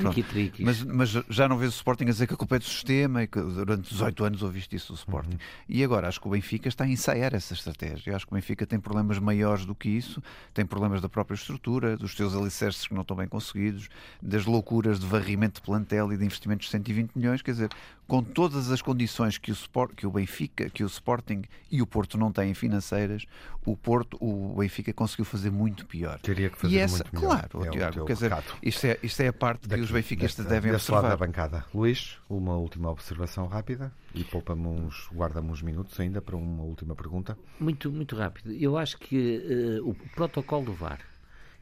mas, 0.58 0.82
mas 0.84 1.24
já 1.28 1.48
não 1.48 1.56
vês 1.56 1.72
o 1.72 1.76
Sporting 1.76 2.04
a 2.04 2.10
dizer 2.10 2.26
que 2.26 2.34
a 2.34 2.36
culpa 2.36 2.56
é 2.56 2.58
do 2.58 2.64
sistema 2.64 2.91
sistema, 2.92 3.22
e 3.22 3.26
que 3.26 3.40
durante 3.40 3.90
18 3.90 4.24
anos 4.24 4.42
ouviste 4.42 4.76
isso 4.76 4.92
do 4.92 4.96
Sporting. 4.96 5.32
Uhum. 5.32 5.38
E 5.68 5.82
agora 5.82 6.08
acho 6.08 6.20
que 6.20 6.26
o 6.26 6.30
Benfica 6.30 6.68
está 6.68 6.84
a 6.84 6.88
ensaiar 6.88 7.34
essa 7.34 7.54
estratégia. 7.54 8.10
Eu 8.10 8.16
acho 8.16 8.26
que 8.26 8.32
o 8.32 8.34
Benfica 8.34 8.66
tem 8.66 8.78
problemas 8.78 9.18
maiores 9.18 9.64
do 9.64 9.74
que 9.74 9.88
isso, 9.88 10.22
tem 10.52 10.64
problemas 10.64 11.00
da 11.00 11.08
própria 11.08 11.34
estrutura, 11.34 11.96
dos 11.96 12.14
seus 12.14 12.34
alicerces 12.34 12.86
que 12.86 12.94
não 12.94 13.02
estão 13.02 13.16
bem 13.16 13.26
conseguidos, 13.26 13.88
das 14.20 14.44
loucuras 14.44 15.00
de 15.00 15.06
varrimento 15.06 15.60
de 15.60 15.66
plantel 15.66 16.12
e 16.12 16.16
de 16.16 16.24
investimentos 16.24 16.66
de 16.66 16.72
120 16.72 17.12
milhões. 17.14 17.42
Quer 17.42 17.52
dizer, 17.52 17.70
com 18.06 18.22
todas 18.22 18.70
as 18.70 18.82
condições 18.82 19.38
que 19.38 19.50
o, 19.50 19.54
Sport, 19.54 19.94
que 19.94 20.06
o 20.06 20.10
Benfica, 20.10 20.68
que 20.68 20.84
o 20.84 20.86
Sporting 20.86 21.42
e 21.70 21.80
o 21.80 21.86
Porto 21.86 22.18
não 22.18 22.30
têm 22.30 22.52
financeiras, 22.54 23.26
o 23.64 23.76
Porto, 23.76 24.16
o 24.20 24.56
Benfica 24.58 24.92
conseguiu 24.92 25.24
fazer 25.24 25.50
muito 25.50 25.86
pior. 25.86 26.18
Teria 26.20 26.50
que 26.50 26.58
fazer 26.58 26.74
e 26.74 26.78
essa, 26.78 27.04
muito 27.04 27.14
melhor. 27.14 27.48
Claro, 27.48 27.66
é 27.66 27.70
Tiago, 27.70 28.04
quer 28.04 28.12
dizer, 28.14 28.32
isto 28.62 28.86
é, 28.86 28.98
isto 29.02 29.20
é 29.20 29.28
a 29.28 29.32
parte 29.32 29.68
Daqui, 29.68 29.80
que 29.80 29.84
os 29.84 29.90
benfiquistas 29.90 30.44
devem 30.46 30.72
observar. 30.72 31.02
Lado 31.02 31.10
da 31.10 31.26
bancada. 31.26 31.64
Luís, 31.74 32.18
uma 32.28 32.56
última 32.56 32.90
observação 32.90 33.46
rápida 33.46 33.92
e 34.14 34.24
poupa-nos, 34.24 35.08
guarda-me 35.12 35.50
uns 35.50 35.62
minutos 35.62 35.98
ainda 35.98 36.20
para 36.20 36.36
uma 36.36 36.64
última 36.64 36.94
pergunta. 36.94 37.38
Muito, 37.58 37.90
muito 37.90 38.16
rápido. 38.16 38.52
Eu 38.52 38.76
acho 38.76 38.98
que 38.98 39.80
uh, 39.80 39.88
o 39.88 39.94
protocolo 40.14 40.66
do 40.66 40.72
VAR 40.72 41.11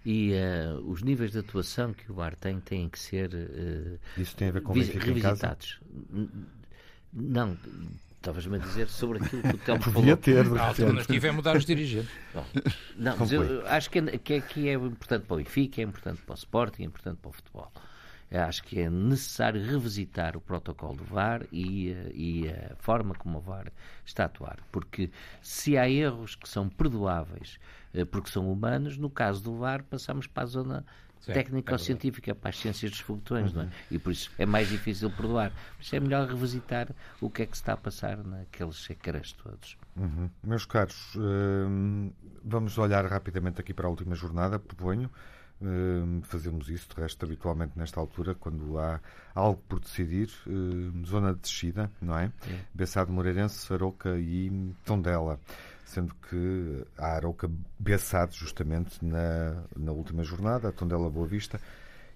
e 0.04 0.32
uh, 0.32 0.80
os 0.90 1.02
níveis 1.02 1.32
de 1.32 1.38
atuação 1.38 1.92
que 1.92 2.10
o 2.10 2.14
VAR 2.14 2.34
tem 2.36 2.58
têm 2.60 2.88
que 2.88 2.98
ser 2.98 3.30
uh, 3.34 3.98
Isso 4.20 4.34
tem 4.36 4.48
a 4.48 4.52
ver 4.52 4.62
com 4.62 4.72
revisitados. 4.72 5.80
Não, 7.12 7.56
estavas-me 8.16 8.56
a 8.56 8.58
dizer 8.58 8.88
sobre 8.88 9.18
aquilo 9.18 9.42
que 9.42 9.48
o 9.48 9.58
Telmo 9.58 9.82
falou. 9.82 10.00
Podia 10.00 10.16
ter, 10.16 10.46
a 10.58 10.68
alternativa 10.68 11.26
é 11.26 11.32
mudar 11.32 11.56
os 11.56 11.64
dirigentes. 11.64 12.10
Bom, 12.32 12.46
não, 12.96 13.16
mas 13.16 13.32
eu 13.32 13.66
acho 13.66 13.90
que, 13.90 13.98
é, 13.98 14.18
que, 14.18 14.34
é, 14.34 14.40
que 14.40 14.68
é 14.68 14.74
importante 14.74 15.26
para 15.26 15.34
o 15.34 15.36
Benfica, 15.38 15.80
é 15.80 15.84
importante 15.84 16.22
para 16.22 16.32
o 16.32 16.36
Sporting, 16.36 16.82
é 16.82 16.86
importante 16.86 17.18
para 17.18 17.28
o 17.28 17.32
futebol. 17.32 17.72
Eu 18.30 18.42
acho 18.42 18.62
que 18.62 18.78
é 18.78 18.88
necessário 18.88 19.60
revisitar 19.60 20.36
o 20.36 20.40
protocolo 20.40 20.94
do 20.94 21.04
VAR 21.04 21.44
e, 21.50 21.90
eh, 21.90 22.12
e 22.14 22.48
a 22.48 22.76
forma 22.76 23.12
como 23.12 23.38
o 23.38 23.40
VAR 23.40 23.72
está 24.06 24.22
a 24.22 24.26
atuar. 24.26 24.58
Porque 24.70 25.10
se 25.42 25.76
há 25.76 25.90
erros 25.90 26.36
que 26.36 26.48
são 26.48 26.68
perdoáveis 26.68 27.58
porque 28.10 28.30
são 28.30 28.50
humanos, 28.50 28.96
no 28.96 29.10
caso 29.10 29.42
do 29.42 29.56
VAR 29.56 29.82
passamos 29.82 30.26
para 30.26 30.44
a 30.44 30.46
zona 30.46 30.86
técnica 31.26 31.72
ou 31.72 31.76
é 31.76 31.78
científica 31.78 32.34
para 32.34 32.50
as 32.50 32.58
ciências 32.58 32.90
dos 32.90 33.00
foguetões, 33.00 33.50
uhum. 33.50 33.58
não 33.58 33.62
é? 33.64 33.70
E 33.90 33.98
por 33.98 34.12
isso 34.12 34.30
é 34.38 34.46
mais 34.46 34.68
difícil 34.68 35.10
perdoar. 35.10 35.50
Por 35.76 35.82
isso 35.82 35.96
é 35.96 36.00
melhor 36.00 36.28
revisitar 36.28 36.88
o 37.20 37.28
que 37.28 37.42
é 37.42 37.46
que 37.46 37.56
se 37.56 37.62
está 37.62 37.74
a 37.74 37.76
passar 37.76 38.18
naqueles 38.18 38.88
ecrãs 38.88 39.32
todos. 39.32 39.76
Uhum. 39.96 40.30
Meus 40.42 40.64
caros, 40.64 41.14
hum, 41.16 42.10
vamos 42.44 42.78
olhar 42.78 43.04
rapidamente 43.06 43.60
aqui 43.60 43.74
para 43.74 43.86
a 43.86 43.90
última 43.90 44.14
jornada, 44.14 44.58
proponho. 44.58 45.10
Hum, 45.62 46.22
fazemos 46.22 46.70
isso, 46.70 46.88
de 46.88 47.02
resto, 47.02 47.22
habitualmente 47.26 47.72
nesta 47.76 48.00
altura, 48.00 48.34
quando 48.34 48.78
há 48.78 48.98
algo 49.34 49.62
por 49.68 49.78
decidir, 49.78 50.30
hum, 50.46 51.02
zona 51.04 51.34
de 51.34 51.40
descida, 51.40 51.90
não 52.00 52.16
é? 52.16 52.32
é. 52.48 52.60
Bessado 52.72 53.12
Moreirense, 53.12 53.70
Aroca 53.70 54.18
e 54.18 54.72
Tondela 54.86 55.38
sendo 55.90 56.14
que 56.28 56.84
a 56.96 57.14
Arouca 57.16 57.50
Bessade 57.78 58.36
justamente 58.36 59.04
na, 59.04 59.64
na 59.76 59.92
última 59.92 60.22
jornada, 60.22 60.68
a 60.68 60.72
Tondela 60.72 61.10
Boa 61.10 61.26
Vista 61.26 61.60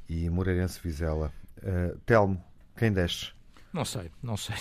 e 0.09 0.31
Moreirense 0.31 0.81
Vizela. 0.83 1.33
Uh, 1.59 1.99
Telmo, 2.07 2.43
quem 2.77 2.93
desce? 2.93 3.33
Não 3.73 3.85
sei, 3.85 4.13
não 4.23 4.37
sei, 4.37 4.55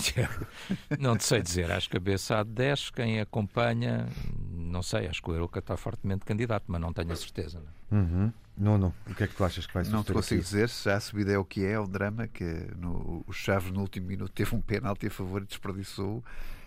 Não 0.99 1.15
te 1.15 1.23
sei 1.23 1.43
dizer. 1.43 1.71
Acho 1.71 1.87
que 1.87 1.97
a 1.97 1.99
Bessade 1.99 2.49
desce, 2.49 2.91
quem 2.91 3.21
acompanha, 3.21 4.07
não 4.51 4.81
sei, 4.81 5.05
acho 5.05 5.21
que 5.21 5.29
o 5.29 5.35
Arouca 5.35 5.59
está 5.59 5.77
fortemente 5.77 6.25
candidato, 6.25 6.63
mas 6.67 6.81
não 6.81 6.91
tenho 6.91 7.11
a 7.11 7.15
certeza. 7.15 7.61
Não, 7.91 7.99
é? 7.99 8.01
uhum. 8.01 8.33
não, 8.57 8.77
não. 8.79 8.93
O 9.07 9.13
que 9.13 9.25
é 9.25 9.27
que 9.27 9.35
tu 9.35 9.43
achas 9.43 9.67
que 9.67 9.73
vai 9.75 9.83
suceder? 9.83 9.97
Não 9.99 10.03
te 10.03 10.13
consigo 10.13 10.41
aqui? 10.41 10.49
dizer 10.49 10.67
se 10.69 10.85
já 10.85 10.95
a 10.95 10.99
subida 10.99 11.31
é 11.31 11.37
o 11.37 11.45
que 11.45 11.63
é, 11.63 11.73
é 11.73 11.79
o 11.79 11.85
drama, 11.85 12.27
que 12.27 12.67
no, 12.75 13.23
o 13.27 13.31
Chaves 13.31 13.71
no 13.71 13.81
último 13.81 14.07
minuto 14.07 14.31
teve 14.31 14.55
um 14.55 14.61
pênalti 14.61 15.05
a 15.05 15.11
favor 15.11 15.43
e 15.43 15.45
desperdiçou 15.45 16.23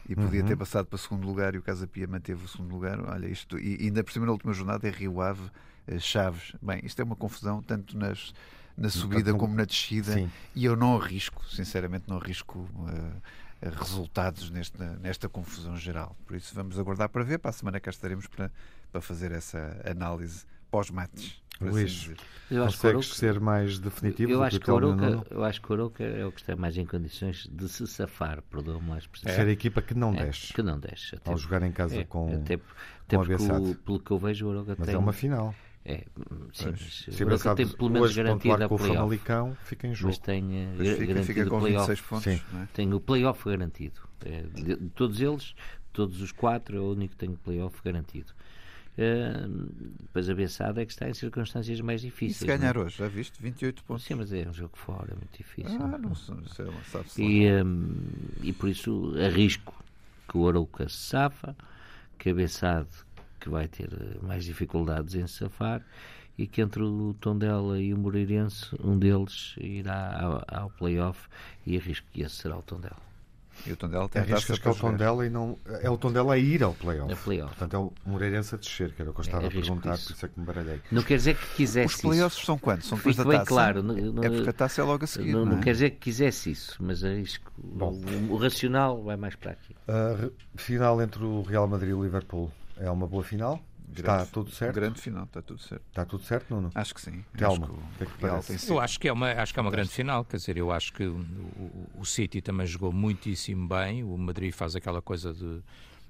e 0.08 0.14
podia 0.14 0.42
uhum. 0.42 0.46
ter 0.46 0.56
passado 0.56 0.86
para 0.86 0.96
o 0.96 0.98
segundo 0.98 1.26
lugar 1.26 1.54
e 1.54 1.58
o 1.58 1.62
Casa 1.62 1.86
Pia 1.86 2.06
manteve 2.06 2.44
o 2.44 2.48
segundo 2.48 2.72
lugar. 2.72 3.00
Olha, 3.00 3.26
isto, 3.26 3.58
e 3.58 3.78
ainda 3.82 4.04
por 4.04 4.12
cima 4.12 4.26
na 4.26 4.32
última 4.32 4.52
jornada 4.52 4.86
é 4.86 4.90
Rio 4.90 5.20
Ave, 5.20 5.50
eh, 5.86 5.98
Chaves. 5.98 6.54
Bem, 6.62 6.80
isto 6.84 7.00
é 7.00 7.04
uma 7.04 7.16
confusão 7.16 7.62
tanto 7.62 7.96
nas, 7.96 8.32
na 8.76 8.88
subida 8.88 9.34
como 9.34 9.54
na 9.54 9.64
descida 9.64 10.12
Sim. 10.12 10.30
e 10.54 10.64
eu 10.64 10.76
não 10.76 11.00
arrisco, 11.00 11.44
sinceramente, 11.48 12.04
não 12.08 12.18
arrisco. 12.18 12.58
Uh, 12.58 13.46
resultados 13.62 14.50
nesta, 14.50 14.96
nesta 14.96 15.28
confusão 15.28 15.76
geral. 15.76 16.14
Por 16.26 16.36
isso 16.36 16.54
vamos 16.54 16.78
aguardar 16.78 17.08
para 17.08 17.24
ver. 17.24 17.38
Para 17.38 17.50
a 17.50 17.52
semana 17.52 17.80
cá 17.80 17.90
estaremos 17.90 18.26
para, 18.26 18.52
para 18.92 19.00
fazer 19.00 19.32
essa 19.32 19.80
análise 19.90 20.44
pós-mates. 20.70 21.40
Luís, 21.60 22.10
eu 22.50 22.64
acho 22.64 22.76
consegues 22.76 23.10
que 23.10 23.16
ser 23.16 23.40
mais 23.40 23.78
definitivo 23.78 24.30
eu 24.30 24.42
acho 24.42 24.60
que, 24.60 24.70
o 24.70 24.76
Aroca, 24.76 25.26
Eu 25.30 25.44
acho 25.44 25.60
que 25.60 25.70
o 25.70 25.74
Aroca 25.74 26.04
é 26.04 26.24
o 26.24 26.30
que 26.30 26.40
está 26.40 26.54
mais 26.54 26.76
em 26.76 26.86
condições 26.86 27.48
de 27.50 27.68
se 27.68 27.86
safar, 27.86 28.42
perdoa-me 28.42 28.92
a 28.92 28.98
expressão. 28.98 29.32
Ser 29.32 29.46
a 29.46 29.50
equipa 29.50 29.82
que 29.82 29.94
não 29.94 30.14
é, 30.14 30.26
desce. 30.26 30.52
Que 30.52 30.62
não 30.62 30.78
desce. 30.78 31.16
Até, 31.16 31.30
Ao 31.30 31.36
jogar 31.36 31.62
em 31.62 31.72
casa 31.72 31.96
é, 31.96 32.04
com, 32.04 32.28
até, 32.34 32.54
até 32.54 33.16
com 33.16 33.24
porque, 33.24 33.74
pelo 33.84 34.00
que 34.00 34.10
eu 34.10 34.18
vejo, 34.18 34.46
o 34.46 34.50
Aroca 34.50 34.76
mas 34.78 34.86
tem... 34.86 34.94
é 34.94 34.98
uma 34.98 35.12
final. 35.12 35.54
É, 35.84 36.04
sim, 36.52 36.66
mas 36.70 37.20
o 37.20 37.26
Aroca 37.26 37.54
tem 37.54 37.68
pelo 37.68 37.90
menos 37.90 38.14
garantida 38.14 38.64
a 38.64 38.68
play-off. 38.68 38.74
O 38.74 38.94
Famalicão 38.94 39.56
fica 39.64 39.86
em 39.88 39.94
jogo. 39.94 40.08
Mas 40.08 40.18
tem 40.18 40.44
uh, 40.44 40.76
fica, 40.76 41.06
garantido 41.06 41.24
fica 41.24 41.46
com 41.46 41.60
play-off. 41.60 42.02
Pontos, 42.02 42.26
é? 42.26 42.40
Tem 42.74 42.94
o 42.94 43.00
play-off 43.00 43.48
garantido. 43.48 44.00
É, 44.24 44.42
de, 44.42 44.76
de, 44.76 44.90
todos 44.90 45.20
eles, 45.20 45.54
todos 45.92 46.20
os 46.20 46.32
quatro, 46.32 46.76
é 46.76 46.80
o 46.80 46.92
único 46.92 47.12
que 47.12 47.18
tem 47.18 47.30
o 47.30 47.36
play-off 47.36 47.80
garantido. 47.84 48.32
Uh, 48.98 49.68
depois 50.00 50.30
a 50.30 50.34
Bessada 50.34 50.80
é 50.80 50.86
que 50.86 50.92
está 50.92 51.08
em 51.08 51.12
circunstâncias 51.12 51.80
mais 51.82 52.00
difíceis. 52.00 52.36
E 52.36 52.38
se 52.38 52.46
ganhar 52.46 52.78
hoje, 52.78 52.96
já 52.96 53.08
viste? 53.08 53.40
28 53.42 53.84
pontos. 53.84 54.04
Sim, 54.04 54.14
mas 54.14 54.32
é 54.32 54.48
um 54.48 54.54
jogo 54.54 54.76
fora, 54.76 55.12
é 55.12 55.14
muito 55.14 55.36
difícil. 55.36 55.78
Ah, 55.82 55.98
não, 55.98 56.14
sei, 56.14 56.66
e, 57.18 57.62
um, 57.62 57.94
e 58.42 58.52
por 58.54 58.70
isso 58.70 59.14
arrisco 59.18 59.74
que 60.26 60.38
o 60.38 60.48
Arouca 60.48 60.88
se 60.88 60.96
safa, 60.96 61.54
cabeçado 62.18 62.88
que 63.38 63.50
vai 63.50 63.68
ter 63.68 63.90
mais 64.22 64.44
dificuldades 64.44 65.14
em 65.14 65.26
safar 65.26 65.84
e 66.38 66.46
que 66.46 66.60
entre 66.60 66.82
o 66.82 67.14
Tondela 67.20 67.80
e 67.80 67.94
o 67.94 67.98
Moreirense, 67.98 68.74
um 68.82 68.98
deles 68.98 69.54
irá 69.58 70.20
ao, 70.20 70.44
ao 70.48 70.70
play-off 70.70 71.28
e 71.66 71.76
arrisco 71.76 72.06
que 72.12 72.22
esse 72.22 72.36
será 72.36 72.56
o 72.56 72.62
Tondela. 72.62 73.05
E 73.66 73.72
o 73.72 73.76
Tondela 73.76 74.08
tem 74.08 74.22
Arriscas 74.22 74.58
que 74.58 74.68
é 74.68 74.70
o 74.70 74.74
Tondela 74.74 75.26
e 75.26 75.30
não. 75.30 75.58
É 75.80 75.90
o 75.90 75.96
Tondela 75.96 76.34
a 76.34 76.38
ir 76.38 76.62
ao 76.62 76.74
play-off. 76.74 77.12
A 77.12 77.16
play 77.16 77.40
Portanto, 77.40 77.74
é 77.74 77.78
o 77.78 77.92
Moreirense 78.04 78.54
a 78.54 78.58
descer, 78.58 78.92
que 78.92 79.02
era 79.02 79.10
o 79.10 79.14
que 79.14 79.20
eu 79.20 79.24
estava 79.24 79.44
é, 79.44 79.46
a 79.48 79.50
perguntar, 79.50 79.94
isso. 79.94 80.06
por 80.06 80.14
isso 80.14 80.26
é 80.26 80.28
que 80.28 80.40
me 80.40 80.46
baralhei. 80.46 80.80
Não 80.90 81.02
quer 81.02 81.16
dizer 81.16 81.36
que 81.36 81.46
quisesse 81.56 81.94
Os 81.94 82.00
play-offs 82.00 82.44
são 82.44 82.58
quando? 82.58 82.82
São 82.82 82.96
depois 82.96 83.16
da 83.16 83.24
taça? 83.24 83.44
claro. 83.44 83.80
é 84.22 84.30
porque 84.30 84.50
a 84.50 84.52
taça 84.52 84.80
é 84.80 84.84
logo 84.84 85.04
a 85.04 85.06
seguir. 85.06 85.32
Não, 85.32 85.44
não, 85.44 85.52
não 85.52 85.58
é? 85.58 85.62
quer 85.62 85.72
dizer 85.72 85.90
que 85.90 85.98
quisesse 85.98 86.50
isso, 86.50 86.76
mas 86.80 87.02
arrisco. 87.04 87.52
Bom. 87.58 88.00
O, 88.28 88.34
o 88.34 88.36
racional 88.36 89.02
vai 89.02 89.16
mais 89.16 89.34
para 89.34 89.52
aqui. 89.52 89.74
A 89.88 90.58
final 90.58 91.00
entre 91.02 91.24
o 91.24 91.42
Real 91.42 91.66
Madrid 91.66 91.90
e 91.90 91.94
o 91.94 92.02
Liverpool 92.02 92.50
é 92.78 92.90
uma 92.90 93.06
boa 93.06 93.22
final? 93.22 93.60
Grande, 93.88 94.22
está 94.22 94.26
tudo 94.26 94.50
certo? 94.50 94.74
Grande 94.74 95.00
final, 95.00 95.24
está 95.24 95.40
tudo 95.40 95.60
certo. 95.60 95.84
Está 95.88 96.04
tudo 96.04 96.24
certo, 96.24 96.54
Nuno? 96.54 96.70
Acho 96.74 96.94
que 96.94 97.00
sim. 97.00 97.24
Telmo, 97.36 97.66
que 97.96 98.04
é 98.04 98.06
que 98.06 98.18
parece? 98.18 98.70
Eu 98.70 98.80
acho 98.80 98.98
que 98.98 99.08
é 99.08 99.12
uma, 99.12 99.30
acho 99.32 99.52
que 99.52 99.60
é 99.60 99.62
uma 99.62 99.70
grande 99.70 99.90
final, 99.90 100.24
quer 100.24 100.36
dizer, 100.36 100.56
eu 100.56 100.72
acho 100.72 100.92
que 100.92 101.04
o, 101.04 101.16
o, 101.16 102.00
o 102.00 102.04
City 102.04 102.40
também 102.40 102.66
jogou 102.66 102.92
muitíssimo 102.92 103.68
bem, 103.68 104.02
o 104.02 104.16
Madrid 104.18 104.52
faz 104.52 104.74
aquela 104.74 105.00
coisa 105.00 105.32
de 105.32 105.62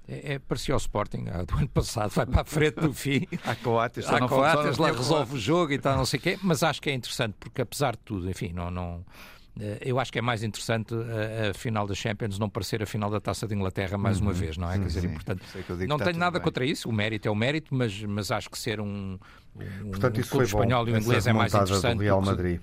é, 0.08 0.34
é 0.34 0.38
parecia 0.38 0.74
ao 0.74 0.78
Sporting 0.78 1.24
do 1.46 1.56
ano 1.56 1.68
passado, 1.68 2.10
vai 2.10 2.26
para 2.26 2.42
a 2.42 2.44
frente 2.44 2.80
do 2.80 2.92
fim. 2.92 3.26
Há 3.44 3.54
coates, 3.56 4.06
há 4.08 4.26
coates 4.26 4.78
lá 4.78 4.90
resolve 4.92 5.34
o 5.34 5.38
jogo 5.38 5.72
e 5.72 5.78
tal, 5.78 5.96
não 5.96 6.06
sei 6.06 6.18
o 6.18 6.22
quê, 6.22 6.38
mas 6.42 6.62
acho 6.62 6.80
que 6.80 6.90
é 6.90 6.94
interessante 6.94 7.34
porque 7.38 7.60
apesar 7.60 7.92
de 7.92 8.02
tudo, 8.04 8.30
enfim, 8.30 8.52
não, 8.52 8.70
não 8.70 9.04
eu 9.80 9.98
acho 9.98 10.12
que 10.12 10.18
é 10.18 10.22
mais 10.22 10.42
interessante 10.42 10.94
a, 10.94 11.50
a, 11.50 11.54
final 11.54 11.86
da 11.86 11.94
Champions 11.94 12.38
não 12.38 12.48
parecer 12.48 12.82
a 12.82 12.86
final 12.86 13.10
da 13.10 13.20
Taça 13.20 13.46
de 13.46 13.54
Inglaterra 13.54 13.96
mais 13.96 14.18
uhum. 14.18 14.26
uma 14.26 14.32
vez, 14.32 14.56
não 14.56 14.70
é? 14.70 14.78
Quer 14.78 14.86
dizer, 14.86 15.00
sim, 15.00 15.08
portanto, 15.08 15.42
não 15.88 15.98
tenho 15.98 16.18
nada 16.18 16.38
bem. 16.38 16.42
contra 16.42 16.64
isso, 16.64 16.88
o 16.88 16.92
mérito 16.92 17.26
é 17.26 17.30
o 17.30 17.34
mérito, 17.34 17.74
mas, 17.74 18.02
mas 18.02 18.30
acho 18.30 18.50
que 18.50 18.58
ser 18.58 18.80
um, 18.80 19.18
um, 19.82 19.90
portanto, 19.90 20.20
isso 20.20 20.34
um 20.34 20.38
foi 20.38 20.44
espanhol 20.44 20.84
bom, 20.84 20.90
e 20.90 20.94
o 20.94 20.98
inglês 20.98 21.26
é 21.26 21.32
mais 21.32 21.54
interessante. 21.54 21.96
Do 21.96 22.02
Real 22.02 22.20
Madrid. 22.20 22.60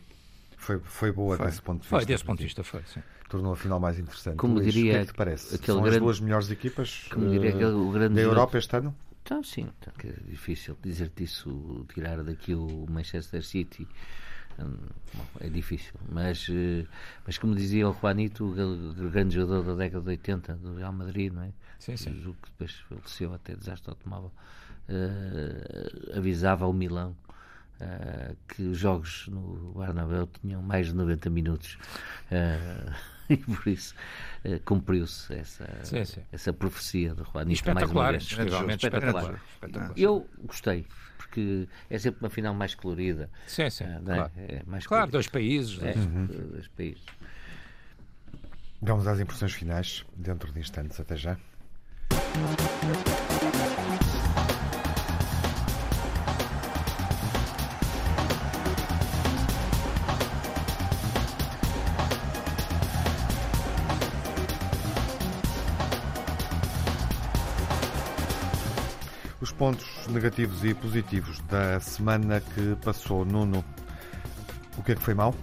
Foi, 0.57 0.79
foi 0.79 1.11
boa 1.11 1.35
foi. 1.35 1.45
desse 1.47 1.61
ponto 1.61 1.77
de 1.77 1.83
vista. 1.83 1.97
Foi, 1.97 2.05
desse 2.05 2.23
ponto 2.23 2.37
de 2.37 2.43
vista, 2.45 2.63
foi, 2.63 2.81
sim. 2.85 3.01
Tornou 3.27 3.53
a 3.53 3.55
final 3.55 3.79
mais 3.79 3.99
interessante. 3.99 4.37
Como 4.37 4.55
Luís, 4.55 4.73
diria, 4.73 4.91
o 4.91 4.95
que 4.95 5.01
é 5.01 5.05
que 5.07 5.13
parece? 5.13 5.57
São 5.57 5.81
grande, 5.81 5.97
as 5.97 6.01
duas 6.01 6.19
melhores 6.19 6.51
equipas 6.51 7.07
como 7.11 7.29
diria, 7.29 7.51
uh, 7.51 7.55
aquele, 7.55 7.91
grande 7.91 8.15
da 8.15 8.21
Europa 8.21 8.57
este 8.57 8.77
ano? 8.77 8.95
Então, 9.23 9.43
sim, 9.43 9.67
então, 9.79 9.93
é 10.03 10.29
difícil 10.29 10.77
dizer-te 10.81 11.23
isso, 11.23 11.85
tirar 11.93 12.23
daqui 12.23 12.53
o 12.53 12.85
Manchester 12.89 13.43
City 13.43 13.87
bom, 14.58 15.26
é 15.39 15.49
difícil, 15.49 15.93
mas, 16.10 16.47
eh, 16.49 16.86
mas 17.26 17.38
como 17.38 17.56
dizia 17.56 17.89
o 17.89 17.93
Juanito, 17.93 18.45
o 18.45 19.10
grande 19.10 19.36
jogador 19.36 19.64
da 19.64 19.76
década 19.76 20.04
de 20.04 20.10
80 20.10 20.56
do 20.56 20.76
Real 20.76 20.93
Madrid, 20.93 21.32
não 21.34 21.43
é? 21.43 21.51
Sim, 21.80 21.97
sim. 21.97 22.12
O 22.26 22.34
que 22.34 22.49
depois 22.51 22.72
faleceu 22.88 23.34
até 23.34 23.56
desastre 23.56 23.89
automóvel, 23.89 24.32
uh, 24.89 26.18
avisava 26.18 26.66
ao 26.66 26.74
Milão 26.74 27.16
uh, 27.82 28.36
que 28.47 28.64
os 28.64 28.78
jogos 28.78 29.28
no 29.28 29.74
Bernabéu 29.76 30.28
tinham 30.28 30.62
mais 30.62 30.88
de 30.88 30.95
90 30.95 31.30
minutos. 31.30 31.78
Uh, 32.32 32.93
e 33.30 33.38
por 33.38 33.68
isso 33.68 33.95
uh, 34.45 34.60
cumpriu-se 34.66 35.34
essa, 35.34 35.68
sim, 35.84 36.04
sim. 36.06 36.22
essa 36.32 36.54
profecia 36.54 37.14
de 37.14 37.24
Juanito. 37.24 37.56
Espetacular, 37.56 38.14
mais 38.14 38.32
uma 38.32 38.45
vez. 38.45 38.76
espetacular. 38.76 39.39
espetacular. 39.51 39.93
Eu 39.97 40.28
gostei, 40.45 40.86
porque 41.34 41.67
é 41.89 41.97
sempre 41.97 42.19
uma 42.21 42.29
final 42.29 42.53
mais 42.53 42.75
colorida. 42.75 43.29
Sim, 43.47 43.69
sim. 43.69 43.86
Uh, 43.86 44.03
claro. 44.03 44.31
É? 44.38 44.55
é 44.55 44.61
mais 44.67 44.86
claro, 44.86 45.09
dois 45.09 45.27
países. 45.27 45.81
É, 45.81 45.93
uhum. 45.93 46.27
dois 46.51 46.67
países. 46.67 47.03
Vamos 48.79 49.07
às 49.07 49.19
impressões 49.19 49.53
finais, 49.53 50.05
dentro 50.15 50.51
de 50.51 50.59
instantes. 50.59 50.99
Até 50.99 51.15
já. 51.15 51.38
pontos 69.63 69.92
negativos 70.14 70.64
e 70.64 70.74
positivos 70.74 71.39
da 71.49 71.80
semana 71.80 72.39
que 72.39 72.76
passou. 72.84 73.26
Nuno, 73.26 73.66
o 74.78 74.84
que 74.84 74.91
é 74.91 74.95
que 74.95 75.01
foi 75.01 75.14
mal? 75.14 75.34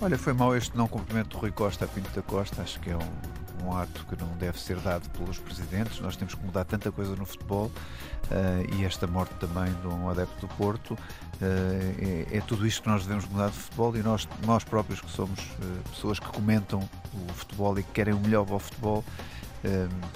Olha, 0.00 0.18
foi 0.18 0.32
mal 0.32 0.54
este 0.54 0.76
não 0.76 0.86
cumprimento 0.86 1.30
do 1.30 1.38
Rui 1.38 1.50
Costa 1.50 1.86
a 1.86 1.88
Pinto 1.88 2.10
da 2.14 2.22
Costa. 2.22 2.62
Acho 2.62 2.78
que 2.80 2.90
é 2.90 2.96
um, 2.96 3.66
um 3.66 3.76
ato 3.76 4.04
que 4.06 4.22
não 4.22 4.28
deve 4.36 4.60
ser 4.60 4.76
dado 4.80 5.08
pelos 5.10 5.38
presidentes. 5.38 6.00
Nós 6.00 6.16
temos 6.16 6.34
que 6.34 6.44
mudar 6.44 6.64
tanta 6.64 6.92
coisa 6.92 7.16
no 7.16 7.24
futebol 7.24 7.66
uh, 7.66 8.74
e 8.76 8.84
esta 8.84 9.06
morte 9.06 9.34
também 9.36 9.72
de 9.80 9.86
um 9.86 10.08
adepto 10.08 10.46
do 10.46 10.54
Porto. 10.54 10.92
Uh, 10.92 12.26
é, 12.30 12.36
é, 12.36 12.40
tudo 12.42 12.66
isto 12.66 12.82
que 12.82 12.88
nós 12.88 13.02
devemos 13.02 13.26
mudar 13.26 13.48
de 13.48 13.56
futebol 13.56 13.96
e 13.96 14.02
nós, 14.02 14.28
nós 14.44 14.62
próprios 14.64 15.00
que 15.00 15.10
somos 15.10 15.40
uh, 15.40 15.88
pessoas 15.90 16.18
que 16.18 16.28
comentam 16.28 16.86
o 17.14 17.32
futebol 17.32 17.78
e 17.78 17.82
que 17.82 17.92
querem 17.92 18.12
o 18.12 18.20
melhor 18.20 18.44
para 18.44 18.56
o 18.56 18.58
futebol 18.58 19.04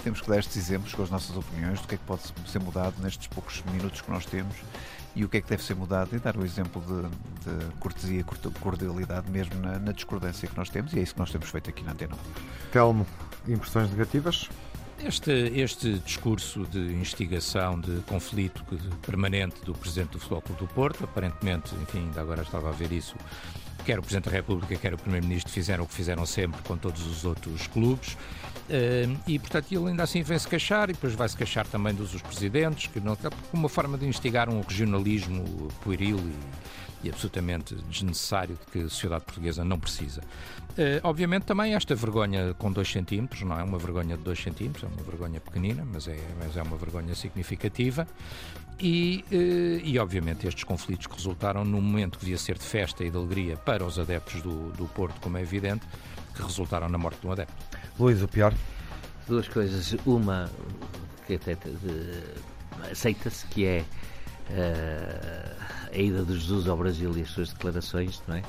temos 0.03 0.21
que 0.21 0.29
dar 0.29 0.39
estes 0.39 0.57
exemplos 0.57 0.95
com 0.95 1.03
as 1.03 1.11
nossas 1.11 1.37
opiniões 1.37 1.81
do 1.81 1.89
que 1.89 1.95
é 1.95 1.99
que 1.99 2.05
pode 2.05 2.23
ser 2.47 2.61
mudado 2.61 2.95
nestes 3.03 3.27
poucos 3.27 3.63
minutos 3.73 4.01
que 4.01 4.11
nós 4.11 4.25
temos 4.25 4.55
e 5.15 5.25
o 5.25 5.29
que 5.29 5.39
é 5.39 5.41
que 5.41 5.49
deve 5.49 5.63
ser 5.63 5.75
mudado 5.75 6.15
e 6.15 6.19
dar 6.19 6.37
o 6.37 6.45
exemplo 6.45 6.83
de, 6.83 7.51
de 7.51 7.75
cortesia 7.77 8.25
cordialidade 8.61 9.31
mesmo 9.31 9.61
na, 9.61 9.79
na, 9.79 9.93
discordância 9.93 10.49
que 10.49 10.57
nós 10.57 10.71
temos 10.71 10.93
e 10.93 10.99
é 10.99 11.03
isso 11.03 11.15
que 11.15 11.21
nós 11.21 11.31
temos 11.31 11.49
feito 11.49 11.69
aqui 11.69 11.83
na 11.83 11.93
Antena. 11.93 12.17
Telmo, 12.73 13.07
impressões 13.47 13.91
negativas? 13.91 14.49
Este, 15.05 15.33
este 15.33 15.99
discurso 15.99 16.65
de 16.67 16.95
instigação, 16.95 17.79
de 17.81 18.01
conflito 18.03 18.65
permanente 19.05 19.61
do 19.65 19.75
Presidente 19.75 20.11
do 20.11 20.21
Futebol 20.21 20.43
Clube 20.43 20.61
do 20.61 20.69
Porto, 20.69 21.05
aparentemente, 21.05 21.75
enfim, 21.75 21.99
ainda 21.99 22.21
agora 22.21 22.43
estava 22.43 22.69
a 22.69 22.73
ver 22.73 22.93
isso, 22.93 23.17
quer 23.85 23.99
o 23.99 24.03
Presidente 24.03 24.27
da 24.27 24.31
República, 24.31 24.77
quer 24.77 24.95
o 24.95 24.99
Primeiro-Ministro 24.99 25.53
fizeram 25.53 25.83
o 25.83 25.89
que 25.89 25.95
fizeram 25.95 26.25
sempre 26.25 26.63
com 26.63 26.77
todos 26.77 27.05
os 27.05 27.25
outros 27.25 27.67
clubes. 27.67 28.17
Uh, 28.69 29.19
e, 29.27 29.39
portanto, 29.39 29.73
ele 29.73 29.89
ainda 29.89 30.03
assim 30.03 30.23
vem-se 30.23 30.47
queixar 30.47 30.89
e 30.89 30.93
depois 30.93 31.15
vai-se 31.15 31.37
queixar 31.37 31.67
também 31.67 31.95
dos 31.95 32.21
presidentes, 32.23 32.87
que 32.87 33.01
não, 33.01 33.17
uma 33.53 33.69
forma 33.69 33.99
de 33.99 34.07
instigar 34.07 34.49
um 34.49 34.61
regionalismo 34.61 35.69
pueril 35.83 36.19
e, 36.19 37.07
e 37.07 37.11
absolutamente 37.11 37.75
desnecessário 37.89 38.57
de 38.57 38.73
que 38.73 38.79
a 38.87 38.89
sociedade 38.89 39.25
portuguesa 39.25 39.65
não 39.65 39.79
precisa. 39.79 40.21
Uh, 40.71 41.01
obviamente 41.03 41.43
também 41.43 41.75
esta 41.75 41.95
vergonha 41.95 42.55
com 42.55 42.73
2 42.73 42.91
centímetros, 42.91 43.43
não 43.43 43.59
é 43.59 43.63
uma 43.63 43.79
vergonha 43.79 44.17
de 44.17 44.23
2 44.23 44.43
centímetros, 44.43 44.85
é 44.85 44.87
uma 44.87 45.03
vergonha 45.03 45.41
pequenina, 45.41 45.85
mas 45.85 46.09
é, 46.09 46.19
mas 46.39 46.57
é 46.57 46.63
uma 46.63 46.77
vergonha 46.77 47.15
significativa. 47.15 48.07
E, 48.81 49.25
uh, 49.31 49.87
e 49.87 49.99
obviamente 49.99 50.47
estes 50.47 50.65
conflitos 50.65 51.07
que 51.07 51.15
resultaram 51.15 51.65
num 51.65 51.81
momento 51.81 52.19
que 52.19 52.25
devia 52.25 52.39
ser 52.39 52.57
de 52.57 52.65
festa 52.65 53.05
e 53.05 53.11
de 53.11 53.17
alegria 53.17 53.57
para 53.57 53.85
os 53.85 53.99
adeptos 53.99 54.41
do, 54.41 54.71
do 54.73 54.87
Porto, 54.87 55.21
como 55.21 55.37
é 55.37 55.43
evidente, 55.43 55.87
que 56.35 56.43
resultaram 56.43 56.89
na 56.89 56.97
morte 56.97 57.21
de 57.21 57.27
um 57.27 57.33
adepto. 57.33 57.55
Luís, 58.03 58.21
o 58.21 58.27
pior? 58.27 58.53
Duas 59.29 59.47
coisas. 59.47 59.95
Uma 60.05 60.51
que 61.25 61.35
até 61.35 61.57
aceita-se 62.91 63.47
que 63.47 63.65
é 63.65 63.85
uh, 64.51 65.93
a 65.95 65.97
ida 65.97 66.25
de 66.25 66.37
Jesus 66.37 66.67
ao 66.67 66.77
Brasil 66.77 67.17
e 67.17 67.23
as 67.23 67.31
suas 67.31 67.53
declarações, 67.53 68.21
não 68.27 68.35
é? 68.35 68.43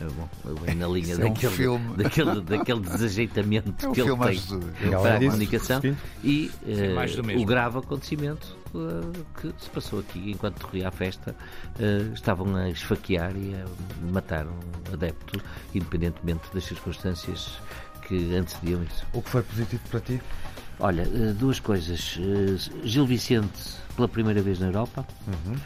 É 0.00 0.04
bom, 0.04 0.28
na 0.76 0.86
linha 0.86 1.14
é 1.14 1.16
daquele, 1.16 1.52
um 1.52 1.56
filme... 1.56 1.96
daquele, 1.96 2.40
daquele 2.42 2.80
desajeitamento 2.80 3.84
é 3.84 3.88
um 3.88 3.92
que 3.92 4.00
ele 4.00 4.16
tem 4.16 4.90
para 4.90 5.16
a 5.16 5.18
comunicação 5.18 5.80
e 6.22 6.52
uh, 6.62 7.40
o 7.40 7.44
grave 7.44 7.78
acontecimento 7.78 8.56
uh, 8.74 9.26
que 9.40 9.52
se 9.58 9.68
passou 9.70 9.98
aqui 9.98 10.30
enquanto 10.30 10.64
corria 10.64 10.86
a 10.86 10.92
festa 10.92 11.34
uh, 11.80 12.14
estavam 12.14 12.54
a 12.54 12.70
esfaquear 12.70 13.36
e 13.36 13.56
a 13.56 13.64
matar 14.12 14.46
um 14.46 14.94
adepto 14.94 15.42
independentemente 15.74 16.44
das 16.54 16.62
circunstâncias 16.64 17.58
que 18.08 18.34
antecediam 18.34 18.82
isso. 18.82 19.06
O 19.12 19.22
que 19.22 19.28
foi 19.30 19.42
positivo 19.42 19.82
para 19.90 20.00
ti? 20.00 20.20
Olha, 20.80 21.04
duas 21.34 21.60
coisas. 21.60 22.18
Gil 22.82 23.06
Vicente 23.06 23.76
pela 23.94 24.08
primeira 24.08 24.40
vez 24.40 24.58
na 24.58 24.66
Europa. 24.66 25.06
Uhum 25.26 25.56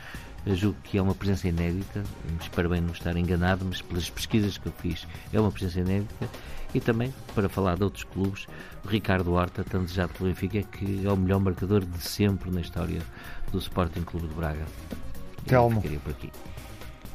eu 0.45 0.57
julgo 0.57 0.77
que 0.83 0.99
é 0.99 1.03
uma 1.03 1.15
presença 1.15 1.49
inédita, 1.49 2.03
espero 2.41 2.69
bem 2.69 2.81
não 2.81 2.93
estar 2.93 3.17
enganado, 3.17 3.65
mas 3.65 3.81
pelas 3.81 4.11
pesquisas 4.11 4.59
que 4.59 4.67
eu 4.67 4.73
fiz, 4.73 5.07
é 5.33 5.41
uma 5.41 5.53
presença 5.53 5.81
inédita. 5.81 6.29
E 6.75 6.81
também, 6.81 7.15
para 7.35 7.49
falar 7.49 7.77
de 7.77 7.85
outros 7.85 8.03
clubes, 8.03 8.47
o 8.85 8.89
Ricardo 8.89 9.33
Horta, 9.33 9.63
tanto 9.63 9.85
desejado 9.85 10.13
pelo 10.15 10.31
Benfica, 10.31 10.63
que 10.63 11.07
é 11.07 11.13
o 11.13 11.17
melhor 11.17 11.39
marcador 11.39 11.85
de 11.85 11.99
sempre 11.99 12.51
na 12.51 12.61
história 12.61 13.03
do 13.53 13.59
Sporting 13.59 14.03
Clube 14.03 14.27
de 14.27 14.35
Braga. 14.35 14.65
Telmo. 15.47 15.83
Eu 15.85 16.01
por 16.01 16.11
aqui. 16.11 16.33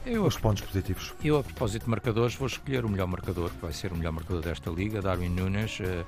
Eu, 0.10 0.26
Os 0.26 0.38
pontos 0.38 0.64
positivos. 0.64 1.14
Eu, 1.22 1.38
a 1.38 1.43
propósito 1.43 1.84
de 1.84 1.89
marcadores, 1.89 2.34
vou 2.36 2.47
escolher 2.47 2.86
o 2.86 2.89
melhor 2.89 3.08
marcador, 3.08 3.49
que 3.49 3.62
vai 3.62 3.74
ser 3.74 3.91
o 3.91 3.95
melhor 3.95 4.14
marcador 4.14 4.41
desta 4.41 4.70
liga, 4.70 5.01
Darwin 5.01 5.30
Nunes. 5.30 5.80
Uh, 5.80 6.05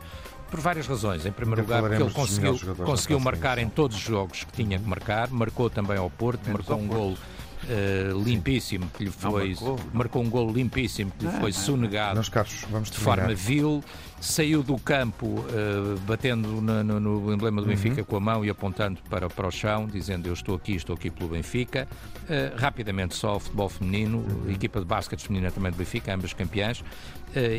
por 0.49 0.59
várias 0.61 0.87
razões. 0.87 1.25
Em 1.25 1.31
primeiro 1.31 1.61
lugar, 1.61 1.81
porque 1.81 2.01
ele 2.01 2.11
conseguiu, 2.11 2.57
conseguiu 2.85 3.19
marcar 3.19 3.57
em 3.57 3.69
todos 3.69 3.97
os 3.97 4.03
jogos 4.03 4.45
que 4.45 4.53
tinha 4.53 4.79
que 4.79 4.87
marcar, 4.87 5.29
marcou 5.29 5.69
também 5.69 5.97
ao 5.97 6.09
Porto, 6.09 6.45
Menos 6.45 6.65
marcou 6.65 6.75
ao 6.75 6.81
um 6.81 6.87
Porto. 6.87 6.99
gol 6.99 7.17
uh, 7.63 8.23
limpíssimo 8.23 8.89
que 8.97 9.05
lhe 9.05 9.11
foi. 9.11 9.49
Não, 9.49 9.61
marcou. 9.61 9.79
marcou. 9.93 10.23
um 10.23 10.29
gol 10.29 10.51
limpíssimo 10.51 11.11
que 11.17 11.25
lhe 11.25 11.31
foi 11.33 11.51
sonegado 11.51 12.15
Meus 12.15 12.29
caros, 12.29 12.65
vamos 12.69 12.91
de 12.91 12.97
forma 12.97 13.33
vil. 13.33 13.83
Saiu 14.21 14.61
do 14.61 14.77
campo 14.77 15.27
uh, 15.27 15.97
batendo 16.01 16.61
no, 16.61 16.83
no, 16.83 16.99
no, 16.99 17.33
emblema 17.33 17.61
do 17.61 17.67
uhum. 17.67 17.73
Benfica 17.73 18.03
com 18.03 18.17
a 18.17 18.19
mão 18.19 18.43
e 18.43 18.49
apontando 18.49 18.99
para, 19.09 19.29
para 19.29 19.47
o 19.47 19.51
chão, 19.51 19.87
dizendo 19.87 20.27
eu 20.27 20.33
estou 20.33 20.55
aqui, 20.55 20.75
estou 20.75 20.93
aqui 20.95 21.09
pelo 21.09 21.29
Benfica. 21.29 21.87
Uh, 22.23 22.59
rapidamente 22.59 23.15
só 23.15 23.37
o 23.37 23.39
futebol 23.39 23.69
feminino, 23.69 24.17
uhum. 24.17 24.51
equipa 24.51 24.79
de 24.79 24.85
basquete 24.85 25.21
feminina 25.21 25.51
também 25.51 25.71
do 25.71 25.77
Benfica, 25.77 26.13
ambas 26.13 26.33
campeãs, 26.33 26.83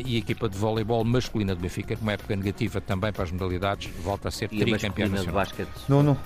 e 0.05 0.17
equipa 0.17 0.49
de 0.49 0.57
voleibol 0.57 1.01
masculina 1.05 1.55
do 1.55 1.61
Benfica, 1.61 1.95
com 1.95 2.01
uma 2.01 2.11
época 2.11 2.35
negativa 2.35 2.81
também 2.81 3.13
para 3.13 3.23
as 3.23 3.31
modalidades, 3.31 3.89
volta 4.03 4.27
a 4.27 4.31
ser 4.31 4.49
tricampeã 4.49 5.07
nacional. 5.07 5.25
De 5.25 5.31
basquete? 5.31 5.69
Não, 5.87 6.03
não. 6.03 6.17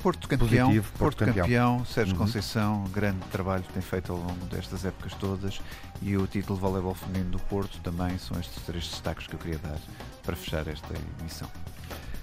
Porto 0.00 0.28
campeão, 0.28 0.68
Positivo, 0.68 0.92
Porto, 0.92 0.98
Porto 0.98 1.18
campeão. 1.18 1.44
campeão, 1.44 1.84
Sérgio 1.84 2.14
uhum. 2.14 2.20
Conceição, 2.20 2.84
grande 2.92 3.18
trabalho 3.32 3.64
que 3.64 3.72
tem 3.72 3.82
feito 3.82 4.12
ao 4.12 4.18
longo 4.18 4.46
destas 4.46 4.84
épocas 4.84 5.12
todas 5.14 5.60
e 6.00 6.16
o 6.16 6.26
título 6.26 6.56
de 6.56 6.62
voleibol 6.62 6.94
feminino 6.94 7.30
do 7.30 7.38
Porto 7.40 7.80
também 7.80 8.16
são 8.18 8.38
estes 8.38 8.62
três 8.62 8.88
destaques 8.88 9.26
que 9.26 9.34
eu 9.34 9.38
queria 9.38 9.58
dar 9.58 9.78
para 10.22 10.36
fechar 10.36 10.66
esta 10.68 10.94
emissão. 11.20 11.48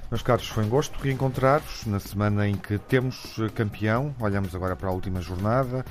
Meus 0.09 0.21
caros, 0.21 0.47
foi 0.47 0.63
um 0.63 0.69
gosto 0.69 0.97
reencontrar-vos 0.99 1.85
na 1.85 1.99
semana 1.99 2.47
em 2.47 2.55
que 2.55 2.77
temos 2.77 3.35
campeão. 3.55 4.15
Olhamos 4.19 4.55
agora 4.55 4.75
para 4.75 4.87
a 4.87 4.91
última 4.91 5.19
jornada. 5.19 5.83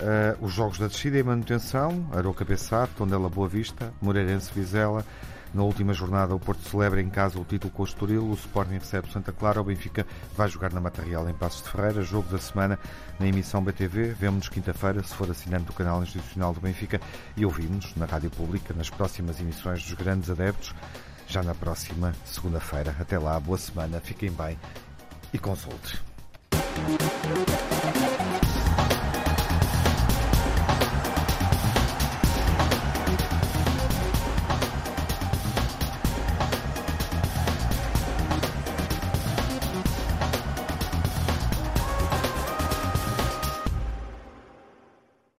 Uh, 0.00 0.44
os 0.44 0.52
jogos 0.52 0.78
da 0.78 0.86
descida 0.86 1.18
e 1.18 1.22
manutenção, 1.22 2.06
Aroca 2.12 2.44
Bessar, 2.44 2.88
Tondela 2.96 3.28
Boa 3.28 3.48
Vista, 3.48 3.92
Moreirense 4.00 4.50
Vizela, 4.52 5.04
na 5.52 5.62
última 5.62 5.92
jornada, 5.92 6.34
o 6.34 6.38
Porto 6.38 6.68
celebra 6.68 7.00
em 7.00 7.08
casa 7.08 7.38
o 7.38 7.44
título 7.44 7.72
com 7.72 7.82
o 7.82 7.86
Estoril, 7.86 8.24
o 8.24 8.34
Sporting 8.34 8.74
recebe 8.74 9.08
o 9.08 9.10
Santa 9.10 9.32
Clara, 9.32 9.60
o 9.60 9.64
Benfica 9.64 10.06
vai 10.36 10.48
jogar 10.48 10.72
na 10.72 10.80
Mata 10.80 11.02
Real 11.02 11.28
em 11.28 11.34
Passos 11.34 11.62
de 11.62 11.70
Ferreira, 11.70 12.02
jogo 12.02 12.28
da 12.30 12.38
semana 12.38 12.78
na 13.18 13.26
emissão 13.26 13.62
BTV. 13.62 14.14
Vemo-nos 14.14 14.48
quinta-feira, 14.48 15.02
se 15.02 15.14
for 15.14 15.30
assinante 15.30 15.64
do 15.64 15.72
canal 15.72 16.02
institucional 16.02 16.52
do 16.52 16.60
Benfica, 16.60 17.00
e 17.36 17.44
ouvimos 17.44 17.94
na 17.96 18.06
Rádio 18.06 18.30
Pública 18.30 18.72
nas 18.74 18.90
próximas 18.90 19.40
emissões 19.40 19.82
dos 19.82 19.94
grandes 19.94 20.30
adeptos, 20.30 20.74
já 21.26 21.42
na 21.42 21.54
próxima 21.54 22.14
segunda-feira. 22.24 22.94
Até 22.98 23.18
lá, 23.18 23.38
boa 23.40 23.58
semana, 23.58 24.00
fiquem 24.00 24.30
bem 24.30 24.58
e 25.32 25.38
consulte. 25.38 26.00